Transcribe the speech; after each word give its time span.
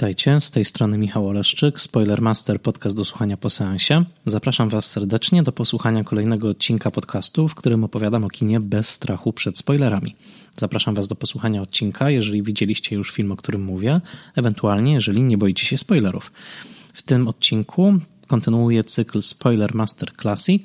Witajcie, 0.00 0.40
z 0.40 0.50
tej 0.50 0.64
strony 0.64 0.98
Michał 0.98 1.28
Oleszczyk, 1.28 1.80
Spoilermaster, 1.80 2.60
podcast 2.60 2.96
do 2.96 3.04
słuchania 3.04 3.36
po 3.36 3.50
seansie. 3.50 4.04
Zapraszam 4.26 4.68
Was 4.68 4.90
serdecznie 4.90 5.42
do 5.42 5.52
posłuchania 5.52 6.04
kolejnego 6.04 6.48
odcinka 6.48 6.90
podcastu, 6.90 7.48
w 7.48 7.54
którym 7.54 7.84
opowiadam 7.84 8.24
o 8.24 8.28
kinie 8.28 8.60
bez 8.60 8.88
strachu 8.88 9.32
przed 9.32 9.58
spoilerami. 9.58 10.16
Zapraszam 10.56 10.94
Was 10.94 11.08
do 11.08 11.14
posłuchania 11.14 11.62
odcinka, 11.62 12.10
jeżeli 12.10 12.42
widzieliście 12.42 12.96
już 12.96 13.12
film, 13.12 13.32
o 13.32 13.36
którym 13.36 13.62
mówię, 13.62 14.00
ewentualnie 14.36 14.92
jeżeli 14.92 15.22
nie 15.22 15.38
boicie 15.38 15.66
się 15.66 15.78
spoilerów. 15.78 16.32
W 16.94 17.02
tym 17.02 17.28
odcinku 17.28 17.94
kontynuuję 18.26 18.84
cykl 18.84 19.22
Spoiler 19.22 19.74
Master 19.74 20.12
Classic, 20.16 20.62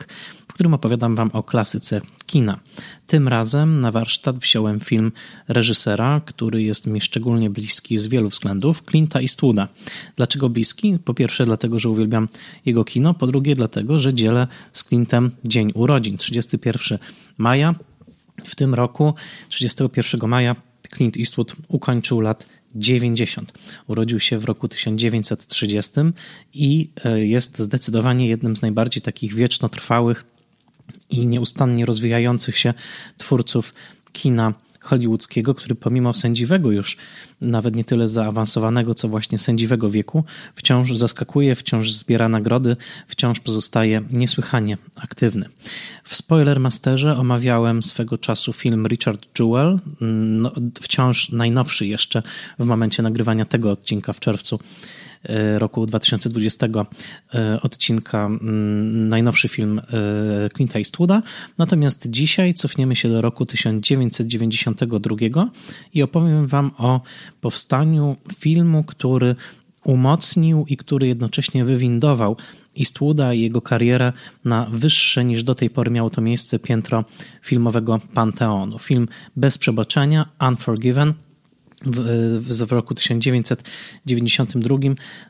którym 0.55 0.73
opowiadam 0.73 1.16
Wam 1.16 1.30
o 1.34 1.44
klasyce 1.44 2.02
kina. 2.26 2.59
Tym 3.08 3.27
razem 3.27 3.82
na 3.82 3.91
warsztat 3.91 4.40
wziąłem 4.40 4.80
film 4.80 5.12
reżysera, 5.48 6.22
który 6.26 6.63
jest 6.63 6.88
mi 6.88 7.02
szczególnie 7.02 7.50
bliski 7.50 7.98
z 7.98 8.08
wielu 8.08 8.30
względów, 8.30 8.84
Clint'a 8.84 9.22
Eastwooda. 9.22 9.68
Dlaczego 10.16 10.49
bliski? 10.49 10.98
Po 11.05 11.13
pierwsze 11.13 11.46
dlatego, 11.46 11.80
że 11.80 11.90
uwielbiam 11.90 12.27
jego 12.66 12.86
kino, 12.86 13.13
po 13.13 13.27
drugie 13.27 13.55
dlatego, 13.55 13.99
że 13.99 14.13
dzielę 14.13 14.48
z 14.72 14.84
Clintem 14.84 15.32
dzień 15.44 15.72
urodzin, 15.73 16.18
31 16.18 16.98
maja. 17.38 17.76
W 18.46 18.55
tym 18.55 18.74
roku, 18.74 19.13
31 19.49 20.30
maja, 20.30 20.55
Clint 20.96 21.18
Eastwood 21.18 21.55
ukończył 21.68 22.22
lat 22.22 22.46
90. 22.76 23.54
Urodził 23.88 24.20
się 24.20 24.38
w 24.38 24.46
roku 24.46 24.68
1930 24.68 25.91
i 26.54 26.90
e, 27.05 27.26
jest 27.26 27.60
zdecydowanie 27.60 28.27
jednym 28.27 28.55
z 28.55 28.62
najbardziej 28.62 29.01
takich 29.01 29.34
wiecznotrwałych 29.34 30.35
i 31.21 31.27
nieustannie 31.27 31.85
rozwijających 31.85 32.58
się 32.58 32.74
twórców 33.18 33.74
kina 34.12 34.54
hollywoodzkiego, 34.85 35.55
który 35.55 35.76
pomimo 35.76 36.13
sędziwego 36.13 36.72
już, 36.72 36.98
nawet 37.41 37.76
nie 37.76 37.84
tyle 37.84 38.07
zaawansowanego, 38.07 38.94
co 38.94 39.07
właśnie 39.07 39.38
sędziwego 39.38 39.90
wieku, 39.90 40.24
wciąż 40.55 40.91
zaskakuje, 40.91 41.55
wciąż 41.55 41.91
zbiera 41.91 42.30
nagrody, 42.30 42.77
wciąż 43.07 43.40
pozostaje 43.40 44.02
niesłychanie 44.12 44.77
aktywny. 44.96 45.46
W 46.04 46.16
Spoilermasterze 46.16 47.18
omawiałem 47.18 47.84
swego 47.84 48.18
czasu 48.18 48.54
film 48.54 48.88
Richard 48.88 49.40
Jewell, 49.40 49.79
no, 50.02 50.52
wciąż 50.82 51.29
najnowszy 51.29 51.88
jeszcze 51.88 52.24
w 52.60 52.66
momencie 52.66 53.04
nagrywania 53.04 53.46
tego 53.46 53.72
odcinka 53.72 54.13
w 54.13 54.20
czerwcu 54.20 54.60
roku 55.57 55.85
2020 55.85 56.68
e, 57.34 57.62
odcinka 57.62 58.26
mm, 58.26 59.09
najnowszy 59.09 59.48
film 59.48 59.79
e, 59.79 60.49
Clint 60.55 60.76
Eastwooda. 60.76 61.21
Natomiast 61.57 62.09
dzisiaj 62.09 62.54
cofniemy 62.54 62.95
się 62.95 63.09
do 63.09 63.21
roku 63.21 63.45
1992 63.45 65.16
i 65.94 66.03
opowiem 66.03 66.47
Wam 66.47 66.72
o 66.78 67.01
powstaniu 67.41 68.16
filmu, 68.38 68.84
który 68.84 69.35
umocnił 69.84 70.66
i 70.67 70.78
który 70.78 71.07
jednocześnie 71.07 71.66
wywindował 71.66 72.38
Eastwooda 72.79 73.34
i 73.34 73.41
jego 73.41 73.62
karierę 73.62 74.13
na 74.45 74.67
wyższe 74.72 75.25
niż 75.25 75.44
do 75.44 75.56
tej 75.56 75.69
pory 75.69 75.91
miało 75.91 76.09
to 76.09 76.22
miejsce 76.22 76.59
piętro 76.59 77.06
filmowego 77.41 78.00
panteonu. 78.13 78.79
Film 78.79 79.07
bez 79.35 79.57
przebaczenia, 79.57 80.29
Unforgiven, 80.47 81.13
w, 81.85 82.68
w, 82.68 82.72
roku 82.72 82.95
1992 82.95 84.78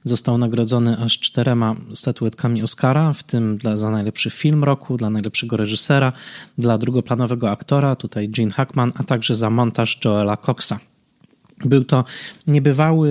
został 0.03 0.37
nagrodzony 0.37 0.97
aż 0.97 1.19
czterema 1.19 1.75
statuetkami 1.93 2.63
Oscara, 2.63 3.13
w 3.13 3.23
tym 3.23 3.57
dla, 3.57 3.77
za 3.77 3.89
najlepszy 3.89 4.29
film 4.29 4.63
roku, 4.63 4.97
dla 4.97 5.09
najlepszego 5.09 5.57
reżysera, 5.57 6.13
dla 6.57 6.77
drugoplanowego 6.77 7.51
aktora, 7.51 7.95
tutaj 7.95 8.29
Gene 8.29 8.51
Hackman, 8.51 8.91
a 8.95 9.03
także 9.03 9.35
za 9.35 9.49
montaż 9.49 9.99
Joela 10.05 10.37
Coxa. 10.37 10.79
Był 11.65 11.85
to 11.85 12.03
niebywały 12.47 13.09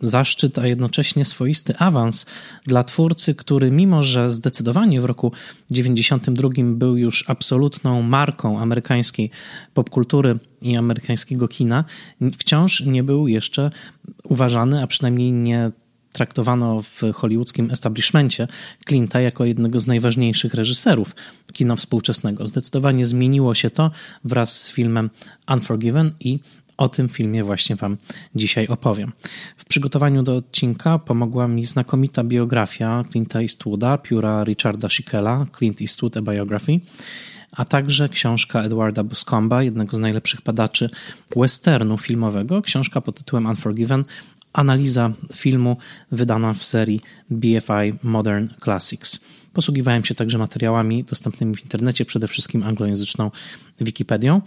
zaszczyt, 0.00 0.58
a 0.58 0.66
jednocześnie 0.66 1.24
swoisty 1.24 1.76
awans 1.76 2.26
dla 2.64 2.84
twórcy, 2.84 3.34
który 3.34 3.70
mimo, 3.70 4.02
że 4.02 4.30
zdecydowanie 4.30 5.00
w 5.00 5.04
roku 5.04 5.32
92 5.70 6.48
był 6.64 6.96
już 6.96 7.24
absolutną 7.30 8.02
marką 8.02 8.60
amerykańskiej 8.60 9.30
popkultury 9.74 10.38
i 10.62 10.76
amerykańskiego 10.76 11.48
kina, 11.48 11.84
wciąż 12.38 12.80
nie 12.80 13.02
był 13.02 13.28
jeszcze 13.28 13.70
uważany, 14.24 14.82
a 14.82 14.86
przynajmniej 14.86 15.32
nie 15.32 15.70
traktowano 16.12 16.82
w 16.82 17.00
hollywoodzkim 17.14 17.70
establishmencie 17.70 18.48
Clint'a 18.90 19.18
jako 19.18 19.44
jednego 19.44 19.80
z 19.80 19.86
najważniejszych 19.86 20.54
reżyserów 20.54 21.14
kina 21.52 21.76
współczesnego. 21.76 22.46
Zdecydowanie 22.46 23.06
zmieniło 23.06 23.54
się 23.54 23.70
to 23.70 23.90
wraz 24.24 24.62
z 24.62 24.70
filmem 24.70 25.10
Unforgiven 25.48 26.12
i 26.20 26.38
o 26.76 26.88
tym 26.88 27.08
filmie 27.08 27.44
właśnie 27.44 27.76
Wam 27.76 27.96
dzisiaj 28.34 28.66
opowiem. 28.66 29.12
W 29.56 29.64
przygotowaniu 29.64 30.22
do 30.22 30.36
odcinka 30.36 30.98
pomogła 30.98 31.48
mi 31.48 31.64
znakomita 31.64 32.24
biografia 32.24 33.02
Clint'a 33.02 33.40
Eastwooda, 33.42 33.98
pióra 33.98 34.44
Richarda 34.44 34.88
Schickela, 34.88 35.46
Clint 35.58 35.80
Eastwood 35.80 36.16
A 36.16 36.22
Biography, 36.22 36.80
a 37.52 37.64
także 37.64 38.08
książka 38.08 38.62
Edwarda 38.62 39.04
Buscomba, 39.04 39.62
jednego 39.62 39.96
z 39.96 40.00
najlepszych 40.00 40.40
badaczy 40.42 40.90
westernu 41.36 41.98
filmowego, 41.98 42.62
książka 42.62 43.00
pod 43.00 43.18
tytułem 43.18 43.46
Unforgiven, 43.46 44.04
analiza 44.52 45.12
filmu 45.34 45.76
wydana 46.12 46.54
w 46.54 46.64
serii 46.64 47.00
BFI 47.30 47.92
Modern 48.02 48.48
Classics. 48.64 49.20
Posługiwałem 49.52 50.04
się 50.04 50.14
także 50.14 50.38
materiałami 50.38 51.04
dostępnymi 51.04 51.54
w 51.54 51.62
internecie, 51.62 52.04
przede 52.04 52.26
wszystkim 52.26 52.62
anglojęzyczną 52.62 53.30
Wikipedią. 53.80 54.40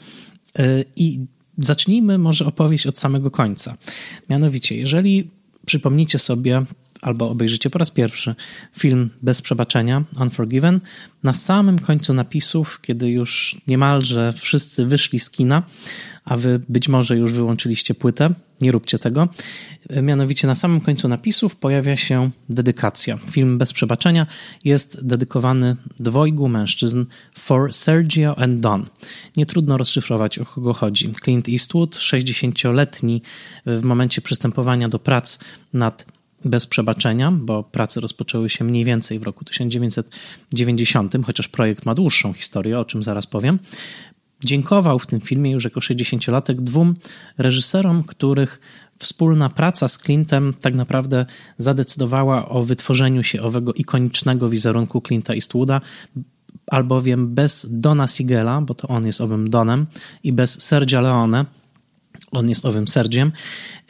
Y, 0.60 0.86
I 0.96 1.20
zacznijmy 1.60 2.18
może 2.18 2.46
opowieść 2.46 2.88
od 2.88 2.98
samego 2.98 3.32
końca. 3.32 3.78
Mianowicie, 4.30 4.78
jeżeli 4.78 5.30
przypomnicie 5.66 6.20
sobie 6.20 6.66
albo 7.02 7.30
obejrzycie 7.30 7.70
po 7.70 7.80
raz 7.80 7.92
pierwszy 7.92 8.36
film 8.78 9.10
Bez 9.22 9.42
Przebaczenia, 9.42 10.04
Unforgiven, 10.22 10.80
na 11.24 11.34
samym 11.34 11.80
końcu 11.80 12.14
napisów, 12.14 12.80
kiedy 12.82 13.10
już 13.10 13.58
niemalże 13.68 14.34
wszyscy 14.34 14.86
wyszli 14.86 15.20
z 15.20 15.30
kina, 15.30 15.64
a 16.26 16.38
wy 16.38 16.62
być 16.70 16.90
może 16.90 17.18
już 17.18 17.34
wyłączyliście 17.34 17.94
płytę, 17.94 18.30
nie 18.62 18.72
róbcie 18.72 19.00
tego. 19.00 19.28
Mianowicie 20.02 20.48
na 20.48 20.56
samym 20.56 20.82
końcu 20.82 21.08
napisów 21.08 21.56
pojawia 21.56 21.96
się 21.96 22.30
dedykacja. 22.50 23.18
Film 23.32 23.58
Bez 23.58 23.74
Przebaczenia 23.74 24.28
jest 24.66 25.06
dedykowany 25.06 25.76
dwojgu 26.00 26.50
mężczyzn 26.50 27.06
For 27.34 27.74
Sergio 27.74 28.40
and 28.40 28.62
Don. 28.62 28.86
Nie 29.38 29.46
trudno 29.46 29.78
rozszyfrować 29.78 30.40
o 30.40 30.46
kogo 30.46 30.74
chodzi. 30.74 31.14
Clint 31.24 31.50
Eastwood, 31.50 31.96
60-letni 31.96 33.22
w 33.66 33.84
momencie 33.84 34.22
przystępowania 34.22 34.90
do 34.90 35.00
prac 35.00 35.40
nad 35.74 36.19
bez 36.46 36.68
przebaczenia, 36.68 37.32
bo 37.32 37.64
prace 37.64 38.00
rozpoczęły 38.00 38.50
się 38.50 38.64
mniej 38.64 38.86
więcej 38.86 39.20
w 39.20 39.24
roku 39.24 39.46
1990, 39.46 41.14
chociaż 41.26 41.48
projekt 41.48 41.86
ma 41.86 41.96
dłuższą 41.96 42.34
historię, 42.34 42.80
o 42.80 42.86
czym 42.86 43.04
zaraz 43.04 43.28
powiem. 43.28 43.60
Dziękował 44.44 45.00
w 45.00 45.08
tym 45.08 45.22
filmie 45.22 45.52
już 45.52 45.64
jako 45.64 45.80
60-latek 45.80 46.56
dwóm 46.56 46.96
reżyserom, 47.38 48.04
których 48.04 48.60
wspólna 49.00 49.50
praca 49.50 49.88
z 49.88 49.98
Clintem 49.98 50.54
tak 50.62 50.76
naprawdę 50.76 51.26
zadecydowała 51.58 52.50
o 52.50 52.62
wytworzeniu 52.62 53.24
się 53.24 53.42
owego 53.42 53.74
ikonicznego 53.74 54.50
wizerunku 54.50 55.00
Clint'a 55.00 55.34
Eastwooda, 55.34 55.82
albowiem 56.68 57.34
bez 57.34 57.68
Dona 57.70 58.08
Sigela, 58.08 58.62
bo 58.62 58.74
to 58.74 58.88
on 58.88 59.06
jest 59.06 59.22
owym 59.22 59.50
Donem, 59.50 59.86
i 60.24 60.34
bez 60.34 60.62
Sergia 60.62 61.02
Leone, 61.02 61.46
on 62.32 62.50
jest 62.50 62.66
owym 62.66 62.88
Sergiem. 62.88 63.32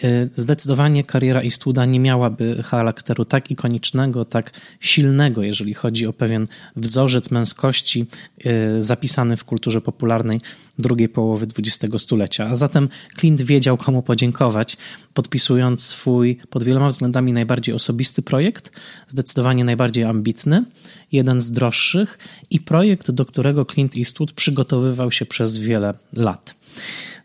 Y, 0.04 0.30
zdecydowanie 0.36 1.04
kariera 1.04 1.42
Eastwooda 1.42 1.86
nie 1.86 2.00
miałaby 2.00 2.64
charakteru 2.64 3.26
tak 3.26 3.52
ikonicznego, 3.52 4.26
tak 4.26 4.52
silnego, 4.80 5.44
jeżeli 5.44 5.74
chodzi 5.74 6.08
o 6.08 6.14
pewien 6.14 6.48
wzorzec 6.76 7.32
męskości 7.32 8.06
y, 8.46 8.82
zapisany 8.82 9.38
w 9.38 9.46
kulturze 9.46 9.82
popularnej 9.82 10.42
drugiej 10.80 11.10
połowy 11.10 11.48
XX 11.60 12.04
stulecia. 12.04 12.48
A 12.48 12.56
zatem 12.56 12.90
Clint 13.20 13.42
wiedział, 13.42 13.78
komu 13.78 14.04
podziękować, 14.04 14.78
podpisując 15.14 15.84
swój 15.84 16.38
pod 16.50 16.64
wieloma 16.64 16.88
względami 16.88 17.34
najbardziej 17.34 17.76
osobisty 17.76 18.22
projekt, 18.22 18.72
zdecydowanie 19.08 19.64
najbardziej 19.64 20.04
ambitny, 20.04 20.64
jeden 21.12 21.42
z 21.42 21.52
droższych 21.52 22.18
i 22.50 22.60
projekt, 22.60 23.12
do 23.12 23.26
którego 23.26 23.66
Clint 23.66 23.98
Eastwood 23.98 24.32
przygotowywał 24.32 25.12
się 25.12 25.26
przez 25.26 25.58
wiele 25.58 25.94
lat. 26.14 26.56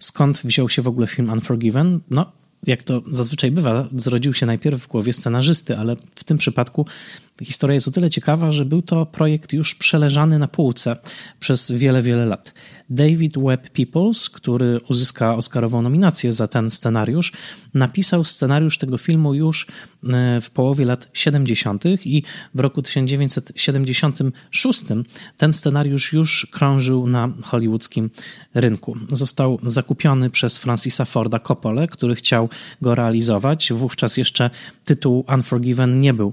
Skąd 0.04 0.38
wziął 0.44 0.68
się 0.68 0.82
w 0.82 0.88
ogóle 0.88 1.06
film 1.06 1.30
Unforgiven? 1.30 2.00
No, 2.10 2.32
jak 2.66 2.84
to 2.84 3.02
zazwyczaj 3.10 3.50
bywa, 3.50 3.88
zrodził 3.94 4.34
się 4.34 4.46
najpierw 4.46 4.82
w 4.82 4.88
głowie 4.88 5.12
scenarzysty, 5.12 5.76
ale 5.76 5.96
w 6.14 6.24
tym 6.24 6.38
przypadku 6.38 6.86
historia 7.42 7.74
jest 7.74 7.88
o 7.88 7.90
tyle 7.90 8.10
ciekawa, 8.10 8.52
że 8.52 8.64
był 8.64 8.82
to 8.82 9.06
projekt 9.06 9.52
już 9.52 9.74
przeleżany 9.74 10.38
na 10.38 10.48
półce 10.48 10.96
przez 11.40 11.70
wiele, 11.70 12.02
wiele 12.02 12.26
lat. 12.26 12.54
David 12.90 13.38
Webb 13.38 13.70
Peoples, 13.70 14.30
który 14.30 14.80
uzyska 14.88 15.34
Oscarową 15.34 15.82
nominację 15.82 16.32
za 16.32 16.48
ten 16.48 16.70
scenariusz, 16.70 17.32
napisał 17.74 18.24
scenariusz 18.24 18.78
tego 18.78 18.98
filmu 18.98 19.34
już 19.34 19.66
e, 20.08 20.40
w 20.40 20.50
połowie 20.50 20.84
lat 20.84 21.10
70. 21.12 21.84
i 22.04 22.22
w 22.54 22.60
roku 22.60 22.82
1976 22.82 24.82
ten 25.36 25.52
scenariusz 25.52 26.12
już 26.12 26.46
krążył 26.50 27.06
na 27.06 27.32
hollywoodzkim 27.42 28.10
rynku. 28.54 28.96
Został 29.12 29.58
zakupiony 29.62 30.30
przez 30.30 30.58
Francisa 30.58 31.04
Forda 31.04 31.38
Coppola, 31.38 31.86
który 31.86 32.14
chciał 32.14 32.48
go 32.82 32.94
realizować. 32.94 33.72
Wówczas 33.72 34.16
jeszcze 34.16 34.50
tytuł 34.84 35.24
Unforgiven 35.34 35.98
nie 35.98 36.14
był 36.14 36.32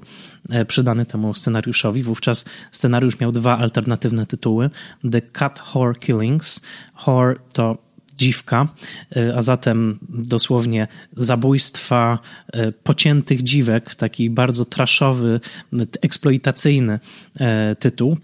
przydany 0.68 1.06
temu 1.06 1.34
scenariuszowi. 1.34 2.04
Wówczas 2.04 2.46
scenariusz 2.72 3.20
miał 3.20 3.32
dwa 3.32 3.58
alternatywne 3.58 4.26
tytuły: 4.26 4.70
The 5.12 5.22
Cat 5.22 5.60
Whore 5.60 6.00
Killings. 6.00 6.62
Whore 6.96 7.36
to 7.54 7.92
dziwka, 8.22 8.68
e, 9.16 9.38
a 9.38 9.42
zatem 9.42 10.00
dosłownie 10.10 10.88
zabójstwa 11.18 12.20
e, 12.54 12.72
pociętych 12.72 13.44
dziwek, 13.44 13.96
taki 13.96 14.30
bardzo 14.30 14.66
traszowy, 14.66 15.40
eksploitacyjny 16.02 17.00
tytuł. 17.80 18.18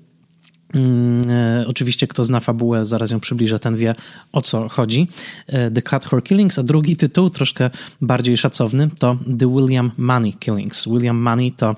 Mm, 0.73 1.21
oczywiście, 1.67 2.07
kto 2.07 2.23
zna 2.23 2.39
fabułę, 2.39 2.85
zaraz 2.85 3.11
ją 3.11 3.19
przybliżę, 3.19 3.59
ten 3.59 3.75
wie 3.75 3.95
o 4.31 4.41
co 4.41 4.69
chodzi. 4.69 5.07
The 5.73 5.81
Cat 5.81 6.05
Whore 6.05 6.21
Killings, 6.21 6.59
a 6.59 6.63
drugi 6.63 6.97
tytuł, 6.97 7.29
troszkę 7.29 7.69
bardziej 8.01 8.37
szacowny, 8.37 8.89
to 8.99 9.17
The 9.39 9.55
William 9.55 9.91
Money 9.97 10.33
Killings. 10.33 10.87
William 10.87 11.17
Money 11.17 11.51
to 11.51 11.75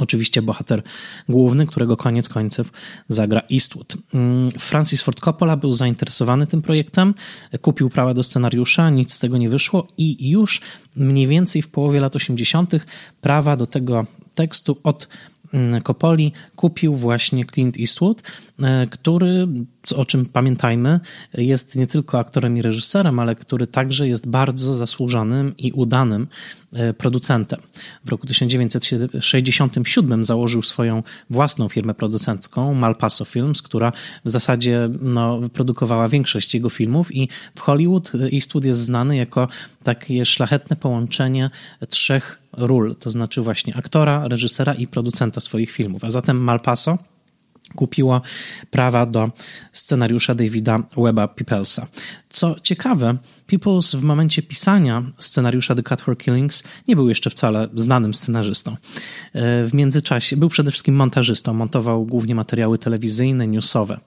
Oczywiście 0.00 0.42
bohater 0.42 0.82
główny, 1.28 1.66
którego 1.66 1.96
koniec 1.96 2.28
końców 2.28 2.72
zagra 3.08 3.42
Eastwood. 3.52 3.96
Mm, 4.14 4.50
Francis 4.50 5.02
Ford 5.02 5.20
Coppola 5.20 5.56
był 5.56 5.72
zainteresowany 5.72 6.46
tym 6.46 6.62
projektem, 6.62 7.14
kupił 7.60 7.90
prawa 7.90 8.14
do 8.14 8.22
scenariusza, 8.22 8.90
nic 8.90 9.12
z 9.12 9.18
tego 9.18 9.38
nie 9.38 9.48
wyszło 9.48 9.86
i 9.98 10.30
już 10.30 10.60
mniej 10.96 11.26
więcej 11.26 11.62
w 11.62 11.68
połowie 11.68 12.00
lat 12.00 12.16
80. 12.16 12.72
prawa 13.20 13.56
do 13.56 13.66
tego 13.66 14.06
tekstu 14.34 14.78
od 14.84 15.08
Mm, 15.52 15.80
Kopoli 15.80 16.32
kupił 16.56 16.94
właśnie 16.94 17.44
Clint 17.44 17.76
Eastwood, 17.80 18.22
e, 18.62 18.86
który, 18.86 19.48
o 19.92 20.04
czym 20.04 20.26
pamiętajmy, 20.26 21.00
jest 21.34 21.76
nie 21.76 21.86
tylko 21.86 22.18
aktorem 22.18 22.56
i 22.56 22.62
reżyserem, 22.62 23.18
ale 23.18 23.34
który 23.34 23.66
także 23.66 24.08
jest 24.08 24.28
bardzo 24.28 24.74
zasłużonym 24.74 25.56
i 25.58 25.72
udanym 25.72 26.26
e, 26.72 26.94
producentem. 26.94 27.60
W 28.04 28.08
roku 28.08 28.26
1967 28.26 30.24
założył 30.24 30.62
swoją 30.62 31.02
własną 31.30 31.68
firmę 31.68 31.94
producencką, 31.94 32.74
Malpaso 32.74 33.24
Films, 33.24 33.62
która 33.62 33.92
w 34.24 34.30
zasadzie 34.30 34.88
no, 35.00 35.40
produkowała 35.52 36.08
większość 36.08 36.54
jego 36.54 36.70
filmów 36.70 37.14
i 37.14 37.28
w 37.54 37.60
Hollywood 37.60 38.12
Eastwood 38.32 38.64
jest 38.64 38.80
znany 38.80 39.16
jako 39.16 39.48
takie 39.82 40.26
szlachetne 40.26 40.76
połączenie 40.76 41.50
trzech 41.88 42.40
ról, 42.52 42.96
to 42.96 43.10
znaczy 43.10 43.42
właśnie 43.42 43.76
aktora, 43.76 44.28
reżysera 44.28 44.74
i 44.74 44.86
producenta 44.86 45.40
swoich 45.40 45.70
filmów. 45.70 46.04
A 46.04 46.10
zatem 46.10 46.44
Malpaso 46.44 46.98
kupiło 47.74 48.20
prawa 48.70 49.06
do 49.06 49.30
scenariusza 49.72 50.34
Davida 50.34 50.78
Weba 50.96 51.28
Peoplesa. 51.28 51.86
Co 52.28 52.56
ciekawe, 52.62 53.16
Peoples 53.46 53.94
w 53.94 54.02
momencie 54.02 54.42
pisania 54.42 55.02
scenariusza 55.18 55.74
The 55.74 55.82
Cut 55.82 56.00
for 56.00 56.18
Killings 56.18 56.62
nie 56.88 56.96
był 56.96 57.08
jeszcze 57.08 57.30
wcale 57.30 57.68
znanym 57.74 58.14
scenarzystą. 58.14 58.72
E, 58.72 58.76
w 59.64 59.70
międzyczasie 59.74 60.36
był 60.36 60.48
przede 60.48 60.70
wszystkim 60.70 60.94
montażystą, 60.94 61.54
montował 61.54 62.06
głównie 62.06 62.34
materiały 62.34 62.78
telewizyjne, 62.78 63.48
newsowe. 63.48 64.00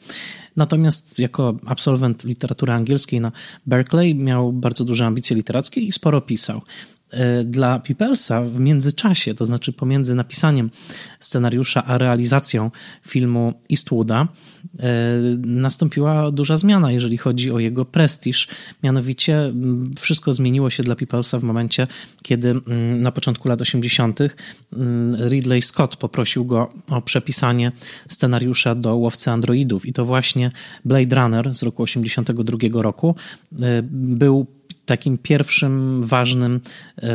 Natomiast 0.55 1.19
jako 1.19 1.55
absolwent 1.65 2.23
literatury 2.23 2.73
angielskiej 2.73 3.21
na 3.21 3.31
Berkeley 3.65 4.15
miał 4.15 4.53
bardzo 4.53 4.85
duże 4.85 5.05
ambicje 5.05 5.35
literackie 5.35 5.81
i 5.81 5.91
sporo 5.91 6.21
pisał. 6.21 6.61
E, 7.11 7.43
dla 7.43 7.79
Peoplesa 7.79 8.41
w 8.41 8.59
międzyczasie, 8.59 9.33
to 9.33 9.45
znaczy 9.45 9.73
pomiędzy 9.73 10.15
napisaniem 10.15 10.69
scenariusza 11.19 11.85
a 11.85 11.97
realizacją 11.97 12.71
filmu 13.07 13.53
Eastwooda, 13.71 14.27
e, 14.79 14.87
nastąpiła 15.45 16.31
duża 16.31 16.57
zmiana, 16.57 16.91
jeżeli 16.91 17.17
chodzi 17.17 17.51
o 17.51 17.59
jego 17.59 17.85
prestiż. 17.85 18.47
Mianowicie 18.83 19.53
wszystko 19.99 20.33
zmieniło 20.33 20.69
się 20.69 20.83
dla 20.83 20.95
Peoplesa 20.95 21.39
w 21.39 21.43
momencie, 21.43 21.87
kiedy 22.23 22.55
na 22.97 23.11
początku 23.11 23.49
lat 23.49 23.61
80. 23.61 24.19
Ridley 25.29 25.61
Scott 25.61 25.95
poprosił 25.95 26.45
go 26.45 26.73
o 26.89 27.01
przepisanie 27.01 27.71
scenariusza 28.09 28.75
do 28.75 28.95
Łowcy 28.95 29.31
Androidów 29.31 29.85
i 29.85 29.93
to 29.93 30.05
właśnie 30.05 30.51
Blade 30.85 31.15
Runner 31.15 31.53
z 31.53 31.63
roku 31.63 31.83
82 31.83 32.81
roku 32.81 33.15
e, 33.61 33.81
był 33.83 34.60
takim 34.85 35.17
pierwszym 35.17 36.03
ważnym 36.03 36.61
e, 36.97 37.09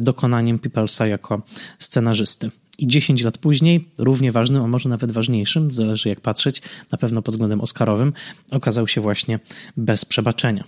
dokonaniem 0.00 0.58
Peoplesa 0.58 1.06
jako 1.06 1.42
scenarzysty. 1.78 2.50
I 2.78 2.86
10 2.86 3.22
lat 3.22 3.38
później, 3.38 3.88
równie 3.98 4.32
ważnym, 4.32 4.62
a 4.62 4.66
może 4.66 4.88
nawet 4.88 5.12
ważniejszym, 5.12 5.72
zależy 5.72 6.08
jak 6.08 6.20
patrzeć, 6.20 6.62
na 6.92 6.98
pewno 6.98 7.22
pod 7.22 7.34
względem 7.34 7.60
Oscarowym, 7.60 8.12
okazał 8.50 8.88
się 8.88 9.00
właśnie 9.00 9.40
bez 9.76 10.04
przebaczenia. 10.04 10.64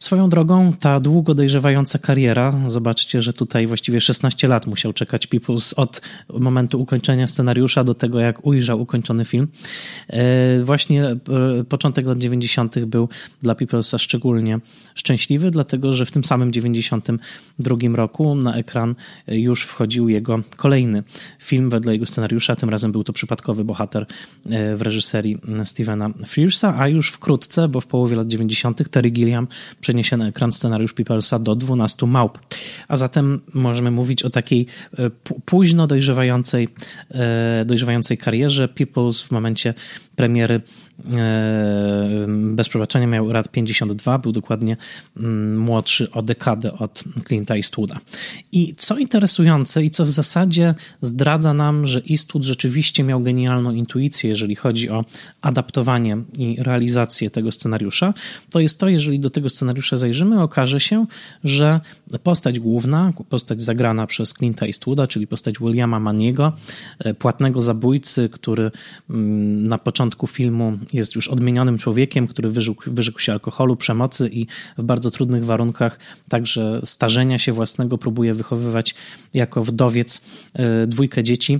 Swoją 0.00 0.30
drogą, 0.30 0.72
ta 0.72 1.00
długo 1.00 1.34
dojrzewająca 1.34 1.98
kariera, 1.98 2.54
zobaczcie, 2.68 3.22
że 3.22 3.32
tutaj 3.32 3.66
właściwie 3.66 4.00
16 4.00 4.48
lat 4.48 4.66
musiał 4.66 4.92
czekać 4.92 5.26
Peoples 5.26 5.74
od 5.74 6.00
momentu 6.28 6.80
ukończenia 6.80 7.26
scenariusza 7.26 7.84
do 7.84 7.94
tego, 7.94 8.20
jak 8.20 8.46
ujrzał 8.46 8.80
ukończony 8.80 9.24
film. 9.24 9.48
E, 10.08 10.64
właśnie 10.64 11.04
e, 11.04 11.18
początek 11.68 12.06
lat 12.06 12.18
90. 12.18 12.84
był 12.84 13.08
dla 13.42 13.54
Peoplesa 13.54 13.98
szczególnie 13.98 14.58
szczęśliwy, 14.94 15.50
dlatego 15.50 15.92
że 15.92 16.06
w 16.06 16.10
tym 16.10 16.24
samym 16.24 16.52
92 16.52 17.76
roku 17.94 18.34
na 18.34 18.54
ekran 18.54 18.94
już 19.28 19.64
wchodził 19.64 20.08
jego 20.08 20.38
kolejny 20.56 21.02
film 21.42 21.70
wedle 21.70 21.92
jego 21.92 22.06
scenariusza. 22.06 22.56
Tym 22.56 22.70
razem 22.70 22.92
był 22.92 23.04
to 23.04 23.12
przypadkowy 23.12 23.64
bohater 23.64 24.06
e, 24.50 24.76
w 24.76 24.82
reżyserii 24.82 25.38
Stevena 25.64 26.10
Frearsa, 26.26 26.74
a 26.78 26.88
już 26.88 27.10
wkrótce, 27.10 27.68
bo 27.68 27.80
w 27.80 27.86
połowie 27.86 28.16
lat 28.16 28.28
90. 28.28 28.90
Terry 28.90 29.10
Gilliam 29.10 29.48
przeniesie 29.80 30.16
na 30.16 30.28
ekran 30.28 30.52
scenariusz 30.52 30.92
Peoplesa 30.92 31.38
do 31.38 31.54
12 31.54 32.06
małp. 32.06 32.38
A 32.88 32.96
zatem 32.96 33.40
możemy 33.54 33.90
mówić 33.90 34.22
o 34.22 34.30
takiej 34.30 34.66
e, 34.98 35.10
późno 35.44 35.86
dojrzewającej, 35.86 36.68
e, 37.10 37.64
dojrzewającej 37.66 38.18
karierze. 38.18 38.68
Peoples 38.68 39.22
w 39.22 39.30
momencie 39.30 39.74
premiery 40.16 40.60
bez 42.28 42.68
przebaczenia 42.68 43.06
miał 43.06 43.30
lat 43.30 43.48
52, 43.48 44.18
był 44.18 44.32
dokładnie 44.32 44.76
młodszy 45.56 46.10
o 46.10 46.22
dekadę 46.22 46.72
od 46.72 47.04
Clint'a 47.04 47.56
Eastwooda. 47.56 47.98
I 48.52 48.74
co 48.76 48.98
interesujące 48.98 49.84
i 49.84 49.90
co 49.90 50.04
w 50.04 50.10
zasadzie 50.10 50.74
zdradza 51.00 51.31
nam, 51.38 51.86
że 51.86 52.02
Eastwood 52.10 52.44
rzeczywiście 52.44 53.04
miał 53.04 53.20
genialną 53.20 53.70
intuicję, 53.70 54.30
jeżeli 54.30 54.54
chodzi 54.54 54.90
o 54.90 55.04
adaptowanie 55.40 56.18
i 56.38 56.56
realizację 56.58 57.30
tego 57.30 57.52
scenariusza, 57.52 58.14
to 58.50 58.60
jest 58.60 58.80
to, 58.80 58.88
jeżeli 58.88 59.20
do 59.20 59.30
tego 59.30 59.50
scenariusza 59.50 59.96
zajrzymy, 59.96 60.42
okaże 60.42 60.80
się, 60.80 61.06
że 61.44 61.80
postać 62.22 62.60
główna, 62.60 63.12
postać 63.28 63.62
zagrana 63.62 64.06
przez 64.06 64.34
Clint'a 64.34 64.66
Eastwooda, 64.66 65.06
czyli 65.06 65.26
postać 65.26 65.58
Williama 65.58 66.00
Maniego, 66.00 66.52
e, 66.98 67.14
płatnego 67.14 67.60
zabójcy, 67.60 68.28
który 68.28 68.70
mm, 69.10 69.68
na 69.68 69.78
początku 69.78 70.26
filmu 70.26 70.78
jest 70.92 71.14
już 71.14 71.28
odmienionym 71.28 71.78
człowiekiem, 71.78 72.26
który 72.26 72.50
wyrzekł, 72.50 72.82
wyrzekł 72.86 73.18
się 73.18 73.32
alkoholu, 73.32 73.76
przemocy 73.76 74.30
i 74.32 74.46
w 74.78 74.82
bardzo 74.82 75.10
trudnych 75.10 75.44
warunkach 75.44 75.98
także 76.28 76.80
starzenia 76.84 77.38
się 77.38 77.52
własnego 77.52 77.98
próbuje 77.98 78.34
wychowywać 78.34 78.94
jako 79.34 79.64
wdowiec 79.64 80.20
e, 80.54 80.86
dzieci 81.22 81.58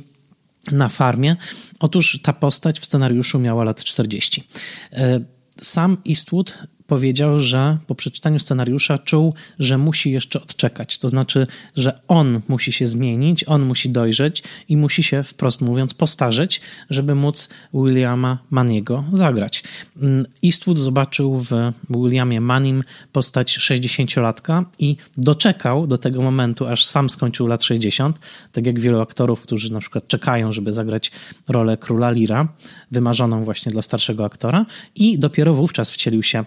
na 0.73 0.89
farmie. 0.89 1.37
Otóż 1.81 2.21
ta 2.23 2.33
postać 2.33 2.81
w 2.81 2.87
scenariuszu 2.87 3.39
miała 3.39 3.65
lat 3.65 3.85
40. 3.85 4.45
E, 4.93 5.21
sam 5.63 5.97
Eastwood 6.09 6.59
powiedział, 6.93 7.39
że 7.39 7.79
po 7.87 7.95
przeczytaniu 7.95 8.39
scenariusza 8.39 8.99
czuł, 8.99 9.35
że 9.59 9.79
musi 9.79 10.11
jeszcze 10.11 10.43
odczekać. 10.43 10.99
To 10.99 11.09
znaczy, 11.09 11.47
że 11.77 12.01
on 12.09 12.41
musi 12.49 12.73
się 12.73 12.87
zmienić, 12.87 13.45
on 13.45 13.63
musi 13.63 13.91
dojrzeć 13.91 14.43
i 14.69 14.77
musi 14.77 15.03
się, 15.03 15.23
wprost 15.23 15.61
mówiąc, 15.61 15.95
postarzeć, 15.95 16.61
żeby 16.91 17.15
móc 17.15 17.49
Williama 17.75 18.39
Maniego 18.51 19.05
zagrać. 19.13 19.65
Mm, 20.03 20.27
Eastwood 20.45 20.79
zobaczył 20.79 21.39
w 21.39 21.51
Williamie 21.91 22.41
Manim 22.41 22.85
postać 23.13 23.59
60-latka 23.59 24.65
i 24.79 24.97
doczekał 25.17 25.87
do 25.87 25.99
tego 25.99 26.23
momentu, 26.23 26.67
aż 26.67 26.87
sam 26.87 27.11
skończył 27.11 27.47
lat 27.47 27.63
60, 27.63 28.19
tak 28.53 28.67
jak 28.67 28.81
wielu 28.81 29.01
aktorów, 29.01 29.43
którzy 29.43 29.73
na 29.73 29.81
przykład 29.81 30.09
czekają, 30.09 30.53
żeby 30.53 30.73
zagrać 30.73 31.11
rolę 31.49 31.77
króla 31.77 32.11
Lira, 32.11 32.49
wymarzoną 32.91 33.45
właśnie 33.45 33.73
dla 33.73 33.83
starszego 33.83 34.25
aktora 34.25 34.67
i 34.95 35.19
dopiero 35.19 35.55
wówczas 35.55 35.91
wcielił 35.91 36.23
się 36.23 36.45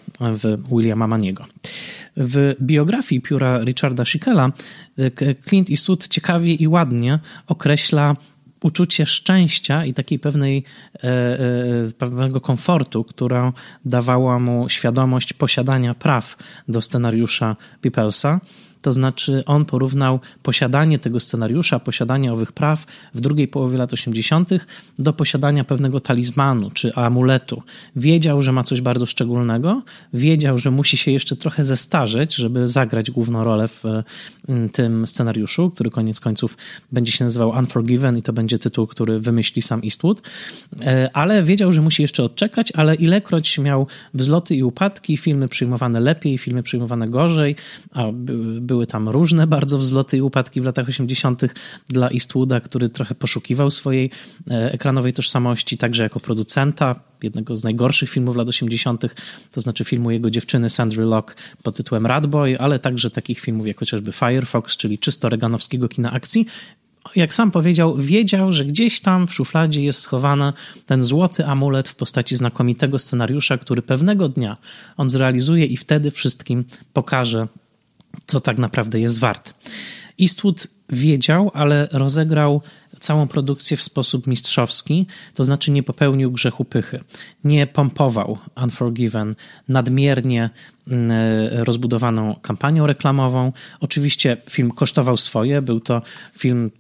Williama 0.72 1.08
Maniego. 1.08 1.46
W 2.18 2.56
biografii 2.62 3.22
pióra 3.22 3.64
Richarda 3.64 4.06
Schickela 4.06 4.52
Clint 5.46 5.70
Eastwood 5.70 6.08
ciekawie 6.08 6.54
i 6.54 6.68
ładnie 6.68 7.20
określa 7.48 8.16
uczucie 8.66 9.06
szczęścia 9.06 9.86
i 9.86 9.94
takiej 9.94 10.20
pewnej, 10.20 10.64
e, 10.96 11.00
e, 11.04 11.40
pewnego 11.98 12.42
komfortu, 12.42 13.04
która 13.04 13.54
dawała 13.86 14.40
mu 14.40 14.70
świadomość 14.70 15.34
posiadania 15.34 15.94
praw 15.94 16.38
do 16.68 16.82
scenariusza 16.82 17.56
Peoplesa. 17.82 18.40
To 18.86 18.94
znaczy 18.94 19.44
on 19.46 19.66
porównał 19.66 20.20
posiadanie 20.44 21.00
tego 21.00 21.20
scenariusza, 21.20 21.80
posiadanie 21.80 22.34
owych 22.34 22.52
praw 22.52 22.86
w 23.14 23.22
drugiej 23.22 23.48
połowie 23.48 23.78
lat 23.78 23.94
80. 23.94 24.50
do 25.00 25.14
posiadania 25.14 25.64
pewnego 25.64 26.00
talizmanu 26.00 26.72
czy 26.72 26.94
amuletu. 26.94 27.64
Wiedział, 27.96 28.42
że 28.42 28.52
ma 28.52 28.64
coś 28.64 28.82
bardzo 28.82 29.06
szczególnego, 29.06 29.82
wiedział, 30.14 30.58
że 30.58 30.72
musi 30.72 30.98
się 30.98 31.12
jeszcze 31.12 31.36
trochę 31.36 31.66
zestarzeć, 31.66 32.36
żeby 32.36 32.68
zagrać 32.68 33.12
główną 33.12 33.44
rolę 33.44 33.68
w 33.68 33.84
mm, 34.48 34.70
tym 34.70 35.08
scenariuszu, 35.08 35.70
który 35.70 35.92
koniec 35.92 36.20
końców 36.20 36.58
będzie 36.92 37.12
się 37.12 37.24
nazywał 37.24 37.50
Unforgiven 37.50 38.18
i 38.18 38.22
to 38.22 38.34
będzie 38.34 38.60
tytuł, 38.60 38.88
który 38.88 39.20
wymyśli 39.20 39.62
sam 39.62 39.82
Eastwood, 39.84 40.22
e, 40.82 41.10
ale 41.14 41.44
wiedział, 41.44 41.72
że 41.72 41.82
musi 41.82 42.02
jeszcze 42.02 42.24
odczekać, 42.24 42.72
ale 42.76 42.96
ilekroć 42.96 43.60
miał 43.60 43.88
wzloty 44.14 44.56
i 44.56 44.64
upadki, 44.64 45.18
filmy 45.18 45.48
przyjmowane 45.48 46.00
lepiej, 46.00 46.38
filmy 46.38 46.64
przyjmowane 46.64 47.08
gorzej, 47.08 47.56
a 47.92 48.04
były 48.76 48.88
tam 48.88 49.10
różne 49.10 49.48
bardzo 49.48 49.78
wzloty 49.78 50.18
i 50.18 50.22
upadki 50.22 50.62
w 50.62 50.66
latach 50.66 50.90
80. 50.90 51.42
dla 51.88 52.10
Eastwooda, 52.10 52.60
który 52.60 52.90
trochę 52.90 53.16
poszukiwał 53.16 53.72
swojej 53.72 54.12
e, 54.52 54.74
ekranowej 54.74 55.14
tożsamości, 55.14 55.78
także 55.78 56.04
jako 56.04 56.20
producenta 56.20 56.96
jednego 57.24 57.58
z 57.58 57.64
najgorszych 57.64 58.10
filmów 58.10 58.36
lat 58.36 58.48
80., 58.48 59.16
to 59.52 59.62
znaczy 59.62 59.86
filmu 59.86 60.12
jego 60.12 60.30
dziewczyny 60.30 60.70
Sandry 60.70 61.06
Locke 61.06 61.36
pod 61.64 61.76
tytułem 61.76 62.06
Radboy, 62.06 62.60
ale 62.60 62.80
także 62.80 63.10
takich 63.10 63.40
filmów 63.40 63.68
jak 63.68 63.80
chociażby 63.80 64.12
Firefox, 64.12 64.78
czyli 64.78 65.00
czysto 65.00 65.30
reganowskiego 65.30 65.88
kina 65.88 66.12
akcji, 66.12 66.46
jak 67.16 67.34
sam 67.34 67.52
powiedział, 67.52 67.98
wiedział, 67.98 68.52
że 68.52 68.66
gdzieś 68.66 69.02
tam 69.02 69.28
w 69.28 69.34
szufladzie 69.34 69.84
jest 69.84 70.00
schowany 70.00 70.54
ten 70.86 71.04
złoty 71.04 71.46
amulet 71.46 71.90
w 71.90 71.96
postaci 71.96 72.36
znakomitego 72.36 73.00
scenariusza, 73.00 73.58
który 73.58 73.82
pewnego 73.82 74.30
dnia 74.30 74.58
on 74.98 75.10
zrealizuje 75.10 75.66
i 75.66 75.78
wtedy 75.78 76.12
wszystkim 76.12 76.64
pokaże, 76.94 77.48
co 78.26 78.40
tak 78.40 78.58
naprawdę 78.58 79.00
jest 79.00 79.20
wart. 79.20 79.54
Eastwood 80.22 80.68
wiedział, 80.90 81.52
ale 81.54 81.88
rozegrał 81.92 82.62
całą 83.00 83.28
produkcję 83.28 83.78
w 83.78 83.84
sposób 83.84 84.28
mistrzowski, 84.28 85.06
to 85.34 85.44
znaczy 85.44 85.72
nie 85.72 85.84
popełnił 85.84 86.32
grzechu 86.32 86.66
pychy. 86.66 87.00
Nie 87.44 87.68
pompował 87.68 88.38
Unforgiven 88.64 89.36
nadmiernie 89.70 90.50
mm, 90.88 91.12
rozbudowaną 91.52 92.36
kampanią 92.42 92.88
reklamową. 92.88 93.52
Oczywiście 93.80 94.38
film 94.50 94.72
kosztował 94.72 95.18
swoje, 95.18 95.62
był 95.62 95.80
to 95.80 96.02
film 96.38 96.72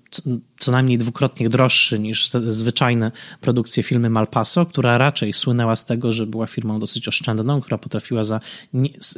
co 0.60 0.72
najmniej 0.72 0.98
dwukrotnie 0.98 1.50
droższy 1.50 2.00
niż 2.00 2.30
zwyczajne 2.30 3.12
produkcje 3.42 3.84
filmy 3.84 4.10
Malpaso, 4.10 4.66
która 4.66 4.98
raczej 4.98 5.34
słynęła 5.34 5.76
z 5.76 5.86
tego, 5.86 6.12
że 6.12 6.28
była 6.28 6.48
firmą 6.48 6.80
dosyć 6.80 7.08
oszczędną, 7.08 7.62
która 7.62 7.78
potrafiła 7.78 8.24
za 8.24 8.40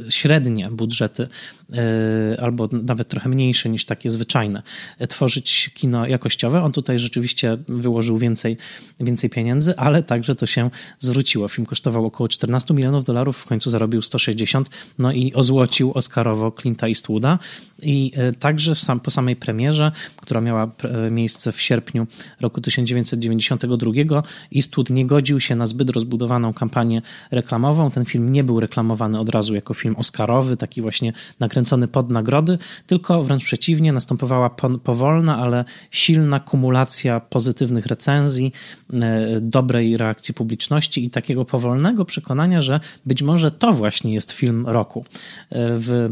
średnie 0.10 0.70
budżety 0.72 1.28
e, 1.74 2.42
albo 2.42 2.70
nawet 2.72 3.08
trochę 3.08 3.30
mniejsze 3.30 3.70
niż 3.70 3.86
takie 3.86 4.10
zwyczajne 4.10 4.64
e, 5.00 5.08
tworzyć 5.08 5.72
kino 5.74 6.08
jakościowe. 6.08 6.62
On 6.62 6.72
tutaj 6.72 7.00
rzeczywiście 7.00 7.58
wyłożył 7.68 8.18
więcej, 8.18 8.58
więcej 9.00 9.30
pieniędzy, 9.30 9.78
ale 9.78 10.04
także 10.04 10.36
to 10.36 10.46
się 10.46 10.70
zwróciło. 11.00 11.48
Film 11.48 11.66
kosztował 11.66 12.06
około 12.06 12.28
14 12.28 12.74
milionów 12.74 13.04
dolarów, 13.04 13.38
w 13.38 13.46
końcu 13.46 13.70
zarobił 13.70 14.02
160, 14.02 14.70
no 15.00 15.12
i 15.12 15.34
ozłocił 15.34 15.92
Oscarowo 15.94 16.50
Clint'a 16.50 16.88
Eastwooda 16.88 17.40
i 17.82 18.12
e, 18.16 18.34
także 18.34 18.76
sam, 18.76 19.00
po 19.00 19.12
samej 19.12 19.36
premierze, 19.36 19.92
która 20.16 20.42
miała 20.42 20.68
miejsce 21.12 21.52
w 21.52 21.62
sierpniu 21.62 22.08
roku 22.42 22.62
1992. 22.62 24.24
Eastwood 24.56 24.90
nie 24.90 25.06
godził 25.06 25.40
się 25.40 25.56
na 25.56 25.66
zbyt 25.66 25.90
rozbudowaną 25.90 26.54
kampanię 26.54 27.02
reklamową. 27.32 27.92
Ten 27.92 28.06
film 28.06 28.32
nie 28.32 28.44
był 28.44 28.60
reklamowany 28.60 29.20
od 29.20 29.30
razu 29.30 29.56
jako 29.56 29.74
film 29.74 29.96
oscarowy, 29.96 30.58
taki 30.58 30.82
właśnie 30.82 31.14
nakręcony 31.40 31.88
pod 31.88 32.12
nagrody, 32.12 32.58
tylko 32.86 33.24
wręcz 33.24 33.44
przeciwnie, 33.44 33.94
następowała 33.94 34.50
powolna, 34.84 35.38
ale 35.38 35.66
silna 35.92 36.40
kumulacja 36.40 37.20
pozytywnych 37.20 37.86
recenzji, 37.86 38.54
e, 38.94 39.42
dobrej 39.42 39.98
reakcji 39.98 40.34
publiczności 40.34 41.06
i 41.06 41.10
takiego 41.10 41.46
powolnego 41.46 42.06
przekonania, 42.06 42.62
że 42.62 42.80
być 43.06 43.24
może 43.24 43.52
to 43.52 43.74
właśnie 43.74 44.14
jest 44.14 44.32
film 44.32 44.68
roku. 44.68 45.06
E, 45.50 45.78
w 45.80 46.10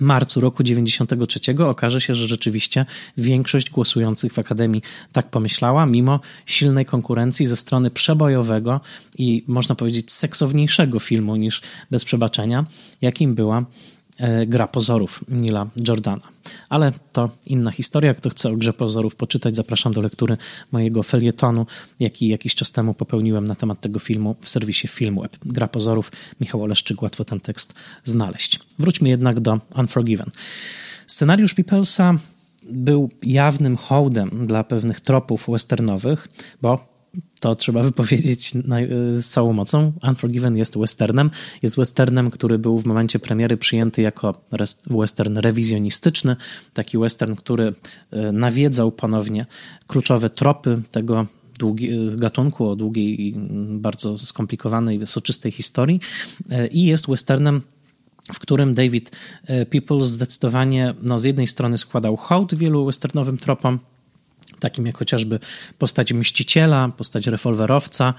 marcu 0.00 0.40
roku 0.40 0.62
93 0.62 1.40
okaże 1.58 2.00
się, 2.00 2.14
że 2.14 2.26
rzeczywiście 2.26 2.86
większość 3.16 3.70
głosujących 3.70 4.32
w 4.32 4.38
Akademii 4.38 4.82
tak 5.12 5.30
pomyślała, 5.30 5.86
mimo 5.86 6.20
silnej 6.46 6.84
konkurencji 6.84 7.46
ze 7.46 7.56
strony 7.56 7.90
przebojowego 7.90 8.80
i 9.18 9.44
można 9.46 9.74
powiedzieć 9.74 10.12
seksowniejszego 10.12 10.98
filmu 10.98 11.36
niż 11.36 11.62
Bez 11.90 12.04
Przebaczenia, 12.04 12.64
jakim 13.00 13.34
była 13.34 13.64
gra 14.46 14.66
pozorów 14.66 15.24
Nila 15.28 15.66
Jordana. 15.88 16.22
Ale 16.68 16.92
to 17.12 17.30
inna 17.46 17.70
historia. 17.70 18.14
Kto 18.14 18.30
chce 18.30 18.50
o 18.50 18.56
grze 18.56 18.72
pozorów 18.72 19.16
poczytać, 19.16 19.56
zapraszam 19.56 19.92
do 19.92 20.00
lektury 20.00 20.36
mojego 20.72 21.02
felietonu, 21.02 21.66
jaki 22.00 22.28
jakiś 22.28 22.54
czas 22.54 22.72
temu 22.72 22.94
popełniłem 22.94 23.44
na 23.44 23.54
temat 23.54 23.80
tego 23.80 23.98
filmu 23.98 24.36
w 24.40 24.48
serwisie 24.50 24.88
Filmweb. 24.88 25.36
Gra 25.44 25.68
pozorów, 25.68 26.12
Michał 26.40 26.62
Oleszczyk, 26.62 27.02
łatwo 27.02 27.24
ten 27.24 27.40
tekst 27.40 27.74
znaleźć. 28.04 28.60
Wróćmy 28.78 29.08
jednak 29.08 29.40
do 29.40 29.60
Unforgiven. 29.76 30.30
Scenariusz 31.06 31.54
Peoplesa 31.54 32.14
był 32.70 33.10
jawnym 33.22 33.76
hołdem 33.76 34.46
dla 34.46 34.64
pewnych 34.64 35.00
tropów 35.00 35.46
westernowych, 35.48 36.28
bo 36.62 36.91
to 37.42 37.54
trzeba 37.54 37.82
wypowiedzieć 37.82 38.52
z 39.14 39.28
całą 39.28 39.52
mocą. 39.52 39.92
Unforgiven 40.08 40.56
jest 40.56 40.78
westernem. 40.78 41.30
Jest 41.62 41.76
westernem, 41.76 42.30
który 42.30 42.58
był 42.58 42.78
w 42.78 42.84
momencie 42.84 43.18
premiery 43.18 43.56
przyjęty 43.56 44.02
jako 44.02 44.34
western 44.90 45.36
rewizjonistyczny. 45.36 46.36
Taki 46.74 46.98
western, 46.98 47.34
który 47.34 47.72
e, 48.10 48.32
nawiedzał 48.32 48.92
ponownie 48.92 49.46
kluczowe 49.86 50.30
tropy 50.30 50.82
tego 50.90 51.26
długi, 51.58 51.90
gatunku 52.16 52.68
o 52.68 52.76
długiej 52.76 53.22
i 53.22 53.34
bardzo 53.78 54.18
skomplikowanej, 54.18 55.06
soczystej 55.06 55.52
historii. 55.52 56.00
E, 56.50 56.66
I 56.66 56.84
jest 56.84 57.08
westernem 57.08 57.60
w 58.32 58.38
którym 58.38 58.74
David 58.74 59.10
e, 59.46 59.66
People 59.66 60.04
zdecydowanie 60.04 60.94
no, 61.02 61.18
z 61.18 61.24
jednej 61.24 61.46
strony 61.46 61.78
składał 61.78 62.16
hołd 62.16 62.54
wielu 62.54 62.86
westernowym 62.86 63.38
tropom, 63.38 63.78
takim 64.62 64.86
jak 64.86 64.96
chociażby 64.96 65.38
postać 65.78 66.12
mściciela, 66.12 66.88
postać 66.96 67.26
rewolwerowca, 67.26 68.14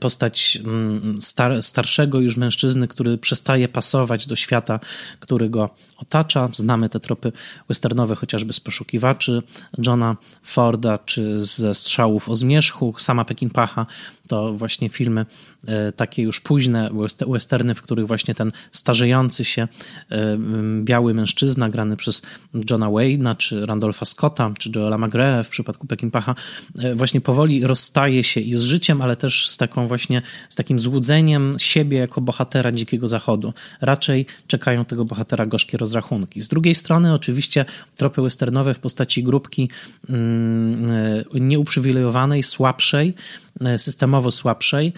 postać 0.00 0.58
mm, 0.64 1.20
star 1.20 1.62
starszego 1.62 2.20
już 2.20 2.36
mężczyzny, 2.36 2.88
który 2.88 3.18
przestaje 3.18 3.68
pasować 3.68 4.26
do 4.26 4.36
świata, 4.36 4.80
który 5.20 5.50
go 5.50 5.70
otacza. 5.96 6.48
Znamy 6.52 6.88
te 6.88 7.00
tropy 7.00 7.32
westernowe 7.68 8.14
chociażby 8.14 8.52
z 8.52 8.60
poszukiwaczy 8.60 9.42
Johna 9.86 10.16
Forda, 10.42 10.98
czy 10.98 11.42
ze 11.42 11.74
strzałów 11.74 12.28
o 12.28 12.36
zmierzchu, 12.36 12.94
sama 12.98 13.24
Pekinpacha. 13.24 13.86
To 14.28 14.52
właśnie 14.52 14.88
filmy 14.88 15.26
e, 15.66 15.92
takie 15.92 16.22
już 16.22 16.40
późne 16.40 16.90
westerny, 17.28 17.74
w 17.74 17.82
których 17.82 18.06
właśnie 18.06 18.34
ten 18.34 18.52
starzejący 18.72 19.44
się 19.44 19.68
e, 20.10 20.38
biały 20.82 21.14
mężczyzna 21.14 21.68
grany 21.68 21.96
przez 21.96 22.22
Johna 22.70 22.86
Wayne'a, 22.86 23.36
czy 23.36 23.66
Randolpha 23.66 24.04
Scotta, 24.04 24.52
czy 24.58 24.70
Joela 24.76 24.98
McGrath 24.98 25.46
w 25.46 25.50
przypadku 25.50 25.86
Pekinpacha 25.86 26.34
e, 26.78 26.94
właśnie 26.94 27.20
powoli 27.20 27.66
rozstaje 27.66 28.22
się 28.24 28.40
i 28.40 28.54
z 28.54 28.62
życiem, 28.62 29.02
ale 29.02 29.16
też 29.16 29.48
z 29.48 29.56
taką 29.68 29.86
właśnie, 29.86 30.22
z 30.48 30.54
takim 30.54 30.78
złudzeniem 30.78 31.56
siebie 31.58 31.98
jako 31.98 32.20
bohatera 32.20 32.72
Dzikiego 32.72 33.08
Zachodu. 33.08 33.52
Raczej 33.80 34.26
czekają 34.46 34.84
tego 34.84 35.04
bohatera 35.04 35.46
gorzkie 35.46 35.78
rozrachunki. 35.78 36.42
Z 36.42 36.48
drugiej 36.48 36.74
strony 36.74 37.14
oczywiście 37.14 37.64
tropy 37.96 38.22
westernowe 38.22 38.74
w 38.74 38.78
postaci 38.78 39.22
grupki 39.22 39.70
mm, 40.08 40.90
e, 41.34 41.40
nieuprzywilejowanej, 41.40 42.42
słabszej, 42.42 43.14
e, 43.60 43.78
systemowo 43.78 44.30
słabszej, 44.30 44.92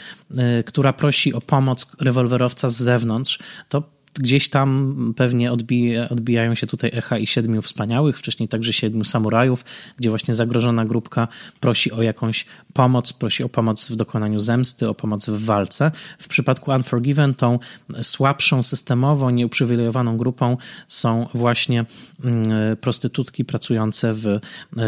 która 0.66 0.92
prosi 0.92 1.34
o 1.34 1.40
pomoc 1.40 1.86
rewolwerowca 2.00 2.68
z 2.68 2.76
zewnątrz, 2.76 3.38
to 3.68 3.98
gdzieś 4.18 4.48
tam 4.48 4.94
pewnie 5.16 5.52
odbija, 5.52 6.08
odbijają 6.08 6.54
się 6.54 6.66
tutaj 6.66 6.90
echa 6.94 7.18
i 7.18 7.26
Siedmiu 7.26 7.62
Wspaniałych, 7.62 8.18
wcześniej 8.18 8.48
także 8.48 8.72
Siedmiu 8.72 9.04
Samurajów, 9.04 9.64
gdzie 9.96 10.10
właśnie 10.10 10.34
zagrożona 10.34 10.84
grupka 10.84 11.28
prosi 11.60 11.92
o 11.92 12.02
jakąś 12.02 12.46
pomoc, 12.78 13.12
prosi 13.12 13.44
o 13.44 13.48
pomoc 13.48 13.88
w 13.88 13.96
dokonaniu 13.96 14.38
zemsty, 14.38 14.88
o 14.88 14.94
pomoc 14.94 15.26
w 15.26 15.44
walce. 15.44 15.90
W 16.18 16.28
przypadku 16.28 16.70
Unforgiven 16.70 17.34
tą 17.34 17.58
słabszą 18.02 18.62
systemowo, 18.62 19.30
nieuprzywilejowaną 19.30 20.16
grupą 20.16 20.56
są 20.88 21.26
właśnie 21.34 21.84
mm, 22.24 22.76
prostytutki 22.76 23.44
pracujące 23.44 24.12
w 24.12 24.26
e, 24.26 24.40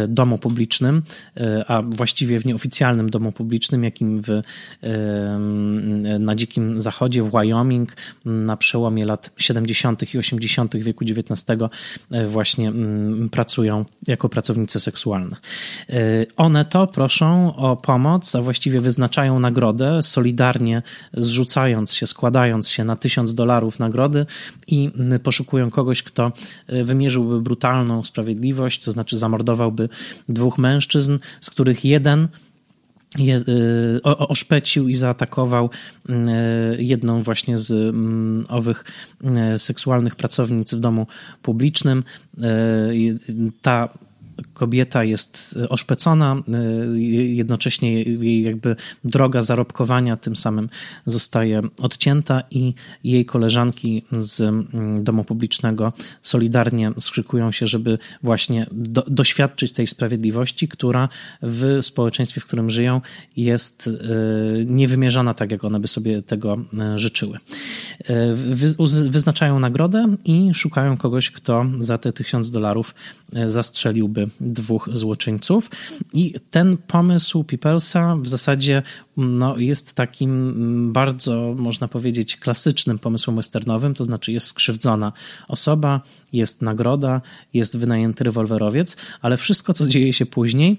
domu 0.07 0.37
publicznym, 0.37 1.03
e, 1.37 1.65
a 1.67 1.81
właściwie 1.81 2.39
w 2.39 2.45
nieoficjalnym 2.45 3.09
domu 3.09 3.31
publicznym, 3.31 3.83
jakim 3.83 4.21
w, 4.21 4.29
e, 4.29 4.43
na 6.19 6.35
Dzikim 6.35 6.79
Zachodzie, 6.79 7.23
w 7.23 7.31
Wyoming 7.31 7.93
na 8.25 8.57
przełomie 8.57 9.05
lat 9.05 9.21
lat 9.21 9.31
70. 9.37 10.13
i 10.13 10.17
80. 10.17 10.77
wieku 10.77 11.05
XIX 11.05 11.45
właśnie 12.27 12.73
pracują 13.31 13.85
jako 14.07 14.29
pracownice 14.29 14.79
seksualne. 14.79 15.37
One 16.37 16.65
to 16.65 16.87
proszą 16.87 17.55
o 17.55 17.75
pomoc, 17.81 18.35
a 18.35 18.41
właściwie 18.41 18.81
wyznaczają 18.81 19.39
nagrodę, 19.39 20.03
solidarnie 20.03 20.81
zrzucając 21.13 21.93
się, 21.93 22.07
składając 22.07 22.69
się 22.69 22.83
na 22.83 22.95
tysiąc 22.95 23.33
dolarów 23.33 23.79
nagrody 23.79 24.25
i 24.67 24.91
poszukują 25.23 25.69
kogoś, 25.69 26.03
kto 26.03 26.31
wymierzyłby 26.67 27.41
brutalną 27.41 28.03
sprawiedliwość, 28.03 28.83
to 28.83 28.91
znaczy 28.91 29.17
zamordowałby 29.17 29.89
dwóch 30.29 30.57
mężczyzn, 30.57 31.17
z 31.41 31.49
których 31.49 31.85
jeden 31.85 32.27
je, 33.17 33.37
y, 33.37 33.99
o, 34.03 34.27
oszpecił 34.27 34.87
i 34.87 34.95
zaatakował 34.95 35.69
y, 36.09 36.13
jedną 36.79 37.21
właśnie 37.21 37.57
z 37.57 37.71
y, 37.71 37.93
owych 38.49 38.83
seksualnych 39.57 40.15
pracownic 40.15 40.73
w 40.73 40.79
domu 40.79 41.07
publicznym. 41.41 42.03
Ta 43.61 43.89
kobieta 44.53 45.03
jest 45.03 45.55
e, 45.63 45.69
oszpecona, 45.69 46.35
e, 46.35 46.99
jednocześnie 47.11 48.03
jej 48.03 48.43
jakby 48.43 48.75
droga 49.03 49.41
zarobkowania 49.41 50.17
tym 50.17 50.35
samym 50.35 50.69
zostaje 51.05 51.61
odcięta 51.81 52.43
i 52.51 52.73
jej 53.03 53.25
koleżanki 53.25 54.05
z 54.11 54.41
mm, 54.41 55.03
domu 55.03 55.23
publicznego 55.23 55.93
solidarnie 56.21 56.91
skrzykują 56.99 57.51
się, 57.51 57.67
żeby 57.67 57.97
właśnie 58.23 58.67
do, 58.71 59.03
doświadczyć 59.07 59.71
tej 59.71 59.87
sprawiedliwości, 59.87 60.67
która 60.67 61.09
w 61.41 61.79
społeczeństwie, 61.81 62.41
w 62.41 62.45
którym 62.45 62.69
żyją, 62.69 63.01
jest 63.37 63.87
e, 63.87 63.91
niewymierzana 64.65 65.33
tak, 65.33 65.51
jak 65.51 65.63
one 65.63 65.79
by 65.79 65.87
sobie 65.87 66.21
tego 66.21 66.57
życzyły. 66.95 67.37
Wyznaczają 69.09 69.59
nagrodę 69.59 70.15
i 70.25 70.53
szukają 70.53 70.97
kogoś, 70.97 71.31
kto 71.31 71.65
za 71.79 71.97
te 71.97 72.13
tysiąc 72.13 72.51
dolarów 72.51 72.95
zastrzeliłby 73.45 74.27
dwóch 74.41 74.89
złoczyńców. 74.93 75.69
I 76.13 76.33
ten 76.49 76.77
pomysł 76.77 77.43
Peoplesa 77.43 78.17
w 78.21 78.27
zasadzie 78.27 78.83
no, 79.17 79.57
jest 79.57 79.93
takim 79.93 80.93
bardzo, 80.93 81.55
można 81.57 81.87
powiedzieć, 81.87 82.37
klasycznym 82.37 82.99
pomysłem 82.99 83.35
westernowym, 83.35 83.93
to 83.93 84.03
znaczy 84.03 84.31
jest 84.31 84.47
skrzywdzona 84.47 85.13
osoba, 85.47 86.01
jest 86.33 86.61
nagroda, 86.61 87.21
jest 87.53 87.77
wynajęty 87.77 88.23
rewolwerowiec, 88.23 88.97
ale 89.21 89.37
wszystko, 89.37 89.73
co 89.73 89.87
dzieje 89.87 90.13
się 90.13 90.25
później, 90.25 90.77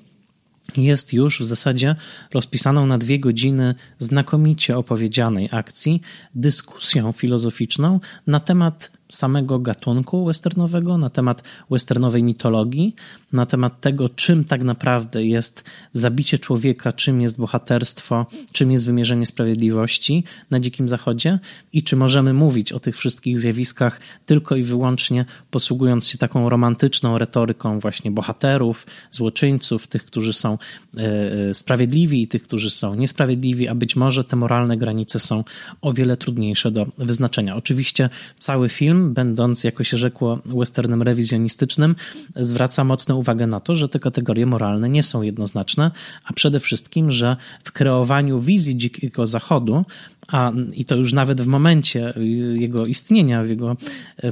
jest 0.77 1.13
już 1.13 1.41
w 1.41 1.45
zasadzie 1.45 1.97
rozpisaną 2.35 2.87
na 2.87 2.99
dwie 2.99 3.19
godziny 3.19 3.75
znakomicie 3.99 4.77
opowiedzianej 4.77 5.49
akcji, 5.53 6.01
dyskusją 6.35 7.13
filozoficzną 7.13 8.01
na 8.27 8.41
temat 8.41 8.93
samego 9.15 9.59
gatunku 9.59 10.25
westernowego, 10.25 10.99
na 10.99 11.11
temat 11.11 11.43
westernowej 11.71 12.23
mitologii, 12.23 12.95
na 13.33 13.47
temat 13.47 13.81
tego, 13.81 14.09
czym 14.09 14.45
tak 14.45 14.63
naprawdę 14.63 15.25
jest 15.25 15.65
zabicie 15.93 16.39
człowieka, 16.39 16.93
czym 16.93 17.21
jest 17.21 17.39
bohaterstwo, 17.39 18.27
czym 18.53 18.73
jest 18.73 18.87
wymierzenie 18.87 19.27
sprawiedliwości 19.27 20.25
na 20.51 20.61
Dzikim 20.61 20.89
Zachodzie 20.89 21.39
i 21.73 21.83
czy 21.83 21.97
możemy 21.97 22.33
mówić 22.33 22.73
o 22.73 22.81
tych 22.81 22.97
wszystkich 22.97 23.39
zjawiskach 23.39 24.01
tylko 24.27 24.57
i 24.57 24.63
wyłącznie 24.63 25.25
posługując 25.51 26.09
się 26.09 26.19
taką 26.19 26.49
romantyczną 26.49 27.19
retoryką 27.19 27.81
właśnie 27.81 28.11
bohaterów, 28.11 28.87
złoczyńców, 29.11 29.87
tych, 29.87 30.05
którzy 30.05 30.33
są 30.33 30.59
e, 30.97 31.55
sprawiedliwi 31.55 32.23
i 32.23 32.29
tych, 32.29 32.43
którzy 32.43 32.71
są 32.71 32.95
niesprawiedliwi, 32.95 33.69
a 33.69 33.75
być 33.75 33.97
może 33.97 34.25
te 34.25 34.37
moralne 34.37 34.77
granice 34.77 35.19
są 35.19 35.45
o 35.81 35.93
wiele 35.93 36.17
trudniejsze 36.17 36.71
do 36.71 36.87
wyznaczenia. 36.99 37.57
Oczywiście 37.57 38.11
cały 38.39 38.69
film 38.69 39.02
będąc, 39.11 39.65
jako 39.65 39.85
się 39.85 39.97
rzekło, 39.97 40.39
westernem 40.45 41.03
rewizjonistycznym, 41.03 41.97
zwraca 42.37 42.85
mocną 42.85 43.17
uwagę 43.17 43.47
na 43.47 43.61
to, 43.61 43.75
że 43.75 43.89
te 43.89 43.99
kategorie 43.99 44.47
moralne 44.47 44.89
nie 44.89 45.03
są 45.03 45.23
jednoznaczne, 45.23 45.91
a 46.25 46.33
przede 46.33 46.61
wszystkim, 46.61 47.11
że 47.11 47.37
w 47.65 47.73
kreowaniu 47.73 48.41
wizji 48.41 48.77
dzikiego 48.77 49.27
zachodu, 49.27 49.85
a 50.29 50.53
i 50.73 50.85
to 50.85 50.97
już 50.97 51.13
nawet 51.13 51.41
w 51.41 51.47
momencie 51.47 52.15
jego 52.55 52.87
istnienia, 52.87 53.43
w 53.43 53.49
jego 53.49 53.77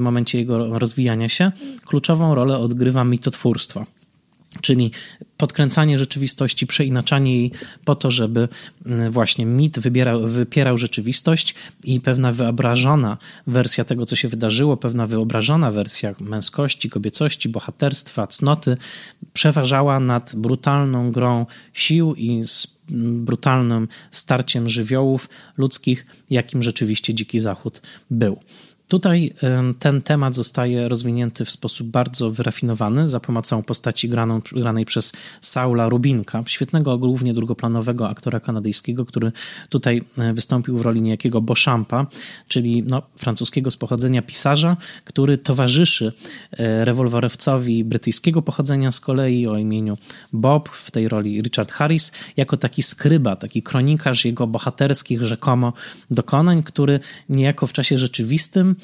momencie 0.01 0.39
jego 0.39 0.79
rozwijania 0.79 1.29
się, 1.29 1.53
kluczową 1.85 2.35
rolę 2.35 2.59
odgrywa 2.59 3.05
mitotwórstwo. 3.05 3.87
Czyli 4.61 4.91
podkręcanie 5.37 5.99
rzeczywistości, 5.99 6.67
przeinaczanie 6.67 7.37
jej 7.37 7.51
po 7.85 7.95
to, 7.95 8.11
żeby 8.11 8.49
mm, 8.87 9.13
właśnie 9.13 9.47
mit 9.47 9.79
wybierał, 9.79 10.29
wypierał 10.29 10.79
rzeczywistość 10.79 11.55
i 11.85 12.01
pewna 12.01 12.33
wyobrażona 12.33 13.19
wersja 13.47 13.85
tego, 13.85 14.07
co 14.07 14.17
się 14.17 14.29
wydarzyło, 14.29 14.77
pewna 14.77 15.07
wyobrażona 15.07 15.71
wersja 15.71 16.15
męskości, 16.21 16.91
kobiecości, 16.91 17.49
bohaterstwa, 17.49 18.27
cnoty 18.27 18.77
przeważała 19.33 20.01
nad 20.01 20.37
brutalną 20.37 21.13
grą 21.13 21.47
sił 21.73 22.15
i 22.15 22.43
mm, 22.93 23.25
brutalnym 23.25 23.89
starciem 24.11 24.69
żywiołów 24.69 25.29
ludzkich, 25.57 26.07
jakim 26.31 26.63
rzeczywiście 26.63 27.15
Dziki 27.15 27.41
Zachód 27.41 27.83
był. 28.11 28.39
Tutaj 28.91 29.35
ten 29.79 30.03
temat 30.03 30.35
zostaje 30.35 30.89
rozwinięty 30.89 31.45
w 31.45 31.51
sposób 31.51 31.89
bardzo 31.89 32.31
wyrafinowany 32.31 33.09
za 33.09 33.21
pomocą 33.21 33.63
postaci 33.63 34.09
graną, 34.09 34.41
granej 34.53 34.85
przez 34.85 35.13
Saula 35.41 35.89
Rubinka, 35.89 36.43
świetnego, 36.47 36.99
głównie 36.99 37.35
drugoplanowego 37.35 38.09
aktora 38.09 38.41
kanadyjskiego, 38.41 39.05
który 39.05 39.33
tutaj 39.69 40.03
e, 40.19 40.33
wystąpił 40.33 40.79
w 40.79 40.81
roli 40.81 41.03
niejakiego 41.03 41.41
Beauchampa, 41.41 42.07
czyli 42.49 42.83
no, 42.83 43.03
francuskiego 43.17 43.71
z 43.71 43.77
pochodzenia 43.77 44.23
pisarza, 44.23 44.77
który 45.05 45.39
towarzyszy 45.39 46.13
e, 46.53 46.85
rewolwerowcowi 46.85 47.85
brytyjskiego 47.85 48.43
pochodzenia 48.43 48.91
z 48.91 49.01
kolei 49.01 49.47
o 49.47 49.59
imieniu 49.59 49.97
Bob, 50.33 50.69
w 50.69 50.91
tej 50.91 51.09
roli 51.09 51.43
Richard 51.43 51.73
Harris, 51.73 52.13
jako 52.37 52.57
taki 52.57 52.83
skryba, 52.83 53.37
taki 53.37 53.63
kronikarz 53.63 54.25
jego 54.25 54.47
bohaterskich 54.47 55.23
rzekomo 55.23 55.73
dokonań, 56.11 56.63
który 56.63 57.01
niejako 57.29 57.67
w 57.67 57.73
czasie 57.73 57.99
rzeczywistym 57.99 58.77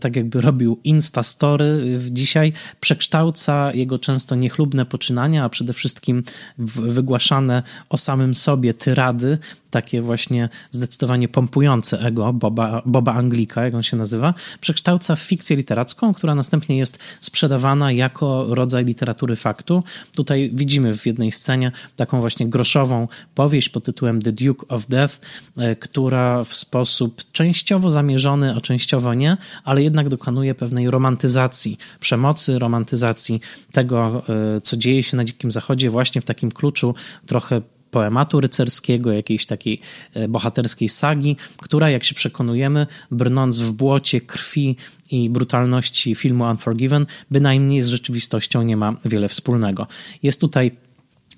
tak 0.00 0.16
jakby 0.16 0.40
robił 0.40 0.78
Instastory 0.84 1.98
dzisiaj, 2.10 2.52
przekształca 2.80 3.72
jego 3.74 3.98
często 3.98 4.34
niechlubne 4.34 4.86
poczynania, 4.86 5.44
a 5.44 5.48
przede 5.48 5.72
wszystkim 5.72 6.22
wygłaszane 6.58 7.62
o 7.88 7.96
samym 7.96 8.34
sobie 8.34 8.74
tyrady 8.74 9.38
takie 9.72 10.02
właśnie 10.02 10.48
zdecydowanie 10.70 11.28
pompujące 11.28 12.00
ego 12.00 12.32
Boba, 12.32 12.82
Boba 12.86 13.14
Anglika, 13.14 13.64
jak 13.64 13.74
on 13.74 13.82
się 13.82 13.96
nazywa, 13.96 14.34
przekształca 14.60 15.16
w 15.16 15.20
fikcję 15.20 15.56
literacką, 15.56 16.14
która 16.14 16.34
następnie 16.34 16.76
jest 16.78 16.98
sprzedawana 17.20 17.92
jako 17.92 18.54
rodzaj 18.54 18.84
literatury 18.84 19.36
faktu. 19.36 19.82
Tutaj 20.16 20.50
widzimy 20.54 20.96
w 20.96 21.06
jednej 21.06 21.32
scenie 21.32 21.72
taką 21.96 22.20
właśnie 22.20 22.48
groszową 22.48 23.08
powieść 23.34 23.68
pod 23.68 23.84
tytułem 23.84 24.22
The 24.22 24.32
Duke 24.32 24.68
of 24.68 24.86
Death, 24.86 25.20
e, 25.56 25.76
która 25.76 26.44
w 26.44 26.54
sposób 26.54 27.22
częściowo 27.32 27.90
zamierzony, 27.90 28.56
a 28.56 28.60
częściowo 28.60 29.14
nie, 29.14 29.36
ale 29.64 29.82
jednak 29.82 30.08
dokonuje 30.08 30.54
pewnej 30.54 30.90
romantyzacji 30.90 31.78
przemocy, 32.00 32.58
romantyzacji 32.58 33.40
tego, 33.72 34.22
e, 34.56 34.60
co 34.60 34.76
dzieje 34.76 35.02
się 35.02 35.16
na 35.16 35.24
Dzikim 35.24 35.52
Zachodzie, 35.52 35.90
właśnie 35.90 36.20
w 36.20 36.24
takim 36.24 36.50
kluczu 36.50 36.94
trochę 37.26 37.60
poematu 37.92 38.40
rycerskiego, 38.40 39.12
jakiejś 39.12 39.46
takiej 39.46 39.80
e, 40.14 40.28
bohaterskiej 40.28 40.88
sagi, 40.88 41.36
która, 41.56 41.90
jak 41.90 42.04
się 42.04 42.14
przekonujemy, 42.14 42.86
brnąc 43.10 43.58
w 43.58 43.72
błocie 43.72 44.20
krwi 44.20 44.76
i 45.10 45.30
brutalności 45.30 46.14
filmu 46.14 46.44
Unforgiven, 46.44 47.06
bynajmniej 47.30 47.82
z 47.82 47.88
rzeczywistością 47.88 48.62
nie 48.62 48.76
ma 48.76 48.94
wiele 49.04 49.28
wspólnego. 49.28 49.86
Jest 50.22 50.40
tutaj 50.40 50.70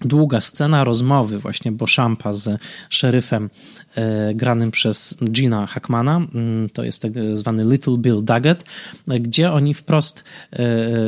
długa 0.00 0.40
scena 0.40 0.85
rozmowy 0.85 1.38
właśnie 1.38 1.72
Beauchampa 1.72 2.33
z 2.33 2.61
szeryfem 2.90 3.50
e, 3.94 4.35
granym 4.35 4.70
przez 4.70 5.16
Gina 5.24 5.66
Hackmana, 5.66 6.16
mm, 6.16 6.68
to 6.70 6.85
jest 6.85 7.02
tak 7.02 7.12
zwany 7.35 7.64
Little 7.64 7.98
Bill 7.98 8.24
Daggett, 8.24 8.64
gdzie 9.07 9.52
oni 9.52 9.74
wprost 9.74 10.24
e, 10.52 10.66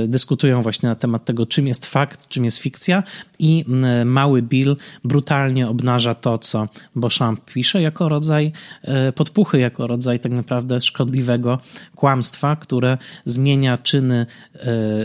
dyskutują 0.09 0.63
właśnie 0.63 0.89
na 0.89 0.95
temat 0.95 1.25
tego, 1.25 1.47
czym 1.47 1.67
jest 1.67 1.87
fakt, 1.87 2.29
czym 2.29 2.45
jest 2.45 2.59
fikcja 2.59 3.03
i 3.39 3.65
mm, 3.69 4.09
mały 4.09 4.43
Bill 4.43 4.77
brutalnie 5.05 5.69
obnaża 5.69 6.15
to, 6.15 6.39
co 6.39 6.69
Beauchamp 6.97 7.45
pisze 7.45 7.83
jako 7.83 8.09
rodzaj 8.09 8.53
e, 8.83 9.13
podpuchy, 9.13 9.59
jako 9.59 9.87
rodzaj 9.87 10.21
tak 10.21 10.33
naprawdę 10.33 10.81
szkodliwego 10.81 11.59
kłamstwa, 11.95 12.57
które 12.57 12.99
zmienia 13.25 13.79
czyny 13.79 14.27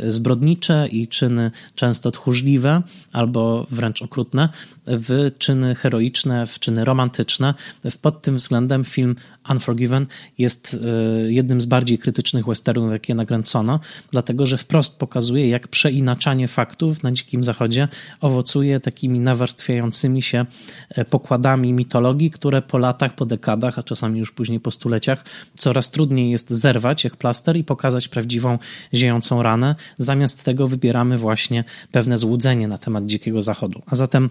zbrodnicze 0.07 0.87
i 0.91 1.07
czyny 1.07 1.51
często 1.75 2.11
tchórzliwe 2.11 2.81
albo 3.11 3.65
wręcz 3.71 4.01
okrutne, 4.01 4.49
w 4.85 5.31
czyny 5.37 5.75
heroiczne, 5.75 6.45
w 6.45 6.59
czyny 6.59 6.85
romantyczne. 6.85 7.53
Pod 8.01 8.21
tym 8.21 8.35
względem 8.35 8.83
film 8.83 9.15
Unforgiven 9.49 10.05
jest 10.37 10.73
e, 10.73 11.31
jednym 11.31 11.61
z 11.61 11.65
bardziej 11.65 11.97
krytycznych 11.97 12.45
westernów, 12.45 12.91
jakie 12.91 13.15
nakręcono, 13.15 13.79
dlatego 14.11 14.45
że 14.45 14.57
wprost 14.57 14.97
pokazuje, 14.97 15.49
jak 15.49 15.67
przeinaczanie 15.67 16.47
faktów 16.47 17.03
na 17.03 17.11
Dzikim 17.11 17.43
Zachodzie 17.43 17.87
owocuje 18.21 18.79
takimi 18.79 19.19
nawarstwiającymi 19.19 20.21
się 20.21 20.45
e, 20.89 21.05
pokładami 21.05 21.73
mitologii, 21.73 22.31
które 22.31 22.61
po 22.61 22.77
latach, 22.77 23.15
po 23.15 23.25
dekadach, 23.25 23.79
a 23.79 23.83
czasami 23.83 24.19
już 24.19 24.31
później 24.31 24.59
po 24.59 24.71
stuleciach, 24.71 25.25
coraz 25.55 25.91
trudniej 25.91 26.31
jest 26.31 26.49
zerwać 26.49 27.03
jak 27.03 27.15
plaster 27.15 27.57
i 27.57 27.63
pokazać 27.63 28.07
prawdziwą, 28.07 28.59
ziejącą 28.93 29.43
ranę. 29.43 29.75
Zamiast 29.97 30.43
tego 30.43 30.67
wybieramy 30.67 31.17
właśnie 31.17 31.63
pewne 31.91 32.17
złudzenie 32.17 32.67
na 32.67 32.77
temat 32.77 33.05
Dzikiego 33.05 33.41
Zachodu. 33.41 33.81
A 33.85 33.95
zatem 33.95 34.29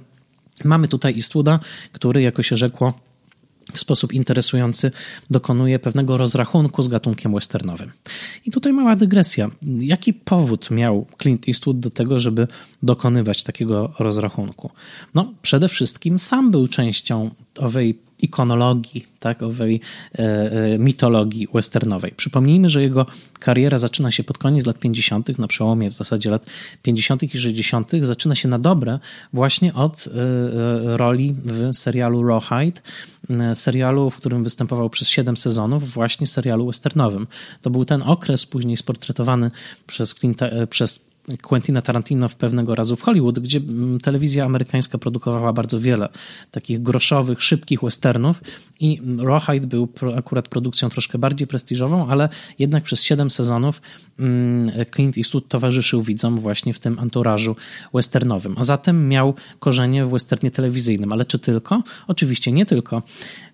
mamy 0.65 0.89
tutaj 0.89 1.15
Eastwooda, 1.15 1.61
który, 1.93 2.23
jako 2.23 2.43
się 2.43 2.57
rzekło, 2.57 2.95
w 3.75 3.81
sposób 3.81 4.13
interesujący 4.13 4.93
dokonuje 5.31 5.79
pewnego 5.79 6.17
rozrachunku 6.17 6.83
z 6.83 6.89
gatunkiem 6.89 7.35
westernowym. 7.35 7.91
I 8.47 8.51
tutaj 8.51 8.73
mała 8.73 8.97
dygresja. 8.97 9.49
Jaki 9.81 10.15
powód 10.15 10.71
miał 10.71 11.07
Clint 11.23 11.49
Eastwood 11.49 11.81
do 11.81 11.91
tego, 11.91 12.21
żeby 12.21 12.49
dokonywać 12.83 13.43
takiego 13.43 13.93
rozrachunku? 13.99 14.71
No, 15.15 15.35
przede 15.43 15.69
wszystkim 15.69 16.19
sam 16.19 16.51
był 16.51 16.69
częścią 16.69 17.31
owej 17.59 17.99
ikonologii, 18.23 19.07
tak, 19.19 19.43
owej 19.43 19.81
e, 20.15 20.19
e, 20.19 20.79
mitologii 20.79 21.49
westernowej. 21.55 22.13
Przypomnijmy, 22.17 22.71
że 22.71 22.83
jego 22.83 23.07
kariera 23.39 23.79
zaczyna 23.79 24.11
się 24.11 24.25
pod 24.25 24.39
koniec 24.39 24.67
lat 24.67 24.79
50., 24.79 25.39
na 25.39 25.47
przełomie 25.47 25.91
w 25.91 25.95
zasadzie 25.95 26.31
lat 26.31 26.47
50. 26.83 27.23
i 27.23 27.39
60., 27.39 27.93
zaczyna 28.03 28.35
się 28.35 28.49
na 28.49 28.59
dobre 28.59 28.99
właśnie 29.33 29.75
od 29.75 30.07
e, 30.07 30.11
e 30.11 30.97
roli 30.97 31.35
w 31.45 31.71
serialu 31.73 32.23
Rawhide, 32.23 32.81
e, 33.31 33.55
serialu, 33.55 34.11
w 34.11 34.17
którym 34.17 34.45
występował 34.45 34.91
przez 34.91 35.09
7 35.09 35.37
sezonów, 35.37 35.91
właśnie 35.91 36.27
serialu 36.27 36.67
westernowym. 36.67 37.27
To 37.63 37.71
był 37.71 37.85
ten 37.85 38.03
okres 38.03 38.47
później 38.47 38.77
sportretowany 38.77 39.51
przez, 39.87 40.15
Clint, 40.15 40.41
przez 40.71 41.10
Quentina 41.43 41.83
Tarantino 41.83 42.29
w 42.29 42.35
pewnego 42.35 42.75
razu 42.75 42.97
w 42.97 43.03
Hollywood, 43.03 43.39
gdzie 43.39 43.59
mm, 43.59 44.01
telewizja 44.01 44.45
amerykańska 44.45 44.99
produkowała 44.99 45.53
bardzo 45.53 45.81
wiele 45.81 46.09
takich 46.51 46.83
groszowych, 46.83 47.43
szybkich 47.43 47.81
westernów 47.81 48.43
i 48.81 49.01
Rawhide 49.19 49.67
był 49.67 49.89
akurat 50.17 50.49
produkcją 50.49 50.89
troszkę 50.89 51.19
bardziej 51.19 51.47
prestiżową, 51.47 52.09
ale 52.09 52.29
jednak 52.59 52.85
przez 52.85 53.03
siedem 53.03 53.31
sezonów 53.31 53.83
mm, 54.19 54.71
Clint 54.95 55.19
Eastwood 55.19 55.49
towarzyszył 55.49 56.03
widzom 56.03 56.39
właśnie 56.39 56.75
w 56.75 56.79
tym 56.79 56.99
anturażu 56.99 57.57
westernowym, 57.95 58.55
a 58.59 58.63
zatem 58.63 59.09
miał 59.09 59.35
korzenie 59.59 60.05
w 60.05 60.11
westernie 60.11 60.51
telewizyjnym. 60.51 61.13
Ale 61.13 61.25
czy 61.25 61.39
tylko? 61.39 61.83
Oczywiście 62.07 62.53
nie 62.53 62.67
tylko. 62.67 63.03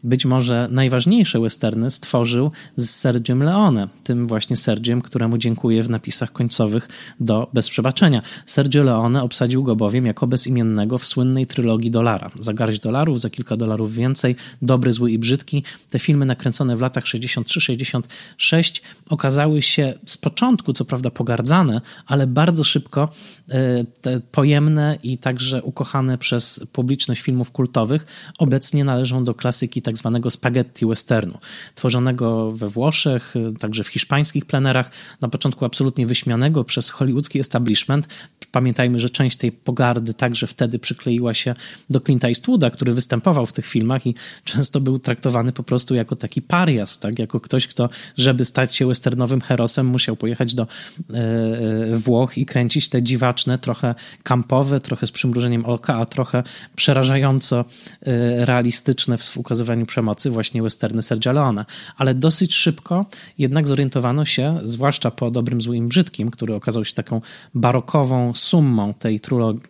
Być 0.02 0.26
może 0.26 0.68
najważniejsze 0.70 1.40
westerny 1.40 1.90
stworzył 1.90 2.52
z 2.76 2.90
Sergiem 2.90 3.42
Leone, 3.42 3.88
tym 4.04 4.26
właśnie 4.26 4.56
Sergiem, 4.56 5.02
któremu 5.02 5.38
dziękuję 5.38 5.82
w 5.82 5.90
napisach 5.90 6.32
końcowych 6.32 6.88
do 7.20 7.50
Bez 7.52 7.65
Przebaczenia. 7.70 8.22
Sergio 8.46 8.82
Leone 8.82 9.22
obsadził 9.22 9.62
go 9.62 9.76
bowiem 9.76 10.06
jako 10.06 10.26
bezimiennego 10.26 10.98
w 10.98 11.06
słynnej 11.06 11.46
trylogii 11.46 11.90
Dolara. 11.90 12.30
Za 12.38 12.54
garść 12.54 12.80
dolarów, 12.80 13.20
za 13.20 13.30
kilka 13.30 13.56
dolarów 13.56 13.94
więcej, 13.94 14.36
Dobry, 14.62 14.92
Zły 14.92 15.10
i 15.10 15.18
Brzydki. 15.18 15.62
Te 15.90 15.98
filmy 15.98 16.26
nakręcone 16.26 16.76
w 16.76 16.80
latach 16.80 17.04
63-66 17.04 18.82
okazały 19.08 19.62
się 19.62 19.94
z 20.06 20.16
początku, 20.16 20.72
co 20.72 20.84
prawda 20.84 21.10
pogardzane, 21.10 21.80
ale 22.06 22.26
bardzo 22.26 22.64
szybko 22.64 23.08
e, 23.50 23.84
pojemne 24.32 24.98
i 25.02 25.18
także 25.18 25.62
ukochane 25.62 26.18
przez 26.18 26.60
publiczność 26.72 27.20
filmów 27.20 27.50
kultowych. 27.50 28.06
Obecnie 28.38 28.84
należą 28.84 29.24
do 29.24 29.34
klasyki 29.34 29.82
tak 29.82 29.98
zwanego 29.98 30.30
spaghetti 30.30 30.86
westernu, 30.86 31.38
tworzonego 31.74 32.52
we 32.52 32.68
Włoszech, 32.68 33.34
e, 33.36 33.52
także 33.58 33.84
w 33.84 33.88
hiszpańskich 33.88 34.44
plenerach, 34.44 34.90
na 35.20 35.28
początku 35.28 35.64
absolutnie 35.64 36.06
wyśmianego 36.06 36.64
przez 36.64 36.90
hollywoodzki 36.90 37.38
establishment. 37.46 38.08
Pamiętajmy, 38.52 39.00
że 39.00 39.10
część 39.10 39.36
tej 39.36 39.52
pogardy 39.52 40.14
także 40.14 40.46
wtedy 40.46 40.78
przykleiła 40.78 41.34
się 41.34 41.54
do 41.90 41.98
Clint'a 41.98 42.28
Eastwooda, 42.28 42.70
który 42.70 42.92
występował 42.92 43.46
w 43.46 43.52
tych 43.52 43.66
filmach 43.66 44.06
i 44.06 44.14
często 44.44 44.80
był 44.80 44.98
traktowany 44.98 45.52
po 45.52 45.62
prostu 45.62 45.94
jako 45.94 46.16
taki 46.16 46.42
parias, 46.42 46.98
tak? 46.98 47.18
jako 47.18 47.40
ktoś, 47.40 47.66
kto, 47.66 47.88
żeby 48.16 48.44
stać 48.44 48.76
się 48.76 48.86
westernowym 48.86 49.40
herosem, 49.40 49.86
musiał 49.86 50.16
pojechać 50.16 50.54
do 50.54 50.62
e, 50.62 50.66
e, 51.94 51.98
Włoch 51.98 52.38
i 52.38 52.46
kręcić 52.46 52.88
te 52.88 53.02
dziwaczne, 53.02 53.58
trochę 53.58 53.94
kampowe, 54.22 54.80
trochę 54.80 55.06
z 55.06 55.12
przymrużeniem 55.12 55.66
oka, 55.66 55.94
a 55.96 56.06
trochę 56.06 56.42
przerażająco 56.76 57.60
e, 57.60 58.46
realistyczne 58.46 59.18
w 59.18 59.36
ukazywaniu 59.36 59.86
przemocy 59.86 60.30
właśnie 60.30 60.62
westerny 60.62 61.02
Sergio 61.02 61.32
Leone. 61.32 61.64
Ale 61.96 62.14
dosyć 62.14 62.54
szybko 62.54 63.06
jednak 63.38 63.66
zorientowano 63.66 64.24
się, 64.24 64.58
zwłaszcza 64.64 65.10
po 65.10 65.30
Dobrym, 65.30 65.60
Złym, 65.60 65.88
Brzydkim, 65.88 66.30
który 66.30 66.54
okazał 66.54 66.84
się 66.84 66.94
taką 66.94 67.20
barokową 67.54 68.34
summą 68.34 68.94
tej 68.94 69.20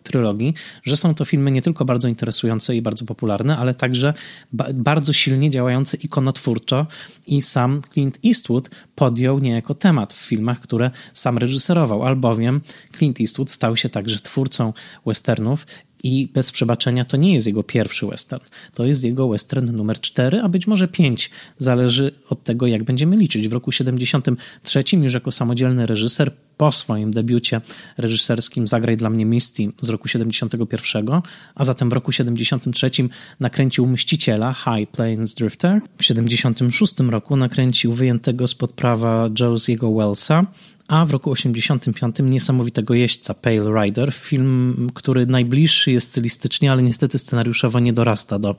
trylogii, 0.03 0.53
że 0.83 0.97
są 0.97 1.15
to 1.15 1.25
filmy 1.25 1.51
nie 1.51 1.61
tylko 1.61 1.85
bardzo 1.85 2.07
interesujące 2.07 2.75
i 2.75 2.81
bardzo 2.81 3.05
popularne, 3.05 3.57
ale 3.57 3.75
także 3.75 4.13
ba 4.53 4.65
bardzo 4.73 5.13
silnie 5.13 5.49
działające 5.49 5.97
ikonotwórczo 5.97 6.87
i 7.27 7.41
sam 7.41 7.81
Clint 7.93 8.19
Eastwood 8.25 8.69
podjął 8.95 9.39
niejako 9.39 9.75
temat 9.75 10.13
w 10.13 10.27
filmach, 10.27 10.59
które 10.59 10.91
sam 11.13 11.37
reżyserował, 11.37 12.03
albowiem 12.03 12.61
Clint 12.97 13.21
Eastwood 13.21 13.51
stał 13.51 13.77
się 13.77 13.89
także 13.89 14.19
twórcą 14.19 14.73
westernów 15.05 15.65
i 16.03 16.29
bez 16.33 16.51
przebaczenia 16.51 17.05
to 17.05 17.17
nie 17.17 17.33
jest 17.33 17.47
jego 17.47 17.63
pierwszy 17.63 18.07
western. 18.07 18.43
To 18.73 18.85
jest 18.85 19.03
jego 19.03 19.29
western 19.29 19.71
numer 19.71 19.99
4, 19.99 20.41
a 20.41 20.49
być 20.49 20.67
może 20.67 20.87
5. 20.87 21.29
Zależy 21.57 22.11
od 22.29 22.43
tego, 22.43 22.67
jak 22.67 22.83
będziemy 22.83 23.17
liczyć. 23.17 23.47
W 23.47 23.53
roku 23.53 23.71
73 23.71 24.83
już 24.93 25.13
jako 25.13 25.31
samodzielny 25.31 25.85
reżyser 25.85 26.31
po 26.57 26.71
swoim 26.71 27.11
debiucie 27.11 27.61
reżyserskim 27.97 28.67
Zagraj 28.67 28.97
dla 28.97 29.09
mnie 29.09 29.25
Misty 29.25 29.71
z 29.81 29.89
roku 29.89 30.07
71, 30.07 31.21
a 31.55 31.63
zatem 31.63 31.89
w 31.89 31.93
roku 31.93 32.11
73 32.11 32.91
nakręcił 33.39 33.85
Mściciela 33.85 34.53
High 34.53 34.89
Plains 34.91 35.33
Drifter. 35.33 35.81
W 35.97 36.05
76 36.05 36.99
roku 36.99 37.35
nakręcił 37.35 37.93
wyjętego 37.93 38.47
spod 38.47 38.71
prawa 38.71 39.29
Josiego 39.39 39.93
Wellsa, 39.93 40.45
a 40.87 41.05
w 41.05 41.11
roku 41.11 41.31
85 41.31 42.15
niesamowitego 42.19 42.93
jeźdźca 42.93 43.33
Pale 43.33 43.83
Rider, 43.83 44.13
film, 44.13 44.89
który 44.93 45.25
najbliższy 45.25 45.91
jest 45.91 46.11
stylistycznie, 46.11 46.71
ale 46.71 46.83
niestety 46.83 47.19
scenariuszowo 47.19 47.79
nie 47.79 47.93
dorasta 47.93 48.39
do 48.39 48.55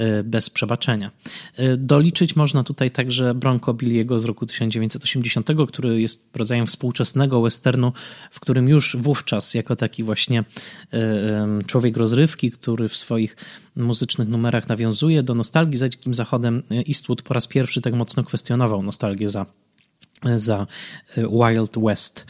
y, 0.00 0.24
Bez 0.24 0.50
Przebaczenia. 0.50 1.10
Y, 1.58 1.76
doliczyć 1.76 2.36
można 2.36 2.64
tutaj 2.64 2.90
także 2.90 3.34
Bronco 3.34 3.74
Billiego 3.74 4.18
z 4.18 4.24
roku 4.24 4.46
1980, 4.46 5.48
który 5.68 6.00
jest 6.00 6.28
rodzajem 6.36 6.66
współczesnego 6.66 7.37
westernu, 7.42 7.92
w 8.30 8.40
którym 8.40 8.68
już 8.68 8.96
wówczas 9.00 9.54
jako 9.54 9.76
taki 9.76 10.04
właśnie 10.04 10.40
y, 10.40 11.64
człowiek 11.66 11.96
rozrywki, 11.96 12.50
który 12.50 12.88
w 12.88 12.96
swoich 12.96 13.36
muzycznych 13.76 14.28
numerach 14.28 14.68
nawiązuje 14.68 15.22
do 15.22 15.34
nostalgii 15.34 15.78
za 15.78 15.88
Dzikim 15.88 16.14
Zachodem, 16.14 16.62
Eastwood 16.88 17.22
po 17.22 17.34
raz 17.34 17.46
pierwszy 17.46 17.80
tak 17.80 17.94
mocno 17.94 18.24
kwestionował 18.24 18.82
nostalgię 18.82 19.28
za 19.28 19.46
za 20.36 20.66
e, 21.16 21.22
Wild 21.22 21.78
West. 21.82 22.26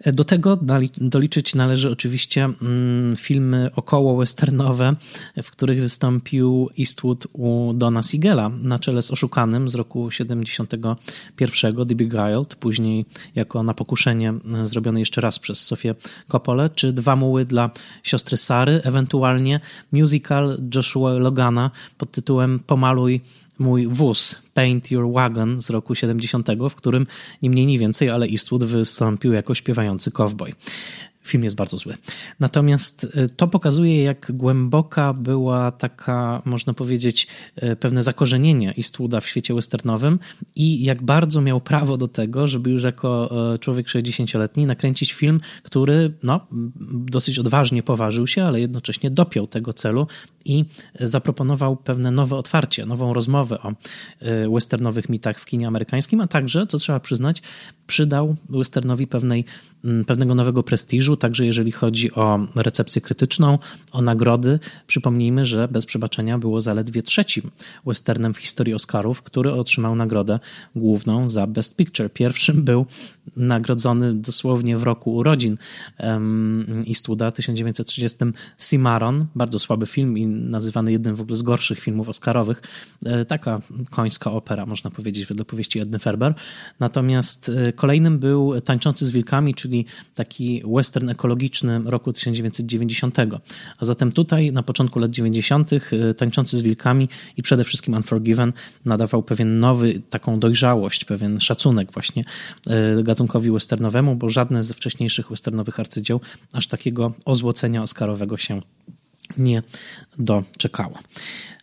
E, 0.00 0.12
do 0.12 0.24
tego 0.24 0.58
doliczyć 1.00 1.54
należy 1.54 1.90
oczywiście 1.90 2.44
mm, 2.44 3.16
filmy 3.16 3.70
około 3.76 4.16
westernowe, 4.16 4.94
w 5.42 5.50
których 5.50 5.80
wystąpił 5.80 6.70
Eastwood 6.78 7.26
u 7.32 7.72
Dona 7.74 8.02
Siegela 8.02 8.48
na 8.48 8.78
czele 8.78 9.02
z 9.02 9.10
Oszukanym 9.10 9.68
z 9.68 9.74
roku 9.74 10.10
71, 10.10 10.96
The 11.88 11.94
Beguiled, 11.94 12.54
później 12.54 13.04
jako 13.34 13.62
na 13.62 13.74
pokuszenie 13.74 14.34
e, 14.54 14.66
zrobione 14.66 15.00
jeszcze 15.00 15.20
raz 15.20 15.38
przez 15.38 15.60
Sofię 15.60 15.94
Coppolę, 16.28 16.70
czy 16.70 16.92
Dwa 16.92 17.16
muły 17.16 17.44
dla 17.44 17.70
siostry 18.02 18.36
Sary, 18.36 18.80
ewentualnie 18.84 19.60
musical 19.92 20.58
Joshua 20.74 21.12
Logana 21.12 21.70
pod 21.98 22.10
tytułem 22.10 22.60
Pomaluj 22.66 23.20
mój 23.58 23.86
wóz 23.86 24.42
Paint 24.54 24.90
Your 24.90 25.12
Wagon 25.12 25.60
z 25.60 25.70
roku 25.70 25.94
70, 25.94 26.48
w 26.70 26.74
którym 26.74 27.06
nie 27.42 27.50
mniej, 27.50 27.66
nie 27.66 27.78
więcej, 27.78 28.10
ale 28.10 28.26
Eastwood 28.26 28.64
wystąpił 28.64 29.32
jako 29.32 29.54
śpiewający 29.54 30.10
cowboy. 30.10 30.52
Film 31.26 31.44
jest 31.44 31.56
bardzo 31.56 31.76
zły. 31.76 31.94
Natomiast 32.40 33.04
y, 33.04 33.28
to 33.36 33.48
pokazuje, 33.48 34.02
jak 34.02 34.32
głęboka 34.34 35.12
była 35.12 35.70
taka, 35.70 36.42
można 36.44 36.74
powiedzieć, 36.74 37.26
y, 37.62 37.76
pewne 37.76 38.02
zakorzenienie 38.02 38.74
Eastwooda 38.78 39.20
w 39.20 39.26
świecie 39.26 39.54
westernowym 39.54 40.18
i 40.56 40.84
jak 40.84 41.02
bardzo 41.02 41.40
miał 41.40 41.60
prawo 41.60 41.96
do 41.96 42.08
tego, 42.08 42.46
żeby 42.46 42.70
już 42.70 42.82
jako 42.82 43.30
y, 43.54 43.58
człowiek 43.58 43.86
60-letni 43.86 44.66
nakręcić 44.66 45.12
film, 45.12 45.40
który 45.62 46.14
no, 46.22 46.46
dosyć 46.90 47.38
odważnie 47.38 47.82
poważył 47.82 48.26
się, 48.26 48.44
ale 48.44 48.60
jednocześnie 48.60 49.10
dopiął 49.10 49.46
tego 49.46 49.72
celu 49.72 50.06
i 50.46 50.64
zaproponował 51.00 51.76
pewne 51.76 52.10
nowe 52.10 52.36
otwarcie, 52.36 52.86
nową 52.86 53.14
rozmowę 53.14 53.58
o 53.62 53.72
westernowych 54.54 55.08
mitach 55.08 55.40
w 55.40 55.44
kinie 55.44 55.66
amerykańskim, 55.66 56.20
a 56.20 56.26
także, 56.26 56.66
co 56.66 56.78
trzeba 56.78 57.00
przyznać, 57.00 57.42
przydał 57.86 58.36
westernowi 58.48 59.06
pewnej, 59.06 59.44
pewnego 60.06 60.34
nowego 60.34 60.62
prestiżu, 60.62 61.16
także 61.16 61.46
jeżeli 61.46 61.72
chodzi 61.72 62.14
o 62.14 62.38
recepcję 62.56 63.02
krytyczną, 63.02 63.58
o 63.92 64.02
nagrody. 64.02 64.58
Przypomnijmy, 64.86 65.46
że 65.46 65.68
Bez 65.68 65.86
Przebaczenia 65.86 66.38
było 66.38 66.60
zaledwie 66.60 67.02
trzecim 67.02 67.50
westernem 67.86 68.34
w 68.34 68.38
historii 68.38 68.74
Oscarów, 68.74 69.22
który 69.22 69.52
otrzymał 69.52 69.94
nagrodę 69.94 70.38
główną 70.76 71.28
za 71.28 71.46
Best 71.46 71.76
Picture. 71.76 72.12
Pierwszym 72.12 72.62
był 72.62 72.86
nagrodzony 73.36 74.14
dosłownie 74.14 74.76
w 74.76 74.82
roku 74.82 75.14
urodzin 75.14 75.58
um, 75.98 76.84
Eastwooda, 76.88 77.30
1930 77.30 78.18
Cimarron, 78.70 79.26
bardzo 79.34 79.58
słaby 79.58 79.86
film 79.86 80.18
i 80.18 80.26
nazywany 80.36 80.92
jednym 80.92 81.16
w 81.16 81.20
ogóle 81.20 81.36
z 81.36 81.42
gorszych 81.42 81.78
filmów 81.78 82.08
oscarowych. 82.08 82.62
E, 83.04 83.24
taka 83.24 83.60
końska 83.90 84.32
opera, 84.32 84.66
można 84.66 84.90
powiedzieć, 84.90 85.26
wedle 85.26 85.44
powieści 85.44 85.78
Edny 85.80 85.98
Ferber. 85.98 86.34
Natomiast 86.80 87.48
e, 87.48 87.72
kolejnym 87.72 88.18
był 88.18 88.60
Tańczący 88.60 89.06
z 89.06 89.10
wilkami, 89.10 89.54
czyli 89.54 89.86
taki 90.14 90.62
western 90.74 91.08
ekologiczny 91.08 91.82
roku 91.84 92.12
1990. 92.12 93.16
A 93.78 93.84
zatem 93.84 94.12
tutaj 94.12 94.52
na 94.52 94.62
początku 94.62 94.98
lat 94.98 95.10
90. 95.10 95.70
E, 95.72 96.14
Tańczący 96.14 96.56
z 96.56 96.60
wilkami 96.60 97.08
i 97.36 97.42
przede 97.42 97.64
wszystkim 97.64 97.94
Unforgiven 97.94 98.52
nadawał 98.84 99.22
pewien 99.22 99.58
nowy, 99.60 100.02
taką 100.10 100.40
dojrzałość, 100.40 101.04
pewien 101.04 101.40
szacunek 101.40 101.92
właśnie 101.92 102.24
gatunkowi 103.02 103.50
westernowemu, 103.50 104.16
bo 104.16 104.30
żadne 104.30 104.62
ze 104.62 104.74
wcześniejszych 104.74 105.30
westernowych 105.30 105.80
arcydzieł 105.80 106.20
aż 106.52 106.66
takiego 106.66 107.12
ozłocenia 107.24 107.82
oscarowego 107.82 108.36
się 108.36 108.60
nie 109.36 109.62
doczekało. 110.18 110.98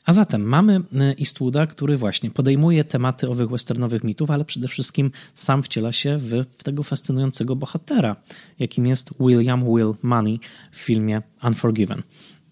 A 0.05 0.13
zatem 0.13 0.41
mamy 0.41 0.75
y, 0.75 1.15
Eastwooda, 1.19 1.67
który 1.67 1.97
właśnie 1.97 2.31
podejmuje 2.31 2.83
tematy 2.83 3.29
owych 3.29 3.49
westernowych 3.49 4.03
mitów, 4.03 4.31
ale 4.31 4.45
przede 4.45 4.67
wszystkim 4.67 5.11
sam 5.33 5.63
wciela 5.63 5.91
się 5.91 6.17
w, 6.17 6.29
w, 6.57 6.63
tego 6.63 6.83
fascynującego 6.83 7.55
bohatera, 7.55 8.15
jakim 8.59 8.87
jest 8.87 9.13
William 9.19 9.65
Will 9.65 9.93
Money 10.01 10.39
w 10.71 10.77
filmie 10.77 11.21
Unforgiven. 11.43 12.03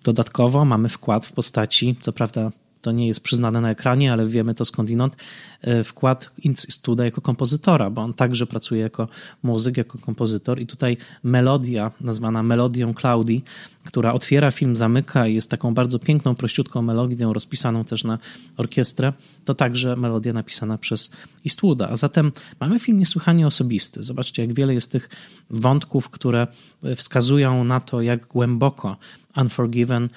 Dodatkowo 0.04 0.66
mamy 0.66 0.90
wkład 0.90 1.26
w 1.26 1.32
postaci, 1.32 1.96
co 2.00 2.14
prawda 2.14 2.52
to 2.82 2.92
nie 2.92 3.08
jest 3.08 3.22
przyznane 3.22 3.62
na 3.62 3.70
ekranie, 3.70 4.14
ale 4.14 4.26
wiemy 4.26 4.56
to 4.56 4.66
skądinąd, 4.66 5.18
e, 5.62 5.84
wkład 5.84 6.32
Studa 6.56 7.06
jako 7.06 7.22
kompozytora, 7.22 7.90
bo 7.90 8.02
on 8.02 8.14
także 8.14 8.48
pracuje 8.48 8.82
jako 8.82 9.08
muzyk, 9.44 9.78
jako 9.78 9.98
kompozytor 9.98 10.60
i 10.60 10.68
tutaj 10.68 10.98
melodia 11.24 11.92
nazwana 12.02 12.44
melodią 12.44 12.94
Claudii, 12.94 13.44
która 13.84 14.14
otwiera 14.14 14.52
film, 14.52 14.76
zamyka 14.76 15.28
i 15.28 15.36
jest 15.36 15.50
taką 15.50 15.74
bardzo 15.74 16.00
piękną, 16.00 16.36
prościutką 16.36 16.82
melodią 16.82 17.34
rozpisaną 17.34 17.86
też 17.86 18.04
na 18.04 18.18
orkiestrę, 18.58 19.14
to 19.46 19.54
także 19.54 19.96
melodia 19.96 20.34
napisana 20.34 20.78
przez 20.78 21.12
Eastwooda. 21.46 21.90
A 21.90 21.96
zatem 21.96 22.32
mamy 22.60 22.80
film 22.80 23.00
niesłychanie 23.00 23.48
osobisty. 23.48 24.04
Zobaczcie, 24.04 24.42
jak 24.42 24.54
wiele 24.54 24.74
jest 24.74 24.92
tych 24.92 25.10
wątków, 25.50 26.10
które 26.10 26.48
wskazują 26.96 27.64
na 27.64 27.80
to, 27.80 28.02
jak 28.02 28.28
głęboko 28.28 28.98
Unforgiven 29.38 30.10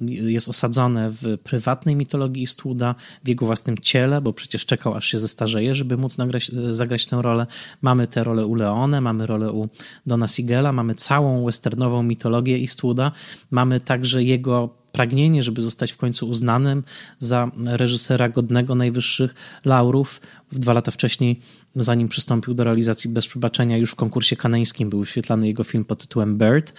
jest 0.00 0.48
osadzone 0.48 1.10
w 1.10 1.38
prywatnej 1.38 1.96
mitologii 1.96 2.42
Eastwooda, 2.42 2.94
w 3.24 3.28
jego 3.28 3.46
własnym 3.46 3.78
ciele, 3.78 4.20
bo 4.20 4.32
przecież 4.32 4.66
czekał 4.66 4.94
aż 4.94 5.06
się 5.06 5.18
zestarzeje, 5.18 5.74
żeby 5.74 5.96
móc 5.96 6.18
nagrać, 6.18 6.50
zagrać 6.70 7.06
tę 7.06 7.22
rolę. 7.22 7.46
Mamy 7.82 8.06
tę 8.06 8.24
rolę 8.24 8.46
u 8.46 8.54
Leone, 8.54 9.00
mamy 9.00 9.26
rolę 9.26 9.52
u 9.52 9.68
Dona 10.06 10.28
Sigela, 10.28 10.72
mamy 10.72 10.94
całą 10.94 11.44
westernową 11.44 12.02
mitologię 12.02 12.56
Eastwooda, 12.56 13.12
mamy 13.50 13.80
także 13.80 14.24
jego 14.24 14.82
pragnienie, 14.92 15.42
żeby 15.42 15.62
zostać 15.62 15.92
w 15.92 15.96
końcu 15.96 16.28
uznanym 16.28 16.82
za 17.18 17.50
reżysera 17.66 18.28
godnego 18.28 18.74
najwyższych 18.74 19.34
laurów. 19.64 20.20
Dwa 20.52 20.72
lata 20.72 20.90
wcześniej 20.90 21.40
zanim 21.76 22.08
przystąpił 22.08 22.54
do 22.54 22.64
realizacji 22.64 23.10
Bez 23.10 23.28
Przebaczenia, 23.28 23.76
już 23.76 23.90
w 23.90 23.94
konkursie 23.94 24.36
kaneńskim 24.36 24.90
był 24.90 25.00
wyświetlany 25.00 25.46
jego 25.46 25.64
film 25.64 25.84
pod 25.84 26.00
tytułem 26.00 26.38
Bird, 26.38 26.72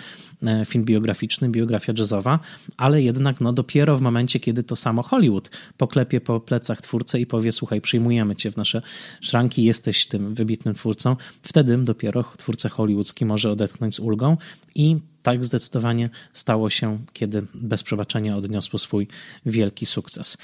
e, 0.44 0.66
film 0.66 0.86
biograficzny, 0.86 1.50
biografia 1.50 1.94
jazzowa, 1.98 2.40
ale 2.78 3.02
jednak 3.02 3.42
no, 3.42 3.54
dopiero 3.54 3.98
w 3.98 4.02
momencie, 4.02 4.40
kiedy 4.40 4.64
to 4.64 4.76
samo 4.76 5.04
Hollywood 5.04 5.50
poklepie 5.78 6.22
po 6.22 6.40
plecach 6.40 6.82
twórcę 6.82 7.20
i 7.20 7.26
powie, 7.26 7.52
słuchaj, 7.52 7.82
przyjmujemy 7.82 8.36
cię 8.36 8.52
w 8.52 8.58
nasze 8.58 8.82
szranki, 9.22 9.64
jesteś 9.64 10.06
tym 10.06 10.36
wybitnym 10.36 10.76
twórcą, 10.76 11.16
wtedy 11.42 11.78
dopiero 11.78 12.24
twórca 12.38 12.70
hollywoodzki 12.70 13.26
może 13.26 13.52
odetchnąć 13.52 13.96
z 13.96 14.00
ulgą 14.00 14.38
i 14.76 14.98
tak 15.24 15.46
zdecydowanie 15.46 16.10
stało 16.34 16.70
się, 16.70 17.00
kiedy 17.14 17.44
Bez 17.54 17.84
Przebaczenia 17.84 18.38
odniosło 18.38 18.80
swój 18.80 19.08
wielki 19.46 19.86
sukces. 19.86 20.38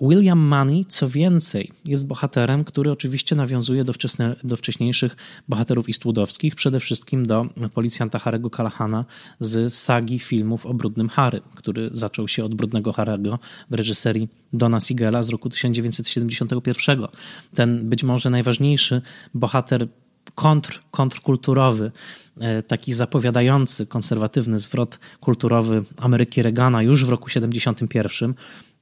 William 0.00 0.38
Money, 0.38 0.84
co 0.88 1.08
więcej, 1.08 1.72
jest 1.84 2.06
bohaterem, 2.06 2.64
który 2.64 2.90
oczywiście 2.90 3.36
nawiązuje 3.36 3.84
do, 3.84 3.92
wczesne, 3.92 4.36
do 4.44 4.56
wcześniejszych 4.56 5.16
bohaterów 5.48 5.88
Eastwoodowskich, 5.88 6.54
przede 6.54 6.80
wszystkim 6.80 7.26
do 7.26 7.46
policjanta 7.74 8.18
Harego 8.18 8.50
Calahana 8.50 9.04
z 9.40 9.74
sagi 9.74 10.18
filmów 10.18 10.66
o 10.66 10.74
Brudnym 10.74 11.08
Harry, 11.08 11.40
który 11.54 11.90
zaczął 11.92 12.28
się 12.28 12.44
od 12.44 12.54
Brudnego 12.54 12.92
Harego 12.92 13.38
w 13.70 13.74
reżyserii 13.74 14.28
Dona 14.52 14.80
Sigela 14.80 15.22
z 15.22 15.28
roku 15.28 15.50
1971. 15.50 17.06
Ten 17.54 17.88
być 17.88 18.04
może 18.04 18.30
najważniejszy 18.30 19.02
bohater 19.34 19.88
kontr, 20.34 20.82
kontrkulturowy, 20.90 21.92
e, 22.40 22.62
taki 22.62 22.92
zapowiadający 22.92 23.86
konserwatywny 23.86 24.58
zwrot 24.58 24.98
kulturowy 25.20 25.84
Ameryki 25.96 26.42
Reagana 26.42 26.82
już 26.82 27.04
w 27.04 27.08
roku 27.08 27.28
71, 27.28 28.34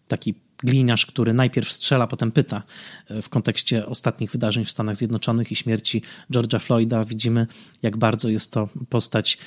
taki 0.09 0.35
gliniarz, 0.59 1.07
który 1.07 1.35
najpierw 1.35 1.72
strzela, 1.72 2.07
potem 2.07 2.33
pyta. 2.33 2.62
E, 3.09 3.22
w 3.22 3.28
kontekście 3.28 3.87
ostatnich 3.87 4.30
wydarzeń 4.30 4.64
w 4.64 4.70
Stanach 4.70 4.96
Zjednoczonych 4.96 5.52
i 5.52 5.57
śmierci 5.57 6.02
George'a 6.33 6.61
Floyda 6.61 7.04
widzimy, 7.04 7.46
jak 7.83 7.96
bardzo 7.96 8.28
jest 8.28 8.52
to 8.52 8.68
postać 8.88 9.38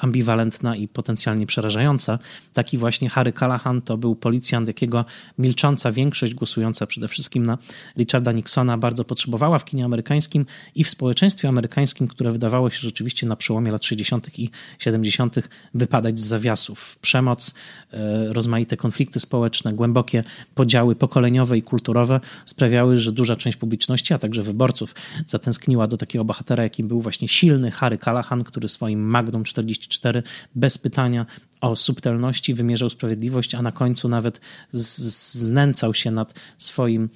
ambiwalentna 0.00 0.76
i 0.76 0.88
potencjalnie 0.88 1.46
przerażająca. 1.46 2.18
Taki 2.52 2.78
właśnie 2.78 3.08
Harry 3.08 3.32
Callahan 3.32 3.82
to 3.82 3.96
był 3.96 4.14
policjant, 4.14 4.68
jakiego 4.68 5.04
milcząca 5.38 5.92
większość 5.92 6.34
głosująca 6.34 6.86
przede 6.86 7.08
wszystkim 7.08 7.46
na 7.46 7.58
Richarda 7.96 8.32
Nixona 8.32 8.78
bardzo 8.78 9.04
potrzebowała 9.04 9.58
w 9.58 9.64
kinie 9.64 9.84
amerykańskim 9.84 10.46
i 10.74 10.84
w 10.84 10.90
społeczeństwie 10.90 11.48
amerykańskim, 11.48 12.08
które 12.08 12.32
wydawało 12.32 12.70
się 12.70 12.78
rzeczywiście 12.78 13.26
na 13.26 13.36
przełomie 13.36 13.72
lat 13.72 13.84
60. 13.84 14.38
i 14.38 14.50
70. 14.78 15.36
wypadać 15.74 16.20
z 16.20 16.26
zawiasów. 16.26 16.98
Przemoc, 17.00 17.54
e, 17.92 18.32
rozmaite 18.32 18.76
konflikty 18.76 19.20
społeczne, 19.20 19.72
głębokie 19.72 20.24
podziały 20.54 20.96
pokoleniowe 20.96 21.58
i 21.58 21.62
kulturowe 21.62 22.20
sprawiały, 22.44 22.98
że 22.98 23.12
duża 23.12 23.36
część 23.36 23.56
publiczności, 23.56 24.14
a 24.14 24.18
także 24.18 24.42
wyborców 24.42 24.94
zatęskniła 25.26 25.86
do 25.86 25.96
takiego 25.96 26.24
bohatera, 26.24 26.62
jakim 26.62 26.88
był 26.88 27.00
właśnie 27.00 27.28
silny 27.28 27.70
Harry 27.70 27.98
Callahan, 27.98 28.44
który 28.44 28.68
swoim 28.68 29.00
Magnum 29.00 29.46
44 29.62 30.22
bez 30.54 30.78
pytania 30.78 31.26
o 31.60 31.76
subtelności 31.76 32.54
wymierzał 32.54 32.90
sprawiedliwość, 32.90 33.54
a 33.54 33.62
na 33.62 33.72
końcu 33.72 34.08
nawet 34.08 34.40
znęcał 34.72 35.94
się 35.94 36.10
nad 36.10 36.34
swoim 36.58 37.08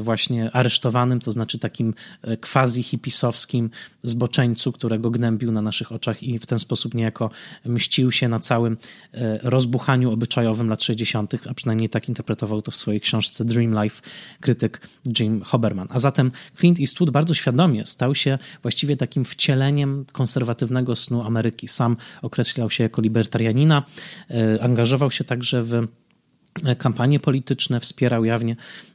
właśnie 0.00 0.50
aresztowanym, 0.52 1.20
to 1.20 1.32
znaczy 1.32 1.58
takim 1.58 1.94
e, 2.22 2.36
quasi-hipisowskim 2.36 3.70
zboczeńcu, 4.02 4.72
którego 4.72 5.10
gnębił 5.10 5.52
na 5.52 5.62
naszych 5.62 5.92
oczach 5.92 6.22
i 6.22 6.38
w 6.38 6.46
ten 6.46 6.58
sposób 6.58 6.94
niejako 6.94 7.30
mścił 7.64 8.12
się 8.12 8.28
na 8.28 8.40
całym 8.40 8.76
e, 9.14 9.38
rozbuchaniu 9.42 10.12
obyczajowym 10.12 10.68
lat 10.68 10.82
60., 10.82 11.34
a 11.50 11.54
przynajmniej 11.54 11.88
tak 11.88 12.08
interpretował 12.08 12.62
to 12.62 12.70
w 12.70 12.76
swojej 12.76 13.00
książce 13.00 13.44
Dream 13.44 13.82
Life 13.82 14.02
krytyk 14.40 14.88
Jim 15.20 15.42
Hoberman. 15.42 15.88
A 15.90 15.98
zatem 15.98 16.32
Clint 16.58 16.80
Eastwood 16.80 17.10
bardzo 17.10 17.34
świadomie 17.34 17.86
stał 17.86 18.14
się 18.14 18.38
właściwie 18.62 18.96
takim 18.96 19.24
wcieleniem 19.24 20.04
konserwatywnego 20.12 20.96
snu 20.96 21.22
Ameryki. 21.22 21.68
Sam 21.68 21.96
określał 22.22 22.70
się 22.70 22.82
jako 22.82 23.02
libertarianina, 23.02 23.82
angażował 24.60 25.10
się 25.10 25.24
także 25.24 25.62
w 25.62 25.86
kampanie 26.78 27.20
polityczne, 27.20 27.80
wspierał 27.80 28.24
jawnie 28.24 28.52
e, 28.52 28.89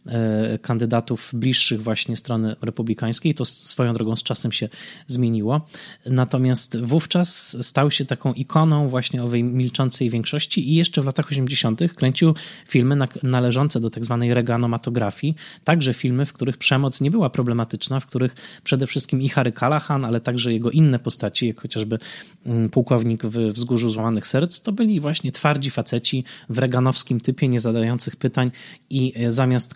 kandydatów 0.61 1.31
bliższych 1.33 1.83
właśnie 1.83 2.17
strony 2.17 2.55
republikańskiej. 2.61 3.33
To 3.33 3.45
swoją 3.45 3.93
drogą 3.93 4.15
z 4.15 4.23
czasem 4.23 4.51
się 4.51 4.69
zmieniło. 5.07 5.67
Natomiast 6.05 6.79
wówczas 6.79 7.57
stał 7.61 7.91
się 7.91 8.05
taką 8.05 8.33
ikoną 8.33 8.89
właśnie 8.89 9.23
owej 9.23 9.43
milczącej 9.43 10.09
większości 10.09 10.69
i 10.71 10.75
jeszcze 10.75 11.01
w 11.01 11.05
latach 11.05 11.31
80. 11.31 11.79
kręcił 11.95 12.35
filmy 12.67 12.97
należące 13.23 13.79
do 13.79 13.89
tak 13.89 14.05
zwanej 14.05 14.33
reganomatografii, 14.33 15.35
także 15.63 15.93
filmy, 15.93 16.25
w 16.25 16.33
których 16.33 16.57
przemoc 16.57 17.01
nie 17.01 17.11
była 17.11 17.29
problematyczna, 17.29 17.99
w 17.99 18.05
których 18.05 18.35
przede 18.63 18.87
wszystkim 18.87 19.21
i 19.21 19.29
Harry 19.29 19.53
Callahan, 19.53 20.05
ale 20.05 20.21
także 20.21 20.53
jego 20.53 20.71
inne 20.71 20.99
postaci, 20.99 21.47
jak 21.47 21.61
chociażby 21.61 21.99
mm, 22.45 22.69
pułkownik 22.69 23.25
w 23.25 23.37
Wzgórzu 23.37 23.89
Złamanych 23.89 24.27
Serc, 24.27 24.61
to 24.61 24.71
byli 24.71 24.99
właśnie 24.99 25.31
twardzi 25.31 25.69
faceci 25.69 26.23
w 26.49 26.57
reganowskim 26.57 27.19
typie, 27.19 27.47
nie 27.47 27.59
zadających 27.59 28.15
pytań 28.15 28.51
i 28.89 29.13
zamiast, 29.29 29.75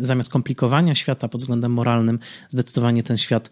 zamiast 0.00 0.30
komplikowania 0.30 0.94
świata 0.94 1.28
pod 1.28 1.40
względem 1.40 1.72
moralnym, 1.72 2.18
zdecydowanie 2.48 3.02
ten 3.02 3.16
świat 3.16 3.50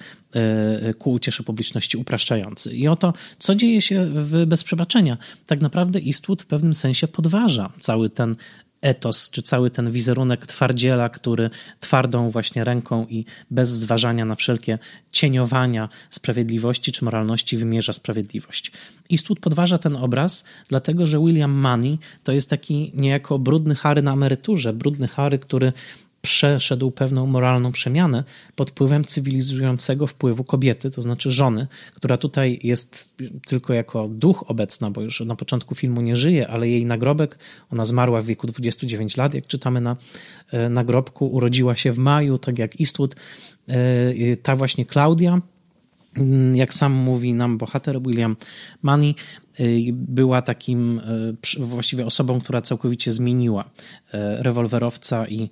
ku 0.98 1.12
uciesze 1.12 1.42
publiczności 1.42 1.96
upraszczający. 1.96 2.76
I 2.76 2.88
oto, 2.88 3.14
co 3.38 3.54
dzieje 3.54 3.82
się 3.82 4.06
w 4.12 4.46
Bez 4.46 4.64
Przebaczenia. 4.64 5.16
Tak 5.46 5.60
naprawdę 5.60 5.98
Eastwood 6.06 6.42
w 6.42 6.46
pewnym 6.46 6.74
sensie 6.74 7.08
podważa 7.08 7.72
cały 7.78 8.10
ten 8.10 8.36
etos, 8.82 9.30
czy 9.30 9.42
cały 9.42 9.70
ten 9.70 9.90
wizerunek 9.90 10.46
twardziela, 10.46 11.08
który 11.08 11.50
twardą 11.80 12.30
właśnie 12.30 12.64
ręką 12.64 13.06
i 13.06 13.24
bez 13.50 13.70
zważania 13.70 14.24
na 14.24 14.34
wszelkie 14.34 14.78
cieniowania 15.10 15.88
sprawiedliwości 16.10 16.92
czy 16.92 17.04
moralności 17.04 17.56
wymierza 17.56 17.92
sprawiedliwość. 17.92 18.72
Eastwood 19.12 19.40
podważa 19.40 19.78
ten 19.78 19.96
obraz, 19.96 20.44
dlatego 20.68 21.06
że 21.06 21.18
William 21.18 21.52
Money 21.52 21.98
to 22.22 22.32
jest 22.32 22.50
taki 22.50 22.92
niejako 22.94 23.38
brudny 23.38 23.74
Harry 23.74 24.02
na 24.02 24.12
emeryturze, 24.12 24.72
brudny 24.72 25.08
Harry, 25.08 25.38
który 25.38 25.72
przeszedł 26.22 26.90
pewną 26.90 27.26
moralną 27.26 27.72
przemianę 27.72 28.24
pod 28.56 28.70
wpływem 28.70 29.04
cywilizującego 29.04 30.06
wpływu 30.06 30.44
kobiety, 30.44 30.90
to 30.90 31.02
znaczy 31.02 31.30
żony, 31.30 31.66
która 31.94 32.16
tutaj 32.16 32.60
jest 32.62 33.14
tylko 33.46 33.74
jako 33.74 34.08
duch 34.08 34.44
obecna, 34.50 34.90
bo 34.90 35.00
już 35.00 35.20
na 35.20 35.36
początku 35.36 35.74
filmu 35.74 36.00
nie 36.00 36.16
żyje, 36.16 36.48
ale 36.48 36.68
jej 36.68 36.86
nagrobek, 36.86 37.38
ona 37.70 37.84
zmarła 37.84 38.20
w 38.20 38.24
wieku 38.24 38.46
29 38.46 39.16
lat, 39.16 39.34
jak 39.34 39.46
czytamy 39.46 39.80
na 39.80 39.96
e, 40.50 40.68
nagrobku, 40.68 41.26
urodziła 41.26 41.76
się 41.76 41.92
w 41.92 41.98
maju, 41.98 42.38
tak 42.38 42.58
jak 42.58 42.80
Eastwood. 42.80 43.16
E, 43.68 44.36
ta 44.36 44.56
właśnie 44.56 44.86
Klaudia, 44.86 45.40
jak 46.54 46.74
sam 46.74 46.92
mówi 46.92 47.32
nam 47.32 47.58
bohater 47.58 48.02
William 48.02 48.36
Money, 48.82 49.14
była 49.92 50.42
takim 50.42 50.98
y, 51.58 51.64
właściwie 51.64 52.06
osobą, 52.06 52.40
która 52.40 52.60
całkowicie 52.60 53.12
zmieniła 53.12 53.64
y, 53.64 53.68
rewolwerowca 54.42 55.28
i 55.28 55.50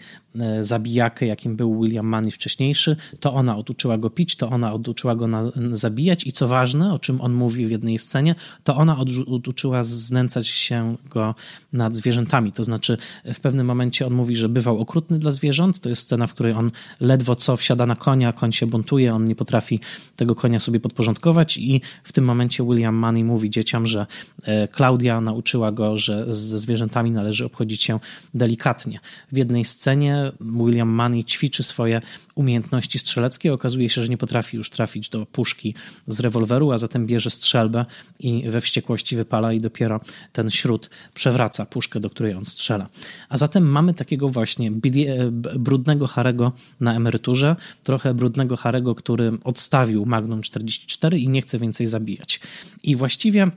zabijakę, 0.61 1.27
jakim 1.27 1.57
był 1.57 1.83
William 1.83 2.07
Money 2.07 2.31
wcześniejszy. 2.31 2.97
To 3.21 3.33
ona 3.33 3.57
oduczyła 3.57 3.99
go 3.99 4.11
pić, 4.11 4.37
to 4.37 4.51
ona 4.51 4.73
oduczyła 4.73 5.17
go 5.17 5.27
na, 5.27 5.53
zabijać 5.71 6.27
i 6.27 6.33
co 6.33 6.49
ważne, 6.49 6.93
o 6.93 6.99
czym 6.99 7.21
on 7.21 7.33
mówi 7.33 7.67
w 7.67 7.71
jednej 7.71 7.99
scenie, 7.99 8.35
to 8.65 8.77
ona 8.77 8.99
oduczyła 9.27 9.83
znęcać 9.85 10.49
się 10.49 10.97
go 11.11 11.35
nad 11.73 11.97
zwierzętami. 11.97 12.53
To 12.53 12.65
znaczy 12.65 12.99
w 13.25 13.41
pewnym 13.41 13.67
momencie 13.67 14.07
on 14.07 14.13
mówi, 14.13 14.37
że 14.37 14.49
bywał 14.49 14.79
okrutny 14.79 15.19
dla 15.19 15.31
zwierząt. 15.31 15.81
To 15.81 15.89
jest 15.89 16.03
scena, 16.03 16.27
w 16.27 16.35
której 16.35 16.53
on 16.53 16.71
ledwo 17.01 17.35
co 17.35 17.57
wsiada 17.57 17.87
na 17.87 17.97
konia, 17.97 18.33
koń 18.33 18.53
się 18.53 18.67
buntuje, 18.67 19.15
on 19.15 19.25
nie 19.25 19.35
potrafi 19.35 19.81
tego 20.17 20.35
konia 20.35 20.61
sobie 20.61 20.81
podporządkować 20.81 21.59
i 21.59 21.81
w 22.03 22.13
tym 22.13 22.25
momencie 22.25 22.65
William 22.65 22.95
Money 22.95 23.25
mówi 23.25 23.51
dzieciom, 23.51 23.87
że 23.89 24.07
e, 24.43 24.69
Klaudia 24.69 25.21
nauczyła 25.21 25.73
go, 25.73 25.97
że 25.97 26.25
ze 26.29 26.59
zwierzętami 26.59 27.11
należy 27.11 27.45
obchodzić 27.45 27.83
się 27.83 28.01
delikatnie. 28.35 29.01
W 29.33 29.37
jednej 29.37 29.65
scenie 29.65 30.33
William 30.41 30.89
Money 30.89 31.25
ćwiczy 31.25 31.63
swoje 31.63 32.01
umiejętności 32.35 32.99
strzeleckie. 32.99 33.53
Okazuje 33.53 33.89
się, 33.89 34.03
że 34.03 34.09
nie 34.09 34.17
potrafi 34.17 34.57
już 34.57 34.71
trafić 34.71 35.09
do 35.09 35.27
puszki 35.27 35.75
z 36.07 36.21
rewolweru, 36.21 36.73
a 36.73 36.79
zatem 36.79 37.07
bierze 37.07 37.31
strzelbę 37.31 37.85
i 38.21 38.49
we 38.49 38.61
wściekłości 38.61 39.17
wypala 39.17 39.53
i 39.53 39.59
dopiero 39.59 40.01
ten 40.33 40.51
śród 40.51 40.91
przewraca 41.15 41.67
puszkę, 41.67 42.01
do 42.01 42.11
której 42.11 42.35
on 42.35 42.45
strzela. 42.45 42.87
A 43.29 43.37
zatem 43.37 43.71
mamy 43.71 43.95
takiego 43.95 44.29
właśnie 44.29 44.69
e, 44.69 45.31
brudnego 45.59 46.07
Harego 46.07 46.53
na 46.81 46.95
emeryturze, 46.95 47.57
trochę 47.83 48.15
brudnego 48.15 48.57
Harego, 48.57 48.95
który 48.95 49.33
odstawił 49.45 50.07
Magnum 50.07 50.43
44 50.43 51.19
i 51.19 51.29
nie 51.29 51.43
chce 51.43 51.59
więcej 51.59 51.87
zabijać. 51.87 52.41
I 52.83 52.97
właściwie 52.97 53.51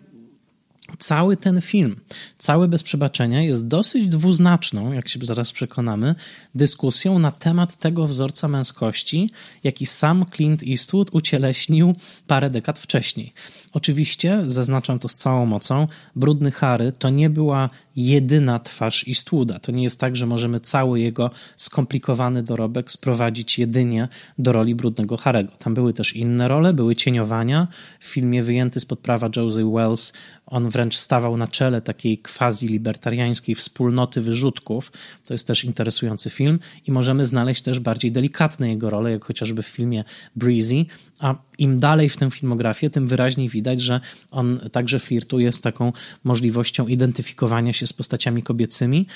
cały 1.00 1.38
ten 1.38 1.62
film, 1.62 1.96
całe 2.38 2.68
bez 2.68 2.84
przebaczenia 2.84 3.42
jest 3.42 3.68
dosyć 3.68 4.08
dwuznaczną, 4.08 4.94
jak 4.94 5.10
się 5.10 5.20
zaraz 5.22 5.52
przekonamy, 5.52 6.16
dyskusją 6.56 7.20
na 7.20 7.32
temat 7.32 7.76
tego 7.76 8.08
wzorca 8.08 8.48
męskości, 8.48 9.30
jaki 9.64 9.86
sam 9.86 10.26
Clint 10.36 10.64
Eastwood 10.64 11.10
ucieleśnił 11.12 11.96
parę 12.28 12.50
dekad 12.50 12.80
wcześniej. 12.80 13.34
Oczywiście, 13.74 14.44
zaznaczam 14.46 15.00
to 15.00 15.10
z 15.10 15.16
całą 15.16 15.46
mocą, 15.46 15.88
Brudny 16.16 16.52
Harry 16.52 16.92
to 16.92 17.10
nie 17.10 17.30
była 17.30 17.70
jedyna 17.96 18.60
twarz 18.60 19.06
Eastwooda. 19.08 19.60
To 19.60 19.72
nie 19.72 19.84
jest 19.84 20.00
tak, 20.00 20.16
że 20.16 20.26
możemy 20.26 20.60
cały 20.60 21.00
jego 21.00 21.32
skomplikowany 21.56 22.44
dorobek 22.44 22.92
sprowadzić 22.92 23.60
jedynie 23.60 24.08
do 24.38 24.52
roli 24.52 24.76
Brudnego 24.76 25.18
Harego. 25.18 25.52
Tam 25.60 25.74
były 25.74 25.94
też 25.94 26.16
inne 26.16 26.48
role, 26.48 26.74
były 26.74 26.96
cieniowania. 26.96 27.68
W 28.00 28.06
filmie 28.06 28.44
wyjęty 28.44 28.80
spod 28.80 29.00
prawa 29.00 29.30
Josie 29.36 29.72
Wells 29.72 30.14
on 30.52 30.70
wręcz 30.70 30.96
stawał 30.96 31.38
na 31.38 31.48
czele 31.48 31.82
takiej 31.82 32.18
quasi-libertariańskiej 32.18 33.56
wspólnoty 33.56 34.22
wyrzutków. 34.22 34.92
To 35.28 35.34
jest 35.34 35.48
też 35.48 35.64
interesujący 35.64 36.30
film 36.30 36.60
i 36.88 36.92
możemy 36.92 37.26
znaleźć 37.26 37.62
też 37.62 37.80
bardziej 37.80 38.12
delikatne 38.12 38.70
jego 38.70 38.90
role, 38.90 39.12
jak 39.12 39.26
chociażby 39.26 39.64
w 39.64 39.68
filmie 39.68 40.04
Breezy, 40.36 40.86
a 41.22 41.36
im 41.58 41.80
dalej 41.80 42.10
w 42.10 42.18
tę 42.18 42.32
filmografię, 42.32 42.90
tym 42.90 43.08
wyraźniej 43.08 43.50
widać, 43.50 43.82
że 43.82 44.00
on 44.32 44.60
także 44.72 45.00
flirtuje 45.00 45.52
z 45.52 45.62
taką 45.62 45.94
możliwością 46.24 46.88
identyfikowania 46.88 47.74
się 47.74 47.88
z 47.88 47.94
postaciami 47.94 48.44
kobiecymi. 48.44 49.08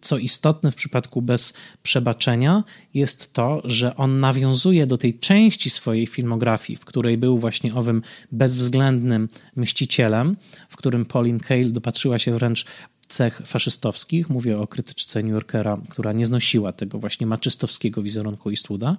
Co 0.00 0.18
istotne 0.18 0.72
w 0.72 0.74
przypadku 0.74 1.22
bez 1.22 1.52
przebaczenia 1.82 2.64
jest 2.94 3.32
to, 3.32 3.62
że 3.64 3.96
on 3.96 4.20
nawiązuje 4.20 4.86
do 4.86 4.98
tej 4.98 5.18
części 5.18 5.70
swojej 5.70 6.06
filmografii, 6.06 6.76
w 6.76 6.84
której 6.84 7.18
był 7.18 7.38
właśnie 7.38 7.74
owym 7.74 8.02
bezwzględnym 8.32 9.28
mścicielem, 9.56 10.36
w 10.68 10.76
którym 10.76 11.04
Pauline 11.04 11.40
Kael 11.40 11.72
dopatrzyła 11.72 12.18
się 12.18 12.32
wręcz 12.32 12.64
cech 13.08 13.42
faszystowskich. 13.44 14.28
Mówię 14.28 14.58
o 14.58 14.66
krytyczce 14.66 15.22
New 15.22 15.32
Yorkera, 15.32 15.78
która 15.88 16.12
nie 16.12 16.26
znosiła 16.26 16.72
tego 16.72 16.98
właśnie 16.98 17.26
maczystowskiego 17.26 18.02
wizerunku 18.02 18.50
Eastwooda. 18.50 18.96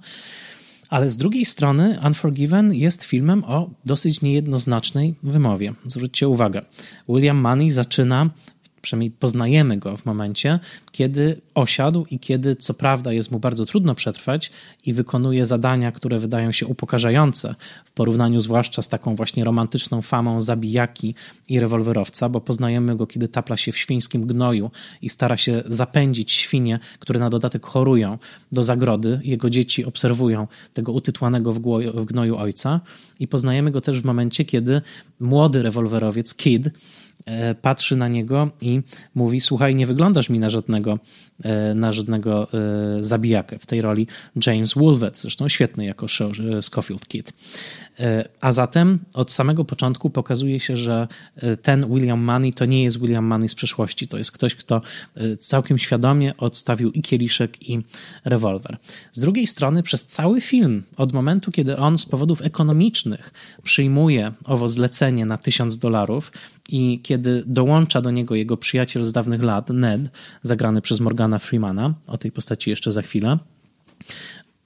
Ale 0.91 1.09
z 1.09 1.17
drugiej 1.17 1.45
strony 1.45 1.97
Unforgiven 2.05 2.73
jest 2.73 3.03
filmem 3.03 3.43
o 3.43 3.69
dosyć 3.85 4.21
niejednoznacznej 4.21 5.15
wymowie. 5.23 5.73
Zwróćcie 5.85 6.27
uwagę, 6.27 6.61
William 7.09 7.37
Money 7.37 7.71
zaczyna 7.71 8.29
przynajmniej 8.81 9.11
poznajemy 9.11 9.77
go 9.77 9.97
w 9.97 10.05
momencie, 10.05 10.59
kiedy 10.91 11.41
osiadł 11.55 12.05
i 12.11 12.19
kiedy, 12.19 12.55
co 12.55 12.73
prawda, 12.73 13.13
jest 13.13 13.31
mu 13.31 13.39
bardzo 13.39 13.65
trudno 13.65 13.95
przetrwać 13.95 14.51
i 14.85 14.93
wykonuje 14.93 15.45
zadania, 15.45 15.91
które 15.91 16.17
wydają 16.19 16.51
się 16.51 16.67
upokarzające 16.67 17.55
w 17.85 17.91
porównaniu 17.91 18.41
zwłaszcza 18.41 18.81
z 18.81 18.89
taką 18.89 19.15
właśnie 19.15 19.43
romantyczną 19.43 20.01
famą 20.01 20.41
zabijaki 20.41 21.15
i 21.49 21.59
rewolwerowca, 21.59 22.29
bo 22.29 22.41
poznajemy 22.41 22.95
go, 22.95 23.07
kiedy 23.07 23.27
tapla 23.27 23.57
się 23.57 23.71
w 23.71 23.77
świńskim 23.77 24.27
gnoju 24.27 24.71
i 25.01 25.09
stara 25.09 25.37
się 25.37 25.63
zapędzić 25.65 26.31
świnie, 26.31 26.79
które 26.99 27.19
na 27.19 27.29
dodatek 27.29 27.65
chorują 27.65 28.17
do 28.51 28.63
zagrody. 28.63 29.19
Jego 29.23 29.49
dzieci 29.49 29.85
obserwują 29.85 30.47
tego 30.73 30.91
utytłanego 30.91 31.51
w, 31.51 31.59
gnoju 32.05 32.37
ojca 32.37 32.81
i 33.19 33.27
poznajemy 33.27 33.71
go 33.71 33.81
też 33.81 34.01
w 34.01 34.05
momencie, 34.05 34.45
kiedy 34.45 34.81
młody 35.19 35.63
rewolwerowiec 35.63 36.35
Kid 36.35 36.69
patrzy 37.61 37.95
na 37.95 38.07
niego 38.07 38.49
i 38.61 38.81
mówi: 39.15 39.41
Słuchaj, 39.41 39.75
nie 39.75 39.87
wyglądasz 39.87 40.29
mi 40.29 40.39
na 40.39 40.49
żadnego, 40.49 40.99
e, 41.43 41.73
na 41.73 41.91
żadnego 41.91 42.47
e, 42.53 43.03
zabijakę. 43.03 43.59
W 43.59 43.65
tej 43.65 43.81
roli 43.81 44.07
James 44.47 44.73
Woolvet, 44.73 45.17
zresztą 45.17 45.49
świetny 45.49 45.85
jako 45.85 46.05
Scofield 46.61 47.07
Kid. 47.07 47.33
A 48.41 48.53
zatem 48.53 48.99
od 49.13 49.31
samego 49.31 49.65
początku 49.65 50.09
pokazuje 50.09 50.59
się, 50.59 50.77
że 50.77 51.07
ten 51.61 51.93
William 51.93 52.19
Money 52.19 52.53
to 52.53 52.65
nie 52.65 52.83
jest 52.83 52.99
William 52.99 53.25
Money 53.25 53.49
z 53.49 53.55
przeszłości. 53.55 54.07
To 54.07 54.17
jest 54.17 54.31
ktoś, 54.31 54.55
kto 54.55 54.81
całkiem 55.39 55.77
świadomie 55.77 56.37
odstawił 56.37 56.91
i 56.91 57.01
kieliszek, 57.01 57.69
i 57.69 57.81
rewolwer. 58.25 58.77
Z 59.11 59.19
drugiej 59.19 59.47
strony, 59.47 59.83
przez 59.83 60.05
cały 60.05 60.41
film, 60.41 60.83
od 60.97 61.13
momentu, 61.13 61.51
kiedy 61.51 61.77
on 61.77 61.97
z 61.97 62.05
powodów 62.05 62.41
ekonomicznych 62.41 63.33
przyjmuje 63.63 64.31
owo 64.45 64.67
zlecenie 64.67 65.25
na 65.25 65.37
tysiąc 65.37 65.77
dolarów 65.77 66.31
i 66.69 66.99
kiedy 67.11 67.43
dołącza 67.45 68.01
do 68.01 68.11
niego 68.11 68.35
jego 68.35 68.57
przyjaciel 68.57 69.03
z 69.03 69.11
dawnych 69.11 69.43
lat, 69.43 69.69
Ned, 69.69 70.01
zagrany 70.41 70.81
przez 70.81 70.99
Morgana 70.99 71.39
Freemana, 71.39 71.93
o 72.07 72.17
tej 72.17 72.31
postaci 72.31 72.69
jeszcze 72.69 72.91
za 72.91 73.01
chwilę, 73.01 73.37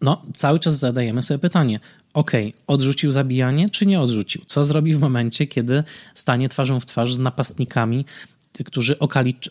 no, 0.01 0.21
cały 0.35 0.59
czas 0.59 0.79
zadajemy 0.79 1.23
sobie 1.23 1.39
pytanie: 1.39 1.79
ok, 2.13 2.31
odrzucił 2.67 3.11
zabijanie, 3.11 3.69
czy 3.69 3.85
nie 3.85 4.01
odrzucił? 4.01 4.41
Co 4.45 4.63
zrobi 4.63 4.93
w 4.93 4.99
momencie, 4.99 5.47
kiedy 5.47 5.83
stanie 6.15 6.49
twarzą 6.49 6.79
w 6.79 6.85
twarz 6.85 7.13
z 7.13 7.19
napastnikami, 7.19 8.05
którzy 8.65 8.95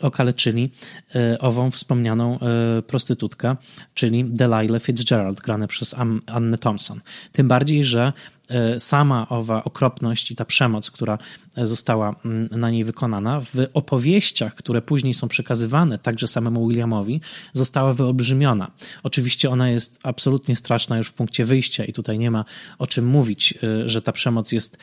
okaleczyli 0.01 0.71
e, 1.15 1.39
ową 1.39 1.71
wspomnianą 1.71 2.39
e, 2.41 2.83
prostytutkę, 2.83 3.57
czyli 3.95 4.25
Delilah 4.25 4.83
Fitzgerald, 4.83 5.41
grane 5.41 5.69
przez 5.69 5.95
Annę 6.27 6.59
Thompson. 6.59 7.01
Tym 7.33 7.49
bardziej, 7.49 7.85
że 7.85 8.13
sama 8.79 9.29
owa 9.29 9.65
okropność 9.65 10.31
i 10.31 10.37
ta 10.37 10.45
przemoc, 10.45 10.91
która 10.91 11.19
została 11.57 12.15
mm, 12.25 12.49
na 12.51 12.71
niej 12.71 12.85
wykonana, 12.85 13.41
w 13.41 13.67
opowieściach, 13.75 14.55
które 14.55 14.83
później 14.83 15.15
są 15.15 15.29
przekazywane 15.29 15.99
także 15.99 16.29
samemu 16.29 16.69
Williamowi, 16.69 17.21
została 17.53 17.93
wyolbrzymiona. 17.93 18.71
Oczywiście 19.03 19.51
ona 19.51 19.69
jest 19.71 19.99
absolutnie 20.03 20.57
straszna 20.57 20.97
już 20.97 21.09
w 21.09 21.13
punkcie 21.13 21.45
wyjścia 21.45 21.85
i 21.85 21.93
tutaj 21.93 22.19
nie 22.19 22.31
ma 22.31 22.45
o 22.79 22.87
czym 22.87 23.07
mówić, 23.07 23.55
że 23.87 24.03
ta 24.03 24.13
przemoc 24.13 24.53
jest 24.53 24.79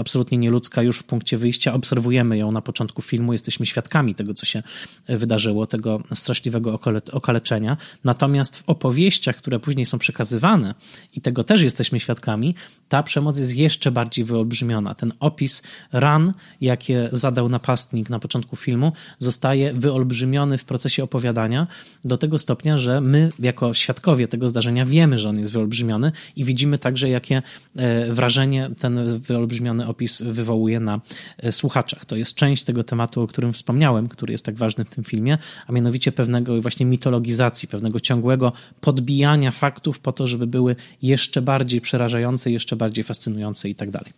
absolutnie 0.00 0.38
nieludzka 0.38 0.82
już 0.82 0.98
w 0.98 1.04
punkcie 1.04 1.36
wyjścia. 1.36 1.72
Obserwujemy 1.72 2.38
ją 2.38 2.52
na 2.52 2.62
początku 2.62 3.02
filmu, 3.02 3.32
jesteśmy 3.32 3.66
świadkami 3.66 4.14
tego, 4.14 4.34
co 4.34 4.46
się 4.46 4.62
wydarzyło, 5.08 5.66
tego 5.66 6.00
straszliwego 6.14 6.80
okaleczenia. 7.12 7.76
Natomiast 8.04 8.56
w 8.56 8.62
opowieściach, 8.66 9.36
które 9.36 9.60
później 9.60 9.86
są 9.86 9.98
przekazywane, 9.98 10.74
i 11.14 11.20
tego 11.20 11.44
też 11.44 11.62
jesteśmy 11.62 12.00
świadkami, 12.00 12.54
ta 12.94 13.02
przemoc 13.02 13.38
jest 13.38 13.56
jeszcze 13.56 13.90
bardziej 13.90 14.24
wyolbrzymiona. 14.24 14.94
Ten 14.94 15.12
opis 15.20 15.62
ran, 15.92 16.32
jakie 16.60 17.08
zadał 17.12 17.48
napastnik 17.48 18.10
na 18.10 18.18
początku 18.18 18.56
filmu, 18.56 18.92
zostaje 19.18 19.72
wyolbrzymiony 19.72 20.58
w 20.58 20.64
procesie 20.64 21.04
opowiadania 21.04 21.66
do 22.04 22.16
tego 22.16 22.38
stopnia, 22.38 22.78
że 22.78 23.00
my, 23.00 23.32
jako 23.38 23.74
świadkowie 23.74 24.28
tego 24.28 24.48
zdarzenia, 24.48 24.84
wiemy, 24.84 25.18
że 25.18 25.28
on 25.28 25.38
jest 25.38 25.52
wyolbrzymiony 25.52 26.12
i 26.36 26.44
widzimy 26.44 26.78
także, 26.78 27.08
jakie 27.08 27.42
e, 27.76 28.12
wrażenie 28.12 28.70
ten 28.78 29.18
wyolbrzymiony 29.18 29.86
opis 29.86 30.22
wywołuje 30.22 30.80
na 30.80 31.00
e, 31.38 31.52
słuchaczach. 31.52 32.04
To 32.04 32.16
jest 32.16 32.34
część 32.34 32.64
tego 32.64 32.84
tematu, 32.84 33.22
o 33.22 33.26
którym 33.26 33.52
wspomniałem, 33.52 34.08
który 34.08 34.32
jest 34.32 34.44
tak 34.44 34.54
ważny 34.54 34.84
w 34.84 34.90
tym 34.90 35.04
filmie, 35.04 35.38
a 35.66 35.72
mianowicie 35.72 36.12
pewnego 36.12 36.62
właśnie 36.62 36.86
mitologizacji, 36.86 37.68
pewnego 37.68 38.00
ciągłego 38.00 38.52
podbijania 38.80 39.50
faktów 39.50 39.98
po 39.98 40.12
to, 40.12 40.26
żeby 40.26 40.46
były 40.46 40.76
jeszcze 41.02 41.42
bardziej 41.42 41.80
przerażające, 41.80 42.50
jeszcze 42.50 42.76
bardziej 42.76 42.83
fascynujące 43.04 43.68
i 43.68 43.74
tak 43.74 43.90
dalej. 43.90 44.12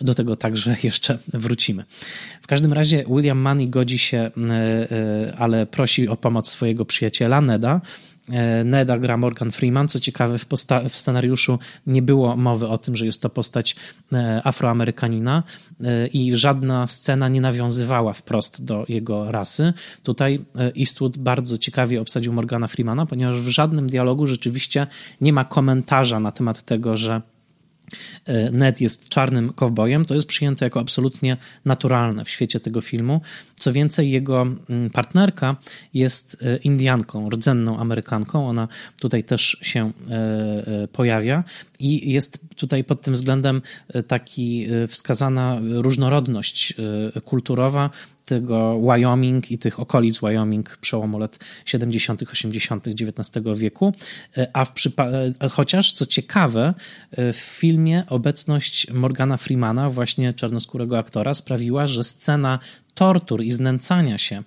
Do 0.00 0.14
tego 0.14 0.36
także 0.36 0.76
jeszcze 0.82 1.18
wrócimy. 1.28 1.84
W 2.42 2.46
każdym 2.46 2.72
razie 2.72 3.04
William 3.08 3.38
Money 3.38 3.68
godzi 3.68 3.98
się, 3.98 4.18
e, 4.18 4.30
e, 4.50 5.34
ale 5.38 5.66
prosi 5.66 6.08
o 6.08 6.16
pomoc 6.16 6.48
swojego 6.48 6.84
przyjaciela 6.84 7.40
Neda, 7.40 7.80
E, 8.32 8.64
Neda 8.64 8.98
gra 8.98 9.16
Morgan 9.16 9.50
Freeman. 9.50 9.88
Co 9.88 10.00
ciekawe, 10.00 10.38
w, 10.38 10.46
w, 10.88 10.96
scenariuszu 10.96 11.58
nie 11.86 12.02
było 12.02 12.36
mowy 12.36 12.68
o 12.68 12.78
tym, 12.78 12.96
że 12.96 13.06
jest 13.06 13.22
to 13.22 13.30
postać 13.30 13.76
Afroamerykanina 14.44 15.42
i 16.12 16.36
żadna 16.36 16.86
scena 16.86 17.28
nie 17.28 17.40
nawiązywała 17.40 18.12
wprost 18.12 18.64
do 18.64 18.84
jego 18.88 19.32
rasy. 19.32 19.72
Tutaj 20.02 20.44
Eastwood 20.78 21.18
bardzo 21.18 21.58
ciekawie 21.58 22.00
obsadził 22.00 22.32
Morgana 22.32 22.66
Freemana, 22.66 23.06
ponieważ 23.06 23.40
w 23.40 23.48
żadnym 23.48 23.86
dialogu 23.86 24.26
rzeczywiście 24.26 24.86
nie 25.20 25.32
ma 25.32 25.44
komentarza 25.44 26.20
na 26.20 26.32
temat 26.32 26.62
tego, 26.62 26.96
że 26.96 27.22
Ned 28.52 28.80
jest 28.80 29.08
czarnym 29.08 29.52
kowbojem, 29.52 30.04
to 30.04 30.14
jest 30.14 30.26
przyjęte 30.26 30.64
jako 30.66 30.80
absolutnie 30.80 31.36
naturalne 31.64 32.24
w 32.24 32.30
świecie 32.30 32.60
tego 32.60 32.80
filmu. 32.80 33.20
Co 33.54 33.72
więcej, 33.72 34.10
jego 34.10 34.42
mm, 34.42 34.90
partnerka 34.90 35.56
jest 35.94 36.36
e, 36.42 36.56
Indianką, 36.56 37.30
rdzenną 37.30 37.78
Amerykanką. 37.78 38.48
Ona 38.48 38.68
tutaj 39.00 39.24
też 39.24 39.58
się 39.62 39.92
e, 40.10 40.88
pojawia 40.88 41.44
i 41.78 42.12
jest 42.12 42.40
tutaj 42.56 42.84
pod 42.84 43.02
tym 43.02 43.14
względem 43.14 43.62
taki 44.06 44.66
wskazana 44.88 45.58
różnorodność 45.62 46.74
kulturowa 47.24 47.90
tego 48.30 48.80
Wyoming 48.80 49.50
i 49.50 49.58
tych 49.58 49.80
okolic 49.80 50.20
Wyoming 50.20 50.76
przełomu 50.76 51.18
lat 51.18 51.38
70., 51.64 52.22
80. 52.22 52.88
XIX 52.88 53.58
wieku. 53.58 53.94
A 54.52 54.64
w 54.64 54.74
przypa- 54.74 55.48
chociaż, 55.50 55.92
co 55.92 56.06
ciekawe, 56.06 56.74
w 57.12 57.36
filmie 57.36 58.04
obecność 58.08 58.90
Morgana 58.90 59.36
Freemana, 59.36 59.90
właśnie 59.90 60.32
czarnoskórego 60.32 60.98
aktora, 60.98 61.34
sprawiła, 61.34 61.86
że 61.86 62.04
scena 62.04 62.58
tortur 62.94 63.42
i 63.42 63.50
znęcania 63.50 64.18
się 64.18 64.42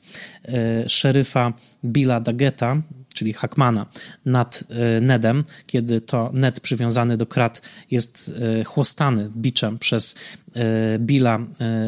e, 0.46 0.90
szeryfa 0.90 1.54
Billa 1.86 2.20
Daggeta, 2.20 2.82
czyli 3.14 3.34
Hackmana, 3.34 3.86
nad 4.26 4.64
e, 4.70 5.02
Nedem, 5.02 5.44
kiedy 5.66 6.02
to 6.02 6.30
Ned 6.34 6.60
przywiązany 6.60 7.18
do 7.18 7.26
krat 7.26 7.62
jest 7.92 8.34
e, 8.60 8.64
chłostany 8.64 9.32
biczem 9.36 9.80
przez 9.80 10.16
Billa 11.00 11.40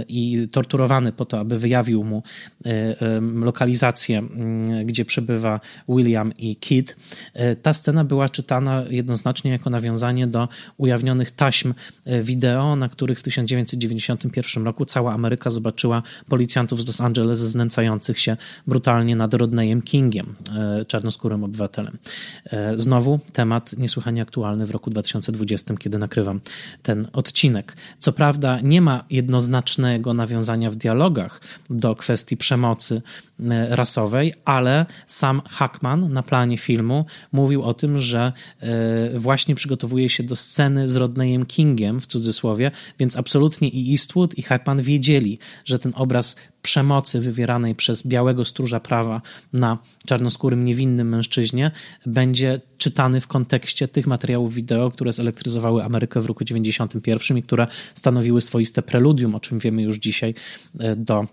i 0.08 0.48
torturowany 0.52 1.12
po 1.12 1.26
to, 1.26 1.40
aby 1.40 1.60
wyjawił 1.60 2.04
mu 2.04 2.24
lokalizację, 3.34 4.24
gdzie 4.86 5.06
przebywa 5.06 5.60
William 5.90 6.34
i 6.38 6.56
Kid. 6.56 6.96
Ta 7.62 7.74
scena 7.74 8.04
była 8.04 8.30
czytana 8.30 8.84
jednoznacznie 8.90 9.52
jako 9.52 9.70
nawiązanie 9.70 10.28
do 10.28 10.50
ujawnionych 10.78 11.32
taśm 11.32 11.74
wideo, 12.22 12.76
na 12.76 12.90
których 12.90 13.20
w 13.20 13.24
1991 13.24 14.64
roku 14.64 14.86
cała 14.86 15.14
Ameryka 15.14 15.50
zobaczyła 15.50 16.04
policjantów 16.30 16.82
z 16.82 16.88
Los 16.88 17.02
Angeles 17.02 17.40
znęcających 17.40 18.20
się 18.20 18.38
brutalnie 18.68 19.16
nad 19.16 19.34
Rodneyem 19.34 19.82
Kingiem, 19.82 20.36
e, 20.56 20.86
czarnoskórym 20.86 21.44
obywatelem. 21.44 21.98
E, 22.46 22.78
znowu 22.78 23.20
temat 23.34 23.74
niesłychanie 23.78 24.22
aktualny 24.22 24.66
w 24.66 24.72
roku 24.72 24.90
2020, 24.90 25.78
kiedy 25.78 25.98
nakrywam 25.98 26.42
ten 26.84 27.08
odcinek. 27.14 27.78
Co 28.00 28.14
prawda 28.14 28.55
nie 28.62 28.82
ma 28.82 29.04
jednoznacznego 29.10 30.14
nawiązania 30.14 30.72
w 30.72 30.76
dialogach 30.76 31.42
do 31.70 31.96
kwestii 31.96 32.38
przemocy 32.38 33.02
e, 33.40 33.76
rasowej, 33.76 34.34
ale 34.46 34.86
sam 35.08 35.42
Hackman 35.50 36.14
na 36.14 36.24
planie 36.24 36.58
filmu 36.58 37.06
mówił 37.32 37.64
o 37.64 37.74
tym, 37.74 38.00
że 38.00 38.34
właśnie 39.16 39.56
przygotowuje 39.56 40.10
się 40.10 40.24
do 40.24 40.36
sceny 40.36 40.88
z 40.88 40.96
Rodneyem 40.96 41.46
Kingiem, 41.46 42.02
w 42.02 42.08
cudzysłowie, 42.08 42.72
więc 43.00 43.18
absolutnie 43.18 43.70
i 43.70 43.92
Eastwood 43.92 44.38
i 44.38 44.42
Hackman 44.42 44.82
wiedzieli, 44.82 45.40
że 45.66 45.80
ten 45.80 45.94
obraz 45.96 46.36
przemocy 46.66 47.20
wywieranej 47.20 47.76
przez 47.76 48.08
białego 48.08 48.46
stróża 48.46 48.80
prawa 48.80 49.22
na 49.54 49.78
czarnoskórym, 50.06 50.66
niewinnym 50.66 51.10
mężczyźnie 51.10 51.72
będzie 52.06 52.62
czytany 52.78 53.22
w 53.22 53.28
kontekście 53.28 53.88
tych 53.88 54.08
materiałów 54.08 54.54
wideo, 54.54 54.92
które 54.92 55.14
zelektryzowały 55.14 55.84
Amerykę 55.84 56.22
w 56.22 56.26
roku 56.26 56.44
91 56.44 57.38
i 57.38 57.44
które 57.44 57.68
stanowiły 57.94 58.42
swoiste 58.42 58.82
preludium, 58.82 59.36
o 59.36 59.40
czym 59.40 59.60
wiemy 59.60 59.82
już 59.82 59.98
dzisiaj, 59.98 60.34
e, 60.80 60.96
do 60.96 61.26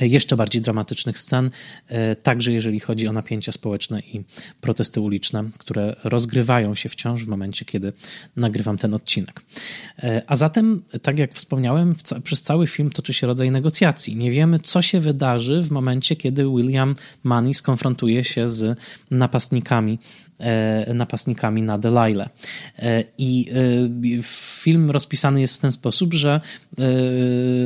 jeszcze 0.00 0.36
bardziej 0.36 0.62
dramatycznych 0.62 1.18
scen, 1.18 1.50
e, 1.88 2.16
także 2.16 2.52
jeżeli 2.52 2.80
chodzi 2.80 3.08
o 3.08 3.12
napięcia 3.12 3.52
społeczne 3.52 4.00
i 4.00 4.24
protesty 4.60 5.00
uliczne, 5.00 5.44
które 5.58 5.96
rozgrywają 6.04 6.74
się 6.74 6.88
wciąż 6.88 7.24
w 7.24 7.28
momencie, 7.28 7.64
kiedy 7.64 7.92
nagrywam 8.36 8.78
ten 8.78 8.94
odcinek. 8.94 9.40
E, 9.98 10.22
a 10.26 10.36
zatem, 10.36 10.82
tak 11.02 11.18
jak 11.18 11.34
wspomniałem, 11.34 11.94
przez 12.24 12.42
cały 12.42 12.66
film 12.66 12.90
toczy 12.90 13.14
się 13.14 13.26
rodzaj 13.26 13.50
negocjacji. 13.50 14.16
Nie 14.16 14.30
wiemy, 14.30 14.60
co 14.60 14.82
się 14.82 15.00
wydarzy 15.00 15.62
w 15.62 15.70
momencie, 15.70 16.16
kiedy 16.16 16.44
William 16.44 16.94
Money 17.24 17.54
skonfrontuje 17.54 18.24
się 18.24 18.48
z 18.48 18.78
napastnikami 19.10 19.98
napastnikami 20.94 21.62
na 21.62 21.78
Delilah. 21.78 22.28
E, 22.78 23.04
I 23.18 23.50
e, 24.18 24.22
film 24.22 24.90
rozpisany 24.90 25.40
jest 25.40 25.54
w 25.54 25.58
ten 25.58 25.72
sposób, 25.72 26.14
że 26.14 26.40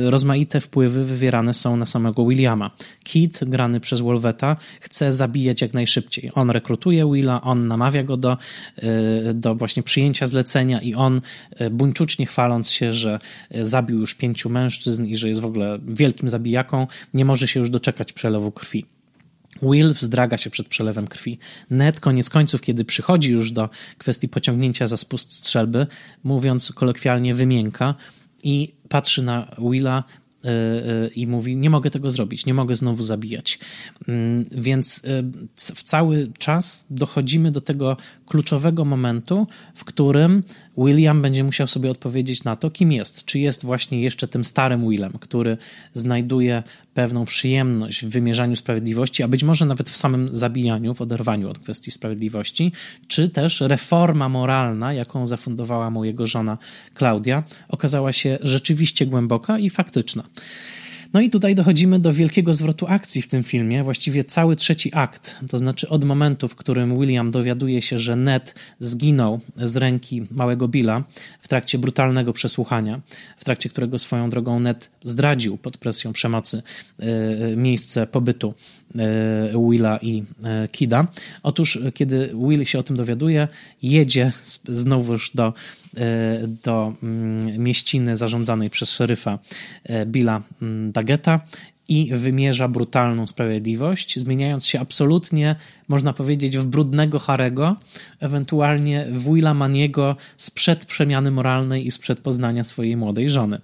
rozmaite 0.05 0.61
wpływy 0.61 1.05
wywierane 1.05 1.53
są 1.53 1.77
na 1.77 1.85
samego 1.85 2.25
Williama. 2.25 2.71
Kit, 3.03 3.39
grany 3.43 3.79
przez 3.79 3.99
Wolveta, 3.99 4.57
chce 4.81 5.11
zabijać 5.11 5.61
jak 5.61 5.73
najszybciej. 5.73 6.31
On 6.33 6.49
rekrutuje 6.49 7.11
Willa, 7.11 7.41
on 7.41 7.67
namawia 7.67 8.03
go 8.03 8.17
do, 8.17 8.37
do 9.33 9.55
właśnie 9.55 9.83
przyjęcia 9.83 10.25
zlecenia 10.25 10.81
i 10.81 10.93
on 10.93 11.21
buńczucznie 11.71 12.25
chwaląc 12.25 12.71
się, 12.71 12.93
że 12.93 13.19
zabił 13.61 13.99
już 13.99 14.15
pięciu 14.15 14.49
mężczyzn 14.49 15.05
i 15.05 15.17
że 15.17 15.29
jest 15.29 15.41
w 15.41 15.45
ogóle 15.45 15.79
wielkim 15.87 16.29
zabijaką, 16.29 16.87
nie 17.13 17.25
może 17.25 17.47
się 17.47 17.59
już 17.59 17.69
doczekać 17.69 18.13
przelewu 18.13 18.51
krwi. 18.51 18.92
Will 19.61 19.93
wzdraga 19.93 20.37
się 20.37 20.49
przed 20.49 20.67
przelewem 20.67 21.07
krwi. 21.07 21.39
Ned 21.69 21.99
koniec 21.99 22.29
końców, 22.29 22.61
kiedy 22.61 22.85
przychodzi 22.85 23.31
już 23.31 23.51
do 23.51 23.69
kwestii 23.97 24.29
pociągnięcia 24.29 24.87
za 24.87 24.97
spust 24.97 25.33
strzelby, 25.33 25.87
mówiąc 26.23 26.71
kolokwialnie, 26.71 27.33
wymięka 27.33 27.95
i 28.43 28.73
patrzy 28.89 29.23
na 29.23 29.55
Willa 29.71 30.03
E, 30.45 30.49
e, 30.49 31.07
i 31.07 31.27
mówi: 31.27 31.57
Nie 31.57 31.69
mogę 31.69 31.89
tego 31.89 32.09
zrobić, 32.09 32.45
nie 32.45 32.53
mogę 32.53 32.75
znowu 32.75 33.03
zabijać. 33.03 33.59
Mm, 34.07 34.45
więc 34.51 35.01
e, 35.05 35.23
w 35.75 35.83
cały 35.83 36.31
czas 36.37 36.85
dochodzimy 36.89 37.51
do 37.51 37.61
tego 37.61 37.97
kluczowego 38.33 38.85
momentu, 38.85 39.47
w 39.75 39.83
którym 39.83 40.43
William 40.77 41.21
będzie 41.21 41.43
musiał 41.43 41.67
sobie 41.67 41.91
odpowiedzieć 41.91 42.43
na 42.43 42.55
to, 42.55 42.71
kim 42.71 42.91
jest. 42.91 43.25
Czy 43.25 43.39
jest 43.39 43.65
właśnie 43.65 44.01
jeszcze 44.01 44.27
tym 44.27 44.43
starym 44.43 44.89
Willem, 44.89 45.13
który 45.19 45.57
znajduje 45.93 46.63
pewną 46.93 47.25
przyjemność 47.25 48.05
w 48.05 48.09
wymierzaniu 48.09 48.55
sprawiedliwości, 48.55 49.23
a 49.23 49.27
być 49.27 49.43
może 49.43 49.65
nawet 49.65 49.89
w 49.89 49.97
samym 49.97 50.33
zabijaniu, 50.33 50.93
w 50.93 51.01
oderwaniu 51.01 51.49
od 51.49 51.59
kwestii 51.59 51.91
sprawiedliwości, 51.91 52.71
czy 53.07 53.29
też 53.29 53.61
reforma 53.61 54.29
moralna, 54.29 54.93
jaką 54.93 55.25
zafundowała 55.25 55.89
mu 55.89 56.05
jego 56.05 56.27
żona 56.27 56.57
Klaudia, 56.93 57.43
okazała 57.69 58.13
się 58.13 58.37
rzeczywiście 58.41 59.05
głęboka 59.05 59.59
i 59.59 59.69
faktyczna. 59.69 60.23
No 61.13 61.21
i 61.21 61.29
tutaj 61.29 61.55
dochodzimy 61.55 61.99
do 61.99 62.13
wielkiego 62.13 62.53
zwrotu 62.53 62.85
akcji 62.89 63.21
w 63.21 63.27
tym 63.27 63.43
filmie, 63.43 63.83
właściwie 63.83 64.23
cały 64.23 64.55
trzeci 64.55 64.91
akt, 64.93 65.35
to 65.49 65.59
znaczy 65.59 65.89
od 65.89 66.03
momentu, 66.03 66.47
w 66.47 66.55
którym 66.55 66.99
William 66.99 67.31
dowiaduje 67.31 67.81
się, 67.81 67.99
że 67.99 68.15
Ned 68.15 68.55
zginął 68.79 69.39
z 69.57 69.77
ręki 69.77 70.21
małego 70.31 70.67
Billa 70.67 71.03
w 71.39 71.47
trakcie 71.47 71.77
brutalnego 71.77 72.33
przesłuchania, 72.33 73.01
w 73.37 73.45
trakcie 73.45 73.69
którego 73.69 73.99
swoją 73.99 74.29
drogą 74.29 74.59
Ned 74.59 74.91
zdradził 75.03 75.57
pod 75.57 75.77
presją 75.77 76.13
przemocy 76.13 76.63
e, 76.99 77.55
miejsce 77.55 78.07
pobytu 78.07 78.53
e, 78.95 79.69
Willa 79.69 79.99
i 80.01 80.23
e, 80.43 80.67
Kida. 80.67 81.07
Otóż, 81.43 81.79
kiedy 81.93 82.29
Will 82.47 82.65
się 82.65 82.79
o 82.79 82.83
tym 82.83 82.95
dowiaduje, 82.95 83.47
jedzie 83.81 84.31
znowuż 84.67 85.31
do, 85.35 85.53
do 86.63 86.93
mm, 87.03 87.63
mieściny 87.63 88.15
zarządzanej 88.15 88.69
przez 88.69 88.91
szeryfa 88.91 89.39
Billa 90.05 90.41
mm, 90.61 90.91
Dageta 91.03 91.43
i 91.87 92.09
wymierza 92.13 92.67
brutalną 92.67 93.27
sprawiedliwość, 93.27 94.19
zmieniając 94.19 94.65
się 94.65 94.79
absolutnie, 94.79 95.55
można 95.87 96.13
powiedzieć, 96.13 96.57
w 96.57 96.65
brudnego 96.65 97.19
Harego, 97.19 97.75
ewentualnie 98.19 99.05
w 99.11 99.33
Willa 99.33 99.53
Maniego 99.53 100.15
sprzed 100.37 100.85
przemiany 100.85 101.31
moralnej 101.31 101.87
i 101.87 101.91
sprzed 101.91 102.19
poznania 102.19 102.63
swojej 102.63 102.97
młodej 102.97 103.29
żony. 103.29 103.59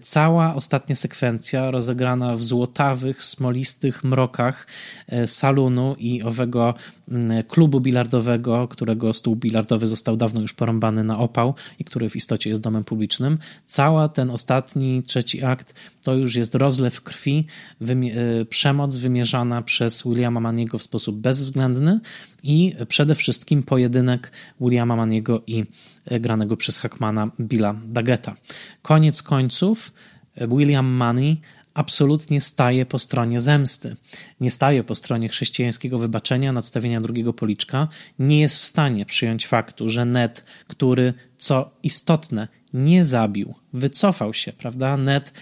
Cała 0.00 0.54
ostatnia 0.54 0.96
sekwencja 0.96 1.70
rozegrana 1.70 2.36
w 2.36 2.42
złotawych, 2.44 3.24
smolistych 3.24 4.04
mrokach 4.04 4.66
e, 5.08 5.26
salonu 5.26 5.96
i 5.98 6.22
owego 6.22 6.74
mm, 7.08 7.42
klubu 7.42 7.80
bilardowego, 7.80 8.68
którego 8.68 9.14
stół 9.14 9.36
bilardowy 9.36 9.86
został 9.86 10.16
dawno 10.16 10.40
już 10.40 10.52
porąbany 10.52 11.04
na 11.04 11.18
opał 11.18 11.54
i 11.78 11.84
który 11.84 12.10
w 12.10 12.16
istocie 12.16 12.50
jest 12.50 12.62
domem 12.62 12.84
publicznym. 12.84 13.38
Cała 13.66 14.08
ten 14.08 14.30
ostatni, 14.30 15.02
trzeci 15.02 15.44
akt 15.44 15.74
to 16.02 16.14
już 16.14 16.34
jest 16.34 16.54
rozlew 16.54 17.02
krwi, 17.02 17.46
wymie- 17.80 18.44
przemoc 18.48 18.96
wymierzana 18.96 19.62
przez 19.62 20.02
Williama 20.02 20.40
Maniego 20.40 20.78
w 20.78 20.82
sposób 20.82 21.16
bezwzględny 21.16 22.00
i 22.42 22.74
przede 22.88 23.14
wszystkim 23.14 23.62
pojedynek 23.62 24.32
Williama 24.60 24.96
Maniego 24.96 25.42
i 25.46 25.64
e, 26.04 26.20
granego 26.20 26.56
przez 26.56 26.78
Hackmana 26.78 27.30
Billa 27.40 27.74
Dageta. 27.84 28.34
Koniec 28.82 29.22
końców 29.22 29.92
e, 30.34 30.48
William 30.48 30.86
Money 30.86 31.40
absolutnie 31.74 32.40
staje 32.40 32.86
po 32.86 32.98
stronie 32.98 33.40
zemsty. 33.40 33.96
Nie 34.40 34.50
staje 34.50 34.84
po 34.84 34.94
stronie 34.94 35.28
chrześcijańskiego 35.28 35.98
wybaczenia, 35.98 36.52
nadstawienia 36.52 37.00
drugiego 37.00 37.32
policzka. 37.32 37.88
Nie 38.18 38.40
jest 38.40 38.58
w 38.58 38.64
stanie 38.64 39.06
przyjąć 39.06 39.46
faktu, 39.46 39.88
że 39.88 40.04
Ned, 40.04 40.44
który, 40.68 41.14
co 41.36 41.70
istotne, 41.82 42.48
nie 42.72 43.04
zabił, 43.04 43.54
wycofał 43.72 44.34
się, 44.34 44.52
prawda? 44.52 44.96
Ned 44.96 45.32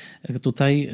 tutaj 0.42 0.88
y, 0.88 0.90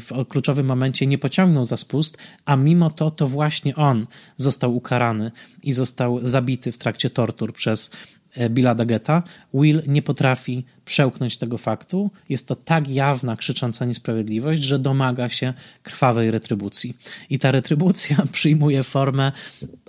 w 0.00 0.26
kluczowym 0.28 0.66
momencie 0.66 1.06
nie 1.06 1.18
pociągnął 1.18 1.64
za 1.64 1.76
spust, 1.76 2.18
a 2.44 2.56
mimo 2.56 2.90
to 2.90 3.10
to 3.10 3.28
właśnie 3.28 3.76
on 3.76 4.06
został 4.36 4.76
ukarany 4.76 5.30
i 5.62 5.72
został 5.72 6.18
zabity 6.22 6.72
w 6.72 6.78
trakcie 6.78 7.10
tortur 7.10 7.52
przez 7.52 7.90
e, 8.34 8.50
Billa 8.50 8.74
Dageta. 8.74 9.22
Will 9.54 9.82
nie 9.86 10.02
potrafi 10.02 10.64
przełknąć 10.84 11.36
tego 11.36 11.58
faktu. 11.58 12.10
Jest 12.28 12.48
to 12.48 12.56
tak 12.56 12.88
jawna, 12.88 13.36
krzycząca 13.36 13.84
niesprawiedliwość, 13.84 14.62
że 14.62 14.78
domaga 14.78 15.28
się 15.28 15.54
krwawej 15.82 16.30
retrybucji. 16.30 16.94
I 17.30 17.38
ta 17.38 17.50
retrybucja 17.50 18.16
przyjmuje 18.32 18.82
formę 18.82 19.32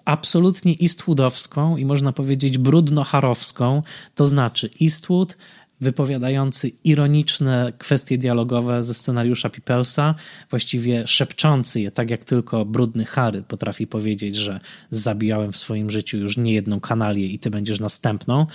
absolutnie 0.06 0.76
Eastwoodowską 0.82 1.78
i 1.78 1.86
można 1.86 2.14
powiedzieć 2.14 2.58
brudno-harowską, 2.58 3.82
to 4.16 4.28
znaczy 4.28 4.70
Eastwood 4.82 5.38
wypowiadający 5.82 6.72
ironiczne 6.84 7.74
kwestie 7.78 8.18
dialogowe 8.18 8.84
ze 8.84 8.94
scenariusza 8.94 9.50
Peoplesa, 9.50 10.16
właściwie 10.50 11.08
szepczący 11.08 11.82
je, 11.82 11.92
tak 11.92 12.10
jak 12.10 12.26
tylko 12.26 12.66
brudny 12.66 13.06
Harry 13.06 13.42
potrafi 13.42 13.88
powiedzieć, 13.88 14.36
że 14.36 14.60
zabijałem 14.90 15.52
w 15.52 15.58
swoim 15.58 15.90
życiu 15.90 16.18
już 16.18 16.38
niejedną 16.38 16.80
kanalię 16.80 17.28
i 17.28 17.40
ty 17.40 17.50
będziesz 17.50 17.80
następną. 17.80 18.46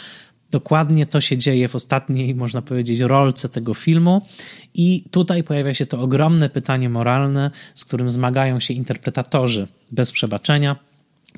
Dokładnie 0.51 1.07
to 1.07 1.21
się 1.21 1.39
dzieje 1.39 1.69
w 1.69 1.75
ostatniej, 1.75 2.35
można 2.35 2.63
powiedzieć, 2.63 3.01
rolce 3.01 3.49
tego 3.49 3.75
filmu, 3.75 4.23
i 4.75 5.05
tutaj 5.11 5.45
pojawia 5.45 5.75
się 5.75 5.87
to 5.87 6.01
ogromne 6.01 6.49
pytanie 6.49 6.89
moralne, 6.89 7.51
z 7.75 7.85
którym 7.85 8.11
zmagają 8.11 8.61
się 8.61 8.75
interpretatorzy 8.75 9.67
bez 9.91 10.13
przebaczenia. 10.13 10.77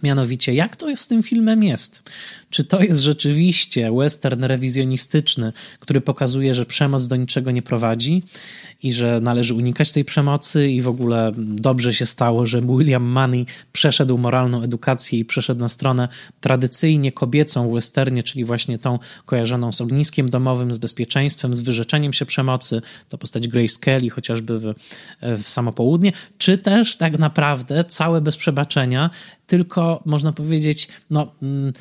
Mianowicie, 0.03 0.55
jak 0.55 0.77
to 0.77 0.97
z 0.97 1.07
tym 1.07 1.23
filmem 1.23 1.63
jest? 1.63 2.03
Czy 2.51 2.65
to 2.65 2.83
jest 2.83 3.01
rzeczywiście 3.01 3.91
western 3.93 4.45
rewizjonistyczny, 4.45 5.53
który 5.81 6.01
pokazuje, 6.01 6.55
że 6.55 6.67
przemoc 6.67 7.07
do 7.07 7.17
niczego 7.17 7.51
nie 7.51 7.63
prowadzi 7.63 8.23
i 8.83 8.93
że 8.93 9.21
należy 9.21 9.55
unikać 9.55 9.93
tej 9.93 10.05
przemocy 10.05 10.69
i 10.69 10.83
w 10.83 10.89
ogóle 10.89 11.33
dobrze 11.37 11.95
się 11.95 12.07
stało, 12.07 12.47
że 12.47 12.63
William 12.63 13.03
Money 13.03 13.47
przeszedł 13.73 14.19
moralną 14.19 14.63
edukację 14.63 15.19
i 15.19 15.25
przeszedł 15.25 15.61
na 15.61 15.69
stronę 15.69 16.09
tradycyjnie 16.41 17.13
kobiecą 17.13 17.71
w 17.71 17.75
westernie, 17.75 18.23
czyli 18.23 18.45
właśnie 18.45 18.79
tą 18.79 18.99
kojarzoną 19.25 19.73
z 19.73 19.81
ogniskiem 19.81 20.29
domowym, 20.29 20.73
z 20.73 20.79
bezpieczeństwem, 20.79 21.55
z 21.55 21.61
wyrzeczeniem 21.61 22.13
się 22.13 22.27
przemocy, 22.27 22.83
to 23.09 23.19
postać 23.19 23.49
Grace 23.49 23.79
Kelly 23.81 24.11
chociażby 24.11 24.59
w, 24.61 24.75
w 25.23 25.49
samo 25.49 25.73
południe, 25.73 26.13
czy 26.39 26.59
też 26.59 26.97
tak 26.97 27.19
naprawdę 27.19 27.85
całe 27.85 28.21
bez 28.21 28.37
przebaczenia 28.37 29.11
tylko 29.49 30.03
można 30.05 30.33
powiedzieć, 30.33 30.89
no, 31.11 31.33
mm, 31.43 31.73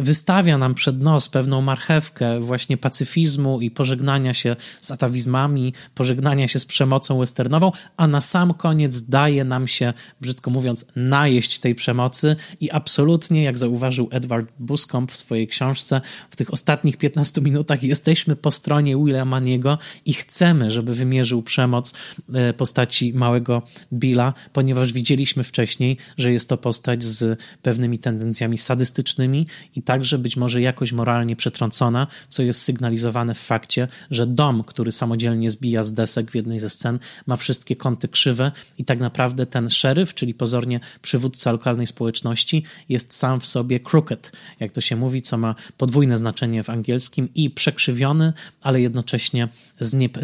wystawia 0.00 0.58
nam 0.58 0.74
przed 0.74 1.02
nos 1.02 1.28
pewną 1.28 1.62
marchewkę 1.62 2.40
właśnie 2.40 2.76
pacyfizmu 2.76 3.60
i 3.60 3.70
pożegnania 3.70 4.34
się 4.34 4.56
z 4.80 4.90
atawizmami, 4.90 5.72
pożegnania 5.94 6.48
się 6.48 6.58
z 6.58 6.66
przemocą 6.66 7.18
westernową, 7.18 7.72
a 7.96 8.06
na 8.06 8.20
sam 8.20 8.54
koniec 8.54 9.02
daje 9.02 9.44
nam 9.44 9.68
się, 9.68 9.92
brzydko 10.20 10.50
mówiąc, 10.50 10.86
najeść 10.96 11.58
tej 11.58 11.74
przemocy 11.74 12.36
i 12.60 12.70
absolutnie, 12.70 13.42
jak 13.42 13.58
zauważył 13.58 14.08
Edward 14.10 14.48
Buscombe 14.58 15.12
w 15.12 15.16
swojej 15.16 15.48
książce, 15.48 16.00
w 16.30 16.36
tych 16.36 16.52
ostatnich 16.52 16.96
15 16.96 17.40
minutach 17.40 17.82
jesteśmy 17.82 18.36
po 18.36 18.50
stronie 18.50 18.96
Willama 18.96 19.40
Niego 19.40 19.78
i 20.04 20.14
chcemy, 20.14 20.70
żeby 20.70 20.94
wymierzył 20.94 21.42
przemoc 21.42 21.94
e, 22.34 22.52
postaci 22.52 23.12
małego 23.14 23.62
Billa, 23.92 24.34
ponieważ 24.52 24.92
widzieliśmy 24.92 25.44
wcześniej, 25.44 25.96
że 26.16 26.32
jest 26.32 26.48
to 26.48 26.56
postać 26.56 26.97
z 27.04 27.40
pewnymi 27.62 27.98
tendencjami 27.98 28.58
sadystycznymi 28.58 29.46
i 29.74 29.82
także 29.82 30.18
być 30.18 30.36
może 30.36 30.60
jakoś 30.60 30.92
moralnie 30.92 31.36
przetrącona, 31.36 32.06
co 32.28 32.42
jest 32.42 32.62
sygnalizowane 32.62 33.34
w 33.34 33.38
fakcie, 33.38 33.88
że 34.10 34.26
dom, 34.26 34.64
który 34.64 34.92
samodzielnie 34.92 35.50
zbija 35.50 35.84
z 35.84 35.92
desek 35.92 36.30
w 36.30 36.34
jednej 36.34 36.60
ze 36.60 36.70
scen, 36.70 36.98
ma 37.26 37.36
wszystkie 37.36 37.76
kąty 37.76 38.08
krzywe 38.08 38.52
i 38.78 38.84
tak 38.84 38.98
naprawdę 38.98 39.46
ten 39.46 39.70
szeryf, 39.70 40.14
czyli 40.14 40.34
pozornie 40.34 40.80
przywódca 41.02 41.52
lokalnej 41.52 41.86
społeczności, 41.86 42.64
jest 42.88 43.14
sam 43.14 43.40
w 43.40 43.46
sobie 43.46 43.80
crooked, 43.80 44.32
jak 44.60 44.72
to 44.72 44.80
się 44.80 44.96
mówi, 44.96 45.22
co 45.22 45.38
ma 45.38 45.54
podwójne 45.76 46.18
znaczenie 46.18 46.62
w 46.62 46.70
angielskim 46.70 47.28
i 47.34 47.50
przekrzywiony, 47.50 48.32
ale 48.62 48.80
jednocześnie 48.80 49.48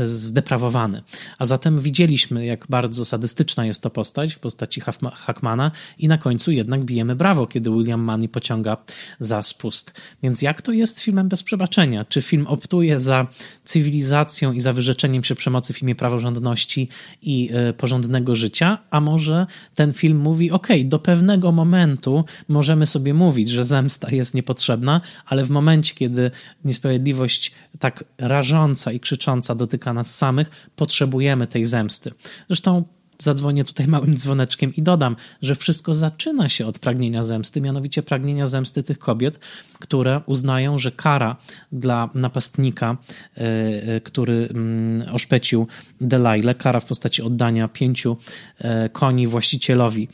zdeprawowany. 0.05 1.03
A 1.39 1.47
zatem 1.47 1.81
widzieliśmy, 1.81 2.47
jak 2.47 2.67
bardzo 2.69 3.05
sadystyczna 3.05 3.67
jest 3.67 3.83
to 3.83 3.91
postać 3.91 4.35
w 4.35 4.39
postaci 4.39 4.81
Hackmana 5.15 5.71
i 5.99 6.09
na 6.09 6.19
końcu 6.19 6.51
jednak 6.65 6.85
bijemy 6.85 7.17
brawo, 7.17 7.47
kiedy 7.47 7.71
William 7.71 8.01
Money 8.01 8.29
pociąga 8.29 8.77
za 9.19 9.43
spust. 9.43 9.93
Więc 10.23 10.43
jak 10.43 10.63
to 10.63 10.73
jest 10.73 11.01
filmem 11.01 11.29
bez 11.29 11.43
przebaczenia? 11.43 12.05
Czy 12.05 12.23
film 12.23 12.47
optuje 12.47 13.01
za 13.01 13.27
cywilizacją 13.65 14.53
i 14.53 14.61
za 14.61 14.73
wyrzeczeniem 14.73 15.25
się 15.25 15.35
przemocy 15.35 15.73
w 15.73 15.83
imię 15.83 15.95
praworządności 15.95 16.89
i 17.23 17.51
y, 17.71 17.73
porządnego 17.73 18.35
życia? 18.35 18.79
A 18.91 19.01
może 19.01 19.47
ten 19.75 19.93
film 19.93 20.19
mówi, 20.19 20.51
ok, 20.51 20.69
do 20.85 20.99
pewnego 20.99 21.53
momentu 21.53 22.25
możemy 22.49 22.87
sobie 22.87 23.15
mówić, 23.15 23.51
że 23.51 23.65
zemsta 23.65 24.11
jest 24.11 24.35
niepotrzebna, 24.35 25.01
ale 25.27 25.45
w 25.45 25.51
momencie, 25.51 25.95
kiedy 25.95 26.31
niesprawiedliwość 26.65 27.53
tak 27.79 28.05
rażąca 28.19 28.93
i 28.93 29.01
krzycząca 29.01 29.55
dotyka 29.55 29.93
nas 29.93 30.15
samych, 30.17 30.69
potrzebujemy 30.77 31.47
tej 31.47 31.65
zemsty. 31.65 32.11
Zresztą 32.49 32.85
Zadzwonię 33.19 33.65
tutaj 33.65 33.89
małym 33.89 34.17
dzwoneczkiem 34.17 34.75
i 34.75 34.83
dodam, 34.83 35.17
że 35.43 35.55
wszystko 35.55 35.95
zaczyna 35.95 36.49
się 36.49 36.67
od 36.67 36.79
pragnienia 36.79 37.25
zemsty, 37.25 37.61
mianowicie 37.61 38.03
pragnienia 38.03 38.47
zemsty 38.47 38.83
tych 38.83 38.99
kobiet, 38.99 39.41
które 39.79 40.21
uznają, 40.27 40.79
że 40.79 40.93
kara 40.93 41.37
dla 41.73 42.11
napastnika, 42.15 42.97
e, 43.37 43.41
e, 43.41 44.01
który 44.01 44.49
mm, 44.51 45.15
oszpecił 45.15 45.67
Delilah, 46.01 46.57
kara 46.57 46.81
w 46.81 46.87
postaci 46.87 47.23
oddania 47.23 47.69
pięciu 47.69 48.17
e, 48.59 48.89
koni 48.89 49.27
właścicielowi 49.27 50.09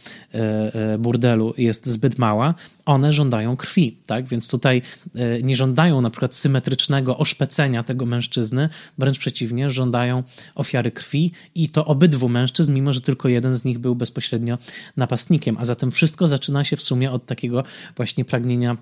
burdelu 0.99 1.55
jest 1.59 1.87
zbyt 1.87 2.19
mała, 2.19 2.55
one 2.91 3.13
żądają 3.13 3.57
krwi, 3.57 3.97
tak? 4.07 4.29
Więc 4.29 4.49
tutaj 4.49 4.83
e, 5.15 5.43
nie 5.43 5.57
żądają 5.57 6.01
na 6.01 6.11
przykład 6.11 6.35
symetrycznego 6.35 7.19
oszpecenia 7.19 7.83
tego 7.83 8.07
mężczyzny, 8.07 8.69
wręcz 8.99 9.19
przeciwnie, 9.19 9.71
żądają 9.71 10.23
ofiary 10.55 10.91
krwi 10.91 11.33
i 11.55 11.69
to 11.69 11.85
obydwu 11.85 12.29
mężczyzn, 12.29 12.75
mimo 12.75 12.93
że 12.93 13.01
tylko 13.01 13.29
jeden 13.29 13.55
z 13.55 13.65
nich 13.65 13.79
był 13.79 13.95
bezpośrednio 13.95 14.59
napastnikiem. 14.97 15.57
A 15.59 15.65
zatem 15.65 15.91
wszystko 15.91 16.29
zaczyna 16.29 16.65
się 16.65 16.77
w 16.77 16.83
sumie 16.83 17.13
od 17.13 17.27
takiego 17.27 17.65
właśnie 17.97 18.25
pragnienia 18.25 18.77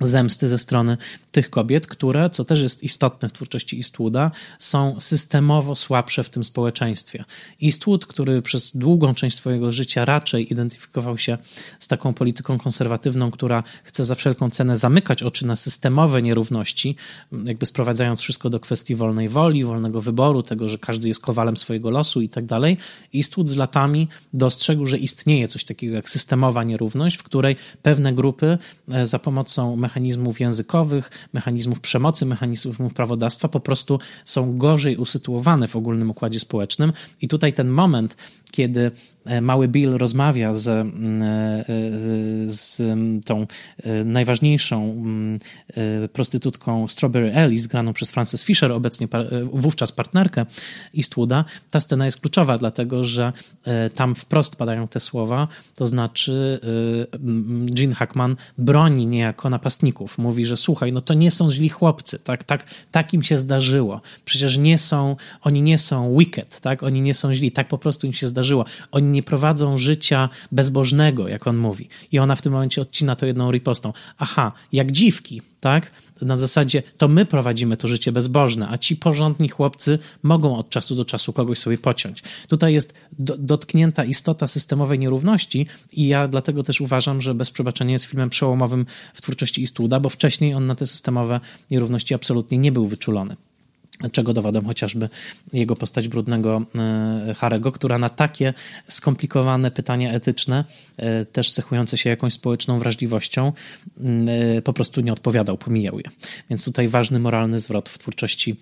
zemsty 0.00 0.48
ze 0.48 0.58
strony 0.58 0.96
tych 1.32 1.50
kobiet, 1.50 1.86
które, 1.86 2.30
co 2.30 2.44
też 2.44 2.62
jest 2.62 2.82
istotne 2.82 3.28
w 3.28 3.32
twórczości 3.32 3.76
Eastwooda, 3.76 4.30
są 4.58 5.00
systemowo 5.00 5.76
słabsze 5.76 6.22
w 6.22 6.30
tym 6.30 6.44
społeczeństwie. 6.44 7.24
Eastwood, 7.62 8.06
który 8.06 8.42
przez 8.42 8.76
długą 8.76 9.14
część 9.14 9.36
swojego 9.36 9.72
życia 9.72 10.04
raczej 10.04 10.52
identyfikował 10.52 11.18
się 11.18 11.38
z 11.78 11.88
taką 11.88 12.14
polityką 12.14 12.58
konserwatywną, 12.58 13.30
która 13.30 13.62
chce 13.84 14.04
za 14.04 14.14
wszelką 14.14 14.50
cenę 14.50 14.76
zamykać 14.76 15.22
oczy 15.22 15.46
na 15.46 15.56
systemowe 15.56 16.22
nierówności, 16.22 16.96
jakby 17.44 17.66
sprowadzając 17.66 18.20
wszystko 18.20 18.50
do 18.50 18.60
kwestii 18.60 18.94
wolnej 18.94 19.28
woli, 19.28 19.64
wolnego 19.64 20.00
wyboru, 20.00 20.42
tego, 20.42 20.68
że 20.68 20.78
każdy 20.78 21.08
jest 21.08 21.20
kowalem 21.20 21.56
swojego 21.56 21.90
losu 21.90 22.20
i 22.20 22.28
tak 22.28 22.46
dalej. 22.46 22.76
Eastwood 23.14 23.48
z 23.48 23.56
latami 23.56 24.08
dostrzegł, 24.32 24.86
że 24.86 24.98
istnieje 24.98 25.48
coś 25.48 25.64
takiego 25.64 25.94
jak 25.94 26.10
systemowa 26.10 26.64
nierówność, 26.64 27.16
w 27.16 27.22
której 27.22 27.56
pewne 27.82 28.12
grupy 28.12 28.58
e, 28.92 29.06
za 29.06 29.18
pomocą 29.18 29.76
mechanizmów 29.86 30.40
językowych, 30.40 31.10
mechanizmów 31.32 31.80
przemocy, 31.80 32.26
mechanizmów 32.26 32.94
prawodawstwa 32.94 33.48
po 33.48 33.60
prostu 33.60 33.98
są 34.24 34.58
gorzej 34.58 34.96
usytuowane 34.96 35.68
w 35.68 35.76
ogólnym 35.76 36.10
układzie 36.10 36.40
społecznym. 36.40 36.92
I 37.20 37.28
tutaj 37.28 37.52
ten 37.52 37.68
moment, 37.68 38.16
kiedy 38.50 38.90
e, 39.24 39.40
mały 39.40 39.68
Bill 39.68 39.90
rozmawia 39.90 40.54
z, 40.54 40.68
mm, 40.68 41.22
e, 41.22 41.64
z 42.46 42.82
tą 43.24 43.46
e, 43.82 44.04
najważniejszą 44.04 44.90
mm, 44.90 45.40
prostytutką 46.12 46.88
Strawberry 46.88 47.36
Alice, 47.36 47.68
graną 47.68 47.92
przez 47.92 48.10
Frances 48.10 48.44
Fisher, 48.44 48.72
obecnie 48.72 49.08
wówczas 49.52 49.92
partnerkę 49.92 50.46
Eastwooda, 50.96 51.44
ta 51.70 51.80
scena 51.80 52.04
jest 52.04 52.20
kluczowa, 52.20 52.58
dlatego 52.58 53.04
że 53.04 53.32
tam 53.94 54.14
wprost 54.14 54.56
padają 54.56 54.88
te 54.88 55.00
słowa, 55.00 55.48
to 55.74 55.86
znaczy 55.86 56.60
Gene 57.70 57.94
Hackman 57.94 58.36
broni 58.58 59.06
niejako 59.06 59.50
napastników. 59.76 60.18
Mówi, 60.18 60.46
że 60.46 60.56
słuchaj, 60.56 60.92
no 60.92 61.00
to 61.00 61.14
nie 61.14 61.30
są 61.30 61.50
źli 61.50 61.68
chłopcy, 61.68 62.18
tak, 62.18 62.44
tak, 62.44 62.64
tak 62.90 63.14
im 63.14 63.22
się 63.22 63.38
zdarzyło. 63.38 64.00
Przecież 64.24 64.56
nie 64.56 64.78
są, 64.78 65.16
oni 65.42 65.62
nie 65.62 65.78
są 65.78 66.16
wicked, 66.18 66.60
tak, 66.60 66.82
oni 66.82 67.00
nie 67.00 67.14
są 67.14 67.34
źli, 67.34 67.52
tak 67.52 67.68
po 67.68 67.78
prostu 67.78 68.06
im 68.06 68.12
się 68.12 68.26
zdarzyło. 68.26 68.64
Oni 68.92 69.08
nie 69.08 69.22
prowadzą 69.22 69.78
życia 69.78 70.28
bezbożnego, 70.52 71.28
jak 71.28 71.46
on 71.46 71.56
mówi. 71.56 71.88
I 72.12 72.18
ona 72.18 72.36
w 72.36 72.42
tym 72.42 72.52
momencie 72.52 72.82
odcina 72.82 73.16
to 73.16 73.26
jedną 73.26 73.50
ripostą. 73.50 73.92
Aha, 74.18 74.52
jak 74.72 74.92
dziwki, 74.92 75.42
tak? 75.60 75.90
Na 76.22 76.36
zasadzie 76.36 76.82
to 76.96 77.08
my 77.08 77.26
prowadzimy 77.26 77.76
to 77.76 77.88
życie 77.88 78.12
bezbożne, 78.12 78.68
a 78.68 78.78
ci 78.78 78.96
porządni 78.96 79.48
chłopcy 79.48 79.98
mogą 80.22 80.56
od 80.56 80.70
czasu 80.70 80.94
do 80.94 81.04
czasu 81.04 81.32
kogoś 81.32 81.58
sobie 81.58 81.78
pociąć. 81.78 82.22
Tutaj 82.48 82.74
jest 82.74 82.94
do, 83.18 83.36
dotknięta 83.38 84.04
istota 84.04 84.46
systemowej 84.46 84.98
nierówności 84.98 85.66
i 85.92 86.08
ja 86.08 86.28
dlatego 86.28 86.62
też 86.62 86.80
uważam, 86.80 87.20
że 87.20 87.34
Bez 87.34 87.50
Przebaczenia 87.50 87.92
jest 87.92 88.04
filmem 88.04 88.30
przełomowym 88.30 88.86
w 89.14 89.22
twórczości 89.22 89.62
Eastwooda, 89.66 90.00
bo 90.00 90.08
wcześniej 90.08 90.54
on 90.54 90.66
na 90.66 90.74
te 90.74 90.86
systemowe 90.86 91.40
nierówności 91.70 92.14
absolutnie 92.14 92.58
nie 92.58 92.72
był 92.72 92.86
wyczulony 92.86 93.36
czego 94.12 94.32
dowodem 94.32 94.64
chociażby 94.64 95.08
jego 95.52 95.76
postać 95.76 96.08
brudnego 96.08 96.62
e, 96.74 97.34
Harego, 97.34 97.72
która 97.72 97.98
na 97.98 98.08
takie 98.08 98.54
skomplikowane 98.88 99.70
pytania 99.70 100.12
etyczne, 100.12 100.64
e, 100.96 101.24
też 101.24 101.50
cechujące 101.50 101.96
się 101.96 102.10
jakąś 102.10 102.32
społeczną 102.32 102.78
wrażliwością, 102.78 103.52
e, 104.56 104.62
po 104.62 104.72
prostu 104.72 105.00
nie 105.00 105.12
odpowiadał, 105.12 105.58
pomijał 105.58 105.98
je. 105.98 106.10
Więc 106.50 106.64
tutaj 106.64 106.88
ważny 106.88 107.18
moralny 107.18 107.60
zwrot 107.60 107.88
w 107.88 107.98
twórczości 107.98 108.56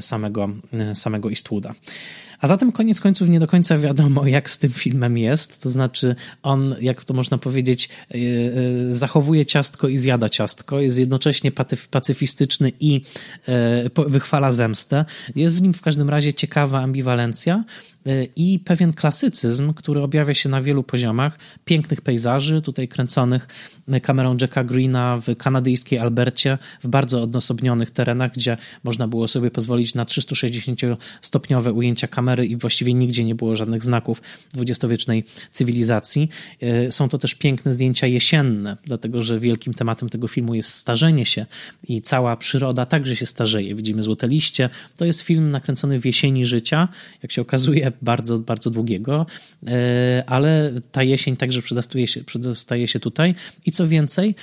samego, 0.00 0.48
samego 0.94 1.28
Eastwooda. 1.28 1.74
A 2.46 2.48
zatem 2.48 2.72
koniec 2.72 3.00
końców 3.00 3.28
nie 3.28 3.40
do 3.40 3.46
końca 3.46 3.78
wiadomo, 3.78 4.26
jak 4.26 4.50
z 4.50 4.58
tym 4.58 4.70
filmem 4.70 5.18
jest. 5.18 5.62
To 5.62 5.70
znaczy, 5.70 6.14
on, 6.42 6.74
jak 6.80 7.04
to 7.04 7.14
można 7.14 7.38
powiedzieć, 7.38 7.88
e, 7.88 8.14
e, 8.14 8.92
zachowuje 8.92 9.46
ciastko 9.46 9.88
i 9.88 9.98
zjada 9.98 10.28
ciastko. 10.28 10.80
Jest 10.80 10.98
jednocześnie 10.98 11.52
pacyfistyczny 11.90 12.72
i 12.80 13.00
e, 13.48 13.90
wychwala 14.06 14.52
zemstę. 14.52 15.04
Jest 15.36 15.56
w 15.56 15.62
nim 15.62 15.72
w 15.74 15.82
każdym 15.82 16.10
razie 16.10 16.34
ciekawa 16.34 16.80
ambiwalencja 16.80 17.64
i 18.36 18.60
pewien 18.64 18.92
klasycyzm, 18.92 19.74
który 19.74 20.02
objawia 20.02 20.34
się 20.34 20.48
na 20.48 20.62
wielu 20.62 20.82
poziomach. 20.82 21.38
Pięknych 21.64 22.00
pejzaży, 22.00 22.62
tutaj 22.62 22.88
kręconych 22.88 23.48
kamerą 24.02 24.36
Jacka 24.40 24.64
Greena 24.64 25.20
w 25.26 25.36
kanadyjskiej 25.36 25.98
Albercie, 25.98 26.58
w 26.82 26.88
bardzo 26.88 27.22
odosobnionych 27.22 27.90
terenach, 27.90 28.32
gdzie 28.32 28.56
można 28.84 29.08
było 29.08 29.28
sobie 29.28 29.50
pozwolić 29.50 29.94
na 29.94 30.04
360-stopniowe 30.04 31.72
ujęcia 31.74 32.08
kamery 32.08 32.35
i 32.44 32.56
właściwie 32.56 32.94
nigdzie 32.94 33.24
nie 33.24 33.34
było 33.34 33.56
żadnych 33.56 33.84
znaków 33.84 34.22
dwudziestowiecznej 34.54 35.24
cywilizacji. 35.50 36.28
E, 36.60 36.92
są 36.92 37.08
to 37.08 37.18
też 37.18 37.34
piękne 37.34 37.72
zdjęcia 37.72 38.06
jesienne, 38.06 38.76
dlatego 38.84 39.22
że 39.22 39.40
wielkim 39.40 39.74
tematem 39.74 40.08
tego 40.08 40.28
filmu 40.28 40.54
jest 40.54 40.74
starzenie 40.74 41.26
się 41.26 41.46
i 41.88 42.02
cała 42.02 42.36
przyroda 42.36 42.86
także 42.86 43.16
się 43.16 43.26
starzeje. 43.26 43.74
Widzimy 43.74 44.02
złote 44.02 44.28
liście. 44.28 44.70
To 44.96 45.04
jest 45.04 45.20
film 45.20 45.48
nakręcony 45.48 46.00
w 46.00 46.06
jesieni 46.06 46.44
życia, 46.44 46.88
jak 47.22 47.32
się 47.32 47.42
okazuje, 47.42 47.92
bardzo, 48.02 48.38
bardzo 48.38 48.70
długiego, 48.70 49.26
e, 49.66 50.24
ale 50.26 50.72
ta 50.92 51.02
jesień 51.02 51.36
także 51.36 51.62
przedostaje 51.62 52.06
się, 52.06 52.24
przedostaje 52.24 52.88
się 52.88 53.00
tutaj 53.00 53.34
i 53.66 53.72
co 53.72 53.88
więcej, 53.88 54.34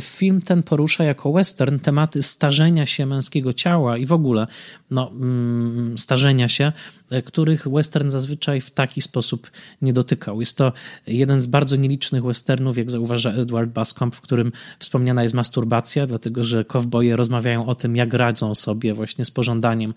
film 0.00 0.40
ten 0.40 0.62
porusza 0.62 1.04
jako 1.04 1.32
western 1.32 1.78
tematy 1.78 2.22
starzenia 2.22 2.86
się 2.86 3.06
męskiego 3.06 3.52
ciała 3.52 3.98
i 3.98 4.06
w 4.06 4.12
ogóle 4.12 4.46
no, 4.90 5.10
mm, 5.10 5.98
starzenia 5.98 6.48
się, 6.48 6.72
e, 7.10 7.22
których 7.22 7.68
western 7.68 8.08
zazwyczaj 8.08 8.60
w 8.60 8.70
taki 8.70 9.02
sposób 9.02 9.50
nie 9.82 9.92
dotykał. 9.92 10.40
Jest 10.40 10.56
to 10.56 10.72
jeden 11.06 11.40
z 11.40 11.46
bardzo 11.46 11.76
nielicznych 11.76 12.24
westernów, 12.24 12.78
jak 12.78 12.90
zauważa 12.90 13.32
Edward 13.32 13.70
Bascomb, 13.70 14.14
w 14.14 14.20
którym 14.20 14.52
wspomniana 14.78 15.22
jest 15.22 15.34
masturbacja, 15.34 16.06
dlatego 16.06 16.44
że 16.44 16.64
kowboje 16.64 17.16
rozmawiają 17.16 17.66
o 17.66 17.74
tym, 17.74 17.96
jak 17.96 18.14
radzą 18.14 18.54
sobie 18.54 18.94
właśnie 18.94 19.24
z 19.24 19.30
pożądaniem 19.30 19.94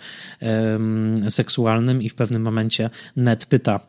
seksualnym 1.29 2.01
i 2.01 2.09
w 2.09 2.15
pewnym 2.15 2.41
momencie 2.41 2.89
Ned 3.15 3.45
pyta 3.45 3.79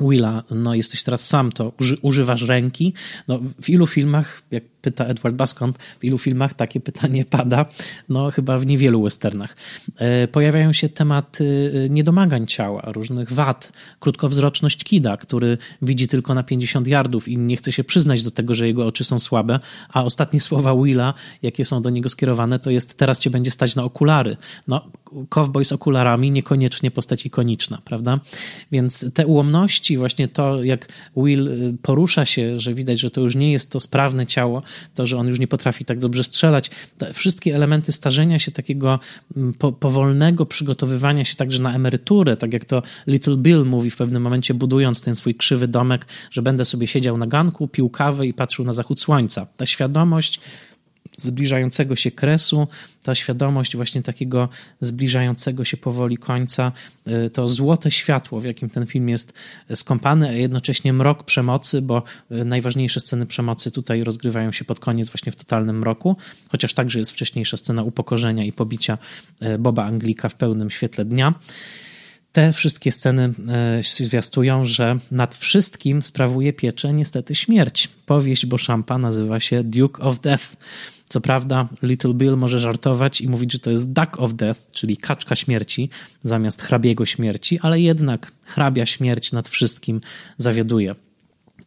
Willa, 0.00 0.42
no 0.50 0.74
jesteś 0.74 1.02
teraz 1.02 1.28
sam, 1.28 1.52
to 1.52 1.72
używasz 2.02 2.42
ręki. 2.42 2.94
No, 3.28 3.40
w 3.62 3.70
ilu 3.70 3.86
filmach, 3.86 4.42
jak 4.50 4.64
pyta 4.82 5.04
Edward 5.04 5.36
Bascomb, 5.36 5.78
w 5.78 6.04
ilu 6.04 6.18
filmach 6.18 6.54
takie 6.54 6.80
pytanie 6.80 7.24
pada? 7.36 7.66
No 8.08 8.30
chyba 8.30 8.58
w 8.58 8.66
niewielu 8.66 9.02
westernach. 9.02 9.56
E, 9.96 10.28
pojawiają 10.28 10.72
się 10.72 10.88
tematy 10.88 11.72
e, 11.74 11.88
niedomagań 11.88 12.46
ciała, 12.46 12.82
różnych 12.86 13.32
wad, 13.32 13.72
krótkowzroczność 14.00 14.84
Kida, 14.84 15.16
który 15.16 15.58
widzi 15.82 16.08
tylko 16.08 16.34
na 16.34 16.42
50 16.42 16.86
yardów 16.86 17.28
i 17.28 17.38
nie 17.38 17.56
chce 17.56 17.72
się 17.72 17.84
przyznać 17.84 18.24
do 18.24 18.30
tego, 18.30 18.54
że 18.54 18.66
jego 18.66 18.86
oczy 18.86 19.04
są 19.04 19.18
słabe, 19.18 19.60
a 19.88 20.04
ostatnie 20.04 20.40
słowa 20.48 20.76
Willa, 20.76 21.14
jakie 21.42 21.64
są 21.64 21.82
do 21.82 21.90
niego 21.90 22.08
skierowane, 22.08 22.58
to 22.58 22.70
jest 22.70 22.98
teraz 22.98 23.18
cię 23.18 23.30
będzie 23.30 23.50
stać 23.50 23.76
na 23.76 23.84
okulary. 23.84 24.36
No, 24.68 24.84
cowboy 25.28 25.64
z 25.64 25.72
okularami 25.72 26.30
niekoniecznie 26.30 26.90
postać 26.90 27.26
ikoniczna, 27.26 27.78
prawda? 27.84 28.20
Więc 28.72 29.06
te 29.14 29.26
ułomności, 29.26 29.96
właśnie 29.96 30.28
to, 30.28 30.64
jak 30.64 30.88
Will 31.16 31.48
y, 31.48 31.74
porusza 31.82 32.24
się, 32.24 32.58
że 32.58 32.74
widać, 32.74 33.00
że 33.00 33.10
to 33.10 33.20
już 33.20 33.34
nie 33.34 33.52
jest 33.52 33.70
to 33.70 33.80
sprawne 33.80 34.26
ciało, 34.26 34.62
to, 34.94 35.06
że 35.06 35.18
on 35.18 35.28
już 35.28 35.38
nie 35.38 35.46
potrafi 35.46 35.84
tak 35.84 35.98
dobrze 35.98 36.24
strzelać, 36.24 36.70
te 36.98 37.12
wszystkie 37.12 37.56
elementy 37.56 37.92
starzenia 37.92 38.38
się, 38.38 38.52
takiego 38.52 39.00
mm, 39.36 39.54
po, 39.54 39.72
powolnego 39.72 40.46
przygotowywania 40.46 41.24
się 41.24 41.36
także 41.36 41.62
na 41.62 41.74
emeryturę, 41.74 42.36
tak 42.36 42.52
jak 42.52 42.64
to 42.64 42.82
Little 43.06 43.36
Bill 43.36 43.64
mówi 43.64 43.90
w 43.90 43.96
pewnym 43.96 44.22
momencie, 44.22 44.54
budując 44.54 45.02
ten 45.02 45.16
swój 45.16 45.34
krzywy 45.34 45.68
domek, 45.68 46.06
że 46.30 46.42
będę 46.42 46.64
sobie 46.64 46.86
siedział 46.86 47.18
na 47.18 47.26
ganku, 47.26 47.68
pił 47.68 47.90
kawę 47.90 48.26
i 48.26 48.34
patrzył 48.34 48.64
na 48.64 48.72
zachód 48.72 49.00
słońca. 49.00 49.46
Ta 49.56 49.66
świadomość 49.66 50.40
zbliżającego 51.16 51.96
się 51.96 52.10
kresu, 52.10 52.68
ta 53.02 53.14
świadomość 53.14 53.76
właśnie 53.76 54.02
takiego 54.02 54.48
zbliżającego 54.80 55.64
się 55.64 55.76
powoli 55.76 56.18
końca, 56.18 56.72
y, 57.26 57.30
to 57.30 57.48
złote 57.48 57.90
światło, 57.90 58.40
w 58.40 58.44
jakim 58.44 58.70
ten 58.70 58.86
film 58.86 59.08
jest 59.08 59.32
skąpany, 59.74 60.28
a 60.28 60.32
jednocześnie 60.32 60.92
mrok 60.92 61.22
przemocy, 61.22 61.82
bo 61.82 62.02
y, 62.32 62.44
najważniejsze 62.44 63.00
sceny 63.00 63.26
przemocy 63.26 63.70
tutaj 63.70 64.04
rozgrywają 64.04 64.52
się 64.52 64.64
pod 64.64 64.80
koniec 64.80 65.10
właśnie 65.10 65.32
w 65.32 65.36
totalnym 65.36 65.78
mroku, 65.78 66.16
chociaż 66.50 66.74
także 66.74 66.98
jest 66.98 67.10
wcześniejsza 67.10 67.56
scena 67.56 67.82
upokorzenia 67.82 68.44
i 68.44 68.52
pobicia 68.52 68.98
y, 69.42 69.58
Boba 69.58 69.84
Anglika 69.84 70.28
w 70.28 70.34
pełnym 70.34 70.70
świetle 70.70 71.04
dnia. 71.04 71.34
Te 72.32 72.52
wszystkie 72.52 72.92
sceny 72.92 73.32
zwiastują, 73.82 74.64
że 74.64 74.96
nad 75.10 75.34
wszystkim 75.34 76.02
sprawuje 76.02 76.52
pieczę 76.52 76.92
niestety 76.92 77.34
śmierć. 77.34 77.88
Powieść 78.06 78.46
Beauchampa 78.46 78.98
nazywa 78.98 79.40
się 79.40 79.64
Duke 79.64 80.02
of 80.02 80.20
Death. 80.20 80.56
Co 81.08 81.20
prawda, 81.20 81.68
Little 81.82 82.14
Bill 82.14 82.36
może 82.36 82.60
żartować 82.60 83.20
i 83.20 83.28
mówić, 83.28 83.52
że 83.52 83.58
to 83.58 83.70
jest 83.70 83.92
Duck 83.92 84.20
of 84.20 84.34
Death, 84.34 84.60
czyli 84.70 84.96
kaczka 84.96 85.36
śmierci, 85.36 85.90
zamiast 86.22 86.62
hrabiego 86.62 87.06
śmierci, 87.06 87.58
ale 87.62 87.80
jednak 87.80 88.32
hrabia 88.46 88.86
śmierć 88.86 89.32
nad 89.32 89.48
wszystkim 89.48 90.00
zawiaduje. 90.36 90.94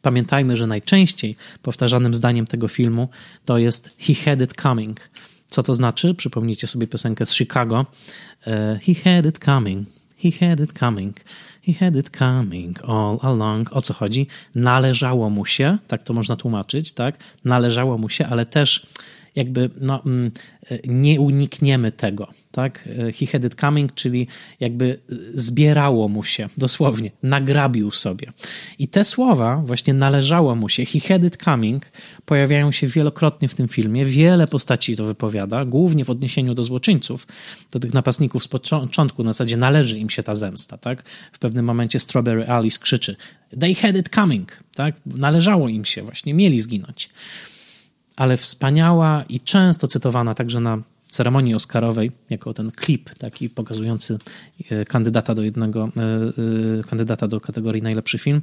Pamiętajmy, 0.01 0.57
że 0.57 0.67
najczęściej 0.67 1.35
powtarzanym 1.61 2.15
zdaniem 2.15 2.47
tego 2.47 2.67
filmu 2.67 3.09
to 3.45 3.57
jest 3.57 3.89
He 3.99 4.13
had 4.15 4.41
it 4.41 4.61
coming. 4.61 5.09
Co 5.47 5.63
to 5.63 5.73
znaczy? 5.73 6.13
Przypomnijcie 6.13 6.67
sobie 6.67 6.87
piosenkę 6.87 7.25
z 7.25 7.33
Chicago. 7.33 7.85
E, 8.47 8.79
he 8.85 8.93
had 8.95 9.25
it 9.25 9.45
coming. 9.45 9.87
He 10.23 10.47
had 10.47 10.59
it 10.59 10.79
coming. 10.79 11.13
He 11.67 11.73
had 11.73 11.95
it 11.95 12.17
coming 12.17 12.77
all 12.83 13.17
along. 13.21 13.73
O 13.73 13.81
co 13.81 13.93
chodzi? 13.93 14.27
Należało 14.55 15.29
mu 15.29 15.45
się, 15.45 15.77
tak 15.87 16.03
to 16.03 16.13
można 16.13 16.35
tłumaczyć, 16.35 16.91
tak? 16.91 17.17
Należało 17.45 17.97
mu 17.97 18.09
się, 18.09 18.27
ale 18.27 18.45
też 18.45 18.87
jakby 19.35 19.69
no, 19.81 20.01
mm, 20.05 20.31
nie 20.87 21.21
unikniemy 21.21 21.91
tego, 21.91 22.27
tak? 22.51 22.89
He 23.19 23.25
had 23.25 23.43
it 23.43 23.55
coming, 23.55 23.93
czyli 23.93 24.27
jakby 24.59 24.99
zbierało 25.33 26.07
mu 26.07 26.23
się, 26.23 26.49
dosłownie, 26.57 27.11
nagrabił 27.23 27.91
sobie. 27.91 28.31
I 28.79 28.87
te 28.87 29.03
słowa 29.03 29.63
właśnie 29.65 29.93
należało 29.93 30.55
mu 30.55 30.69
się, 30.69 30.85
he 30.85 30.99
had 30.99 31.23
it 31.23 31.37
coming, 31.43 31.91
pojawiają 32.25 32.71
się 32.71 32.87
wielokrotnie 32.87 33.47
w 33.47 33.55
tym 33.55 33.67
filmie, 33.67 34.05
wiele 34.05 34.47
postaci 34.47 34.95
to 34.95 35.05
wypowiada, 35.05 35.65
głównie 35.65 36.05
w 36.05 36.09
odniesieniu 36.09 36.53
do 36.53 36.63
złoczyńców, 36.63 37.27
do 37.71 37.79
tych 37.79 37.93
napastników 37.93 38.43
z 38.43 38.47
początku, 38.47 39.23
na 39.23 39.33
zasadzie 39.33 39.57
należy 39.57 39.99
im 39.99 40.09
się 40.09 40.23
ta 40.23 40.35
zemsta, 40.35 40.77
tak? 40.77 41.03
W 41.31 41.39
pewnym 41.39 41.65
momencie 41.65 41.99
Strawberry 41.99 42.47
Alice 42.47 42.79
krzyczy, 42.79 43.15
they 43.59 43.75
had 43.75 43.97
it 43.97 44.09
coming, 44.09 44.59
tak? 44.75 44.95
Należało 45.05 45.69
im 45.69 45.85
się, 45.85 46.03
właśnie 46.03 46.33
mieli 46.33 46.61
zginąć 46.61 47.09
ale 48.15 48.37
wspaniała 48.37 49.23
i 49.29 49.39
często 49.39 49.87
cytowana 49.87 50.35
także 50.35 50.59
na 50.59 50.81
ceremonii 51.09 51.55
Oscarowej, 51.55 52.11
jako 52.29 52.53
ten 52.53 52.71
klip 52.71 53.09
taki 53.09 53.49
pokazujący 53.49 54.19
e, 54.69 54.85
kandydata 54.85 55.35
do 55.35 55.43
jednego, 55.43 55.89
e, 55.97 56.01
e, 56.79 56.83
kandydata 56.83 57.27
do 57.27 57.41
kategorii 57.41 57.81
najlepszy 57.81 58.17
film. 58.17 58.41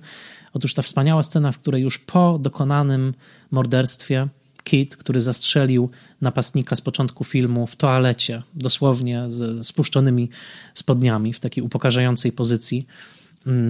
Otóż 0.53 0.75
ta 0.75 0.83
wspaniała 0.83 1.23
scena, 1.23 1.53
w 1.53 1.59
której 1.59 1.83
już 1.83 1.99
po 1.99 2.39
dokonanym 2.39 3.14
morderstwie 3.51 4.29
Kit, 4.64 4.97
który 4.97 5.20
zastrzelił 5.20 5.91
napastnika 6.20 6.77
z 6.77 6.81
początku 6.81 7.25
filmu 7.25 7.66
w 7.66 7.77
toalecie, 7.77 8.43
dosłownie 8.55 9.25
z 9.29 9.66
spuszczonymi 9.66 10.29
spodniami, 10.75 11.33
w 11.33 11.41
takiej 11.41 11.64
upokarzającej 11.64 12.33
pozycji, 12.33 12.87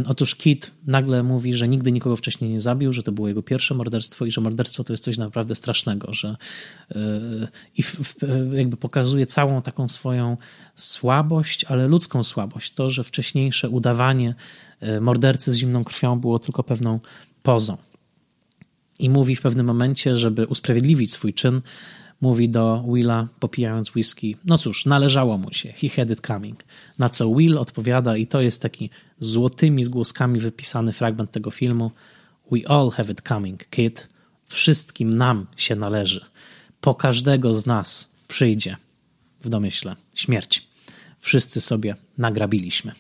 otóż 0.07 0.35
Kit 0.35 0.71
nagle 0.87 1.23
mówi, 1.23 1.55
że 1.55 1.69
nigdy 1.69 1.93
nikogo 1.93 2.17
wcześniej 2.17 2.51
nie 2.51 2.61
zabił, 2.61 2.93
że 2.93 3.03
to 3.03 3.13
było 3.13 3.29
jego 3.29 3.43
pierwsze 3.43 3.75
morderstwo 3.75 4.27
i 4.27 4.31
że 4.31 4.41
morderstwo 4.41 4.85
to 4.85 4.93
jest 4.93 5.05
coś 5.05 5.19
naprawdę 5.19 5.55
strasznego, 5.55 6.13
że 6.13 6.37
yy, 6.95 7.49
i 7.77 7.83
w, 7.83 7.95
w, 7.95 8.53
jakby 8.53 8.77
pokazuje 8.77 9.27
całą 9.27 9.63
taką 9.63 9.89
swoją 9.89 10.37
słabość, 10.77 11.65
ale 11.65 11.89
ludzką 11.89 12.23
słabość. 12.23 12.73
To, 12.73 12.91
że 12.91 13.05
wcześniejsze 13.05 13.69
udawanie 13.69 14.35
yy, 14.81 15.01
mordercy 15.01 15.53
z 15.53 15.57
zimną 15.57 15.85
krwią 15.85 16.21
było 16.21 16.39
tylko 16.39 16.63
pewną 16.63 17.01
pozą. 17.43 17.77
I 18.99 19.11
mówi 19.11 19.37
w 19.37 19.43
pewnym 19.43 19.67
momencie, 19.67 20.17
żeby 20.17 20.47
usprawiedliwić 20.47 21.13
swój 21.13 21.35
czyn, 21.35 21.61
mówi 22.21 22.49
do 22.49 22.85
Willa, 22.95 23.29
popijając 23.41 23.95
whisky, 23.95 24.37
no 24.45 24.59
cóż, 24.59 24.87
należało 24.87 25.39
mu 25.39 25.53
się, 25.53 25.73
he 25.73 25.89
had 25.89 26.11
it 26.11 26.21
coming. 26.27 26.65
Na 26.99 27.09
co 27.09 27.35
Will 27.35 27.59
odpowiada 27.59 28.17
i 28.17 28.27
to 28.27 28.41
jest 28.41 28.63
taki 28.63 28.91
złotymi 29.25 29.85
zgłoskami 29.85 30.41
wypisany 30.41 30.93
fragment 30.93 31.31
tego 31.31 31.51
filmu, 31.51 31.91
we 32.51 32.69
all 32.69 32.91
have 32.91 33.13
it 33.13 33.23
coming, 33.29 33.69
kid. 33.71 34.09
Wszystkim 34.47 35.17
nam 35.17 35.47
się 35.57 35.77
należy. 35.77 36.25
Po 36.81 36.95
każdego 36.95 37.55
z 37.55 37.67
nas 37.67 38.11
przyjdzie, 38.29 38.77
w 39.41 39.49
domyśle, 39.49 39.95
śmierć. 40.15 40.69
Wszyscy 41.19 41.61
sobie 41.61 41.95
nagrabiliśmy. 42.19 42.93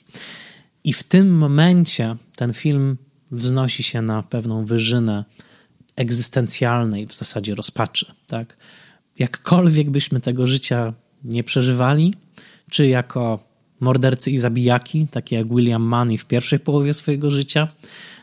I 0.85 0.93
w 0.93 1.03
tym 1.03 1.39
momencie 1.39 2.17
ten 2.37 2.53
film 2.53 2.97
wznosi 3.33 3.83
się 3.83 4.03
na 4.03 4.23
pewną 4.23 4.65
wyżynę 4.65 5.25
egzystencjalnej 5.97 7.07
w 7.07 7.15
zasadzie 7.15 7.55
rozpaczy, 7.55 8.07
tak? 8.27 8.57
jakkolwiek 9.19 9.91
byśmy 9.91 10.21
tego 10.21 10.47
życia 10.47 10.95
nie 11.25 11.45
przeżywali, 11.45 12.15
czy 12.71 12.87
jako 12.87 13.52
mordercy 13.83 14.31
i 14.31 14.39
zabijaki, 14.39 15.07
takie 15.11 15.37
jak 15.37 15.49
William 15.49 15.83
Money 15.83 16.19
w 16.19 16.25
pierwszej 16.25 16.59
połowie 16.59 16.95
swojego 16.95 17.31
życia, 17.31 17.69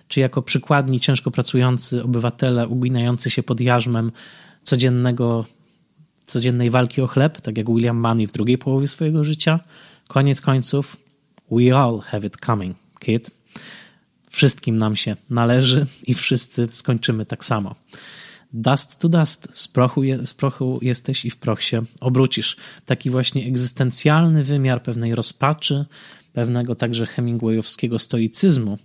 czy 0.07 0.19
jako 0.19 0.41
przykładni, 0.41 0.99
ciężko 0.99 1.31
pracujący 1.31 2.03
obywatele 2.03 2.67
uginający 2.67 3.29
się 3.29 3.43
pod 3.43 3.61
jarzmem 3.61 4.11
codziennego, 4.63 5.45
codziennej 6.25 6.69
walki 6.69 7.01
o 7.01 7.07
chleb, 7.07 7.41
tak 7.41 7.57
jak 7.57 7.67
William 7.67 7.97
Money 7.97 8.27
w 8.27 8.31
drugiej 8.31 8.57
połowie 8.57 8.87
swojego 8.87 9.23
życia. 9.23 9.59
Koniec 10.07 10.41
końców, 10.41 10.97
we 11.51 11.77
all 11.77 11.99
have 11.99 12.27
it 12.27 12.37
coming, 12.45 12.77
kid. 12.99 13.31
Wszystkim 14.29 14.77
nam 14.77 14.95
się 14.95 15.15
należy 15.29 15.85
i 16.07 16.13
wszyscy 16.13 16.67
skończymy 16.71 17.25
tak 17.25 17.45
samo. 17.45 17.75
Dust 18.53 18.97
to 18.97 19.09
dust, 19.09 19.47
z 19.53 19.67
prochu, 19.67 20.03
je, 20.03 20.25
z 20.25 20.33
prochu 20.33 20.79
jesteś 20.81 21.25
i 21.25 21.29
w 21.29 21.37
proch 21.37 21.61
się 21.63 21.81
obrócisz. 21.99 22.57
Taki 22.85 23.09
właśnie 23.09 23.45
egzystencjalny 23.45 24.43
wymiar 24.43 24.83
pewnej 24.83 25.15
rozpaczy, 25.15 25.85
pewnego 26.33 26.75
także 26.75 27.05
Hemingwayowskiego 27.05 27.99
stoicyzmu 27.99 28.77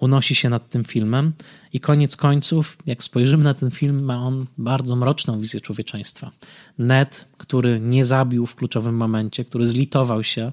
unosi 0.00 0.34
się 0.34 0.48
nad 0.48 0.68
tym 0.68 0.84
filmem 0.84 1.32
i 1.72 1.80
koniec 1.80 2.16
końców, 2.16 2.78
jak 2.86 3.02
spojrzymy 3.02 3.44
na 3.44 3.54
ten 3.54 3.70
film, 3.70 4.04
ma 4.04 4.16
on 4.16 4.46
bardzo 4.58 4.96
mroczną 4.96 5.40
wizję 5.40 5.60
człowieczeństwa. 5.60 6.30
Ned, 6.78 7.24
który 7.38 7.80
nie 7.80 8.04
zabił 8.04 8.46
w 8.46 8.54
kluczowym 8.54 8.96
momencie, 8.96 9.44
który 9.44 9.66
zlitował 9.66 10.22
się, 10.22 10.52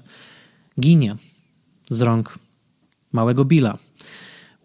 ginie 0.80 1.14
z 1.90 2.02
rąk 2.02 2.38
małego 3.12 3.44
Billa. 3.44 3.78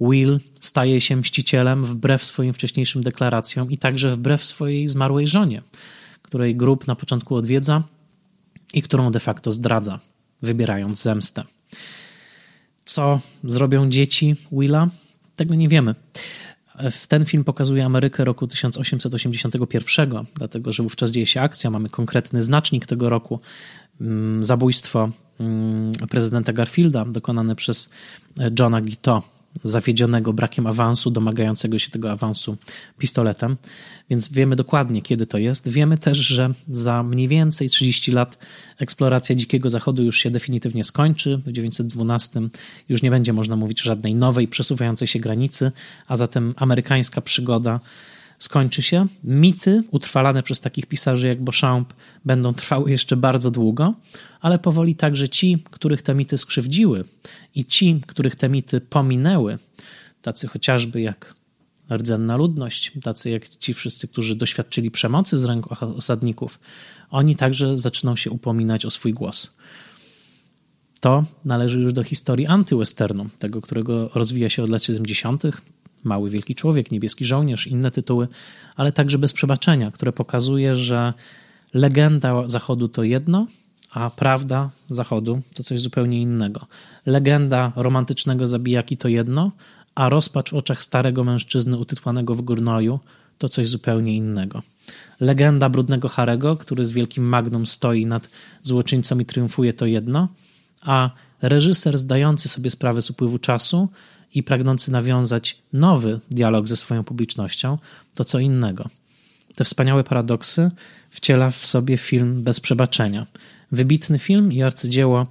Will 0.01 0.39
staje 0.59 1.01
się 1.01 1.15
mścicielem 1.15 1.85
wbrew 1.85 2.25
swoim 2.25 2.53
wcześniejszym 2.53 3.03
deklaracjom 3.03 3.71
i 3.71 3.77
także 3.77 4.11
wbrew 4.11 4.45
swojej 4.45 4.87
zmarłej 4.87 5.27
żonie, 5.27 5.61
której 6.21 6.55
grób 6.55 6.87
na 6.87 6.95
początku 6.95 7.35
odwiedza 7.35 7.83
i 8.73 8.81
którą 8.81 9.11
de 9.11 9.19
facto 9.19 9.51
zdradza, 9.51 9.99
wybierając 10.41 11.01
zemstę. 11.01 11.43
Co 12.85 13.19
zrobią 13.43 13.89
dzieci 13.89 14.35
Willa? 14.51 14.87
Tego 15.35 15.55
nie 15.55 15.69
wiemy. 15.69 15.95
Ten 17.07 17.25
film 17.25 17.43
pokazuje 17.43 17.85
Amerykę 17.85 18.25
roku 18.25 18.47
1881, 18.47 20.25
dlatego 20.35 20.71
że 20.71 20.83
wówczas 20.83 21.11
dzieje 21.11 21.25
się 21.25 21.41
akcja, 21.41 21.69
mamy 21.69 21.89
konkretny 21.89 22.43
znacznik 22.43 22.85
tego 22.85 23.09
roku. 23.09 23.39
Mm, 24.01 24.43
zabójstwo 24.43 25.09
mm, 25.39 25.91
prezydenta 26.09 26.53
Garfielda 26.53 27.05
dokonane 27.05 27.55
przez 27.55 27.89
Johna 28.59 28.81
Guiteau 28.81 29.21
zawiedzionego 29.63 30.33
brakiem 30.33 30.67
awansu, 30.67 31.11
domagającego 31.11 31.79
się 31.79 31.89
tego 31.89 32.11
awansu 32.11 32.57
pistoletem, 32.97 33.57
więc 34.09 34.29
wiemy 34.29 34.55
dokładnie, 34.55 35.01
kiedy 35.01 35.25
to 35.25 35.37
jest. 35.37 35.69
Wiemy 35.69 35.97
też, 35.97 36.17
że 36.17 36.49
za 36.67 37.03
mniej 37.03 37.27
więcej 37.27 37.69
30 37.69 38.11
lat 38.11 38.37
eksploracja 38.79 39.35
Dzikiego 39.35 39.69
Zachodu 39.69 40.03
już 40.03 40.17
się 40.17 40.31
definitywnie 40.31 40.83
skończy. 40.83 41.37
W 41.37 41.43
1912 41.43 42.41
już 42.89 43.01
nie 43.01 43.11
będzie 43.11 43.33
można 43.33 43.55
mówić 43.55 43.81
żadnej 43.81 44.15
nowej, 44.15 44.47
przesuwającej 44.47 45.07
się 45.07 45.19
granicy, 45.19 45.71
a 46.07 46.17
zatem 46.17 46.53
amerykańska 46.57 47.21
przygoda 47.21 47.79
skończy 48.43 48.81
się. 48.81 49.05
Mity 49.23 49.83
utrwalane 49.91 50.43
przez 50.43 50.59
takich 50.59 50.85
pisarzy 50.85 51.27
jak 51.27 51.43
Beauchamp 51.43 51.93
będą 52.25 52.53
trwały 52.53 52.91
jeszcze 52.91 53.17
bardzo 53.17 53.51
długo, 53.51 53.93
ale 54.41 54.59
powoli 54.59 54.95
także 54.95 55.29
ci, 55.29 55.57
których 55.71 56.01
te 56.01 56.13
mity 56.13 56.37
skrzywdziły 56.37 57.03
i 57.55 57.65
ci, 57.65 58.01
których 58.07 58.35
te 58.35 58.49
mity 58.49 58.81
pominęły, 58.81 59.57
tacy 60.21 60.47
chociażby 60.47 61.01
jak 61.01 61.35
rdzenna 61.91 62.37
ludność, 62.37 62.91
tacy 63.03 63.29
jak 63.29 63.49
ci 63.49 63.73
wszyscy, 63.73 64.07
którzy 64.07 64.35
doświadczyli 64.35 64.91
przemocy 64.91 65.39
z 65.39 65.45
ręk 65.45 65.83
osadników, 65.83 66.59
oni 67.09 67.35
także 67.35 67.77
zaczną 67.77 68.15
się 68.15 68.31
upominać 68.31 68.85
o 68.85 68.91
swój 68.91 69.13
głos. 69.13 69.55
To 70.99 71.25
należy 71.45 71.79
już 71.79 71.93
do 71.93 72.03
historii 72.03 72.47
antywesternu, 72.47 73.29
tego, 73.39 73.61
którego 73.61 74.09
rozwija 74.13 74.49
się 74.49 74.63
od 74.63 74.69
lat 74.69 74.83
70., 74.83 75.43
Mały 76.03 76.29
Wielki 76.29 76.55
Człowiek, 76.55 76.91
Niebieski 76.91 77.25
Żołnierz, 77.25 77.67
inne 77.67 77.91
tytuły, 77.91 78.27
ale 78.75 78.91
także 78.91 79.17
Bez 79.17 79.33
Przebaczenia, 79.33 79.91
które 79.91 80.11
pokazuje, 80.11 80.75
że 80.75 81.13
legenda 81.73 82.47
Zachodu 82.47 82.87
to 82.87 83.03
jedno, 83.03 83.47
a 83.91 84.09
prawda 84.09 84.69
Zachodu 84.89 85.41
to 85.55 85.63
coś 85.63 85.79
zupełnie 85.79 86.21
innego. 86.21 86.67
Legenda 87.05 87.71
romantycznego 87.75 88.47
zabijaki 88.47 88.97
to 88.97 89.07
jedno, 89.07 89.51
a 89.95 90.09
rozpacz 90.09 90.49
w 90.49 90.53
oczach 90.53 90.83
starego 90.83 91.23
mężczyzny 91.23 91.77
utytłanego 91.77 92.35
w 92.35 92.41
górnoju 92.41 92.99
to 93.37 93.49
coś 93.49 93.67
zupełnie 93.67 94.15
innego. 94.15 94.61
Legenda 95.19 95.69
brudnego 95.69 96.09
Harego, 96.09 96.55
który 96.55 96.85
z 96.85 96.91
wielkim 96.91 97.23
magnum 97.23 97.65
stoi 97.65 98.05
nad 98.05 98.29
złoczyńcą 98.61 99.19
i 99.19 99.25
triumfuje 99.25 99.73
to 99.73 99.85
jedno, 99.85 100.27
a 100.81 101.09
reżyser 101.41 101.97
zdający 101.97 102.49
sobie 102.49 102.71
sprawę 102.71 103.01
z 103.01 103.09
upływu 103.09 103.39
czasu 103.39 103.89
i 104.33 104.43
pragnący 104.43 104.91
nawiązać 104.91 105.57
nowy 105.73 106.19
dialog 106.31 106.67
ze 106.67 106.77
swoją 106.77 107.03
publicznością, 107.03 107.77
to 108.15 108.25
co 108.25 108.39
innego. 108.39 108.89
Te 109.55 109.63
wspaniałe 109.63 110.03
paradoksy 110.03 110.71
wciela 111.09 111.51
w 111.51 111.65
sobie 111.65 111.97
film 111.97 112.43
bez 112.43 112.59
przebaczenia. 112.59 113.27
Wybitny 113.71 114.19
film 114.19 114.53
i 114.53 114.61
arcydzieło 114.61 115.27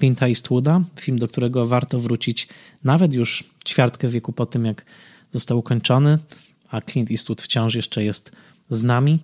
Clint'a 0.00 0.28
Eastwooda, 0.28 0.82
film, 1.00 1.18
do 1.18 1.28
którego 1.28 1.66
warto 1.66 2.00
wrócić 2.00 2.48
nawet 2.84 3.12
już 3.12 3.44
ćwiartkę 3.66 4.08
wieku 4.08 4.32
po 4.32 4.46
tym, 4.46 4.64
jak 4.64 4.84
został 5.34 5.58
ukończony, 5.58 6.18
a 6.70 6.80
Clint 6.80 7.10
Eastwood 7.10 7.42
wciąż 7.42 7.74
jeszcze 7.74 8.04
jest 8.04 8.32
z 8.70 8.82
nami. 8.82 9.18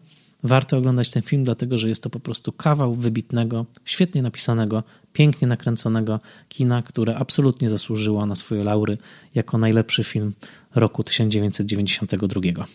Warto 0.47 0.77
oglądać 0.77 1.11
ten 1.11 1.23
film, 1.23 1.45
dlatego 1.45 1.79
że 1.79 1.89
jest 1.89 2.03
to 2.03 2.11
po 2.11 2.21
prostu 2.21 2.53
kawał 2.53 2.95
wybitnego, 2.95 3.67
świetnie 3.85 4.23
napisanego, 4.23 4.83
pięknie 5.13 5.49
nakręconego 5.49 6.21
kina, 6.49 6.83
które 6.83 7.17
absolutnie 7.17 7.71
zasłużyło 7.71 8.27
na 8.27 8.37
swoje 8.37 8.65
laury 8.65 8.99
jako 9.35 9.59
najlepszy 9.59 10.05
film 10.05 10.33
roku 10.75 11.05
1992. 11.05 12.67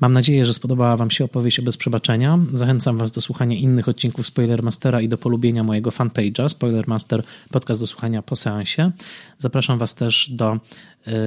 Mam 0.00 0.12
nadzieję, 0.12 0.46
że 0.46 0.52
spodobała 0.52 0.96
Wam 0.96 1.10
się 1.10 1.24
opowieść 1.24 1.58
o 1.58 1.62
Bez 1.62 1.76
Przebaczenia. 1.76 2.38
Zachęcam 2.52 2.98
Was 2.98 3.12
do 3.12 3.20
słuchania 3.20 3.56
innych 3.56 3.88
odcinków 3.88 4.26
Spoilermastera 4.26 5.00
i 5.00 5.08
do 5.08 5.18
polubienia 5.18 5.64
mojego 5.64 5.90
fanpage'a 5.90 6.48
Spoilermaster, 6.48 7.22
podcast 7.50 7.80
do 7.80 7.86
słuchania 7.86 8.22
po 8.22 8.36
seansie. 8.36 8.92
Zapraszam 9.38 9.78
Was 9.78 9.94
też 9.94 10.30
do 10.30 10.58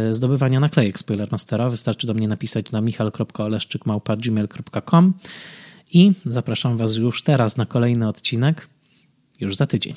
y, 0.09 0.13
zdobywania 0.13 0.59
naklejek 0.59 0.99
Spoilermastera. 0.99 1.69
Wystarczy 1.69 2.07
do 2.07 2.13
mnie 2.13 2.27
napisać 2.27 2.71
na 2.71 2.81
michal.oleszczykmałpa.gmail.com 2.81 5.13
i 5.93 6.11
zapraszam 6.25 6.77
Was 6.77 6.95
już 6.95 7.23
teraz 7.23 7.57
na 7.57 7.65
kolejny 7.65 8.07
odcinek, 8.07 8.69
już 9.39 9.55
za 9.55 9.67
tydzień. 9.67 9.93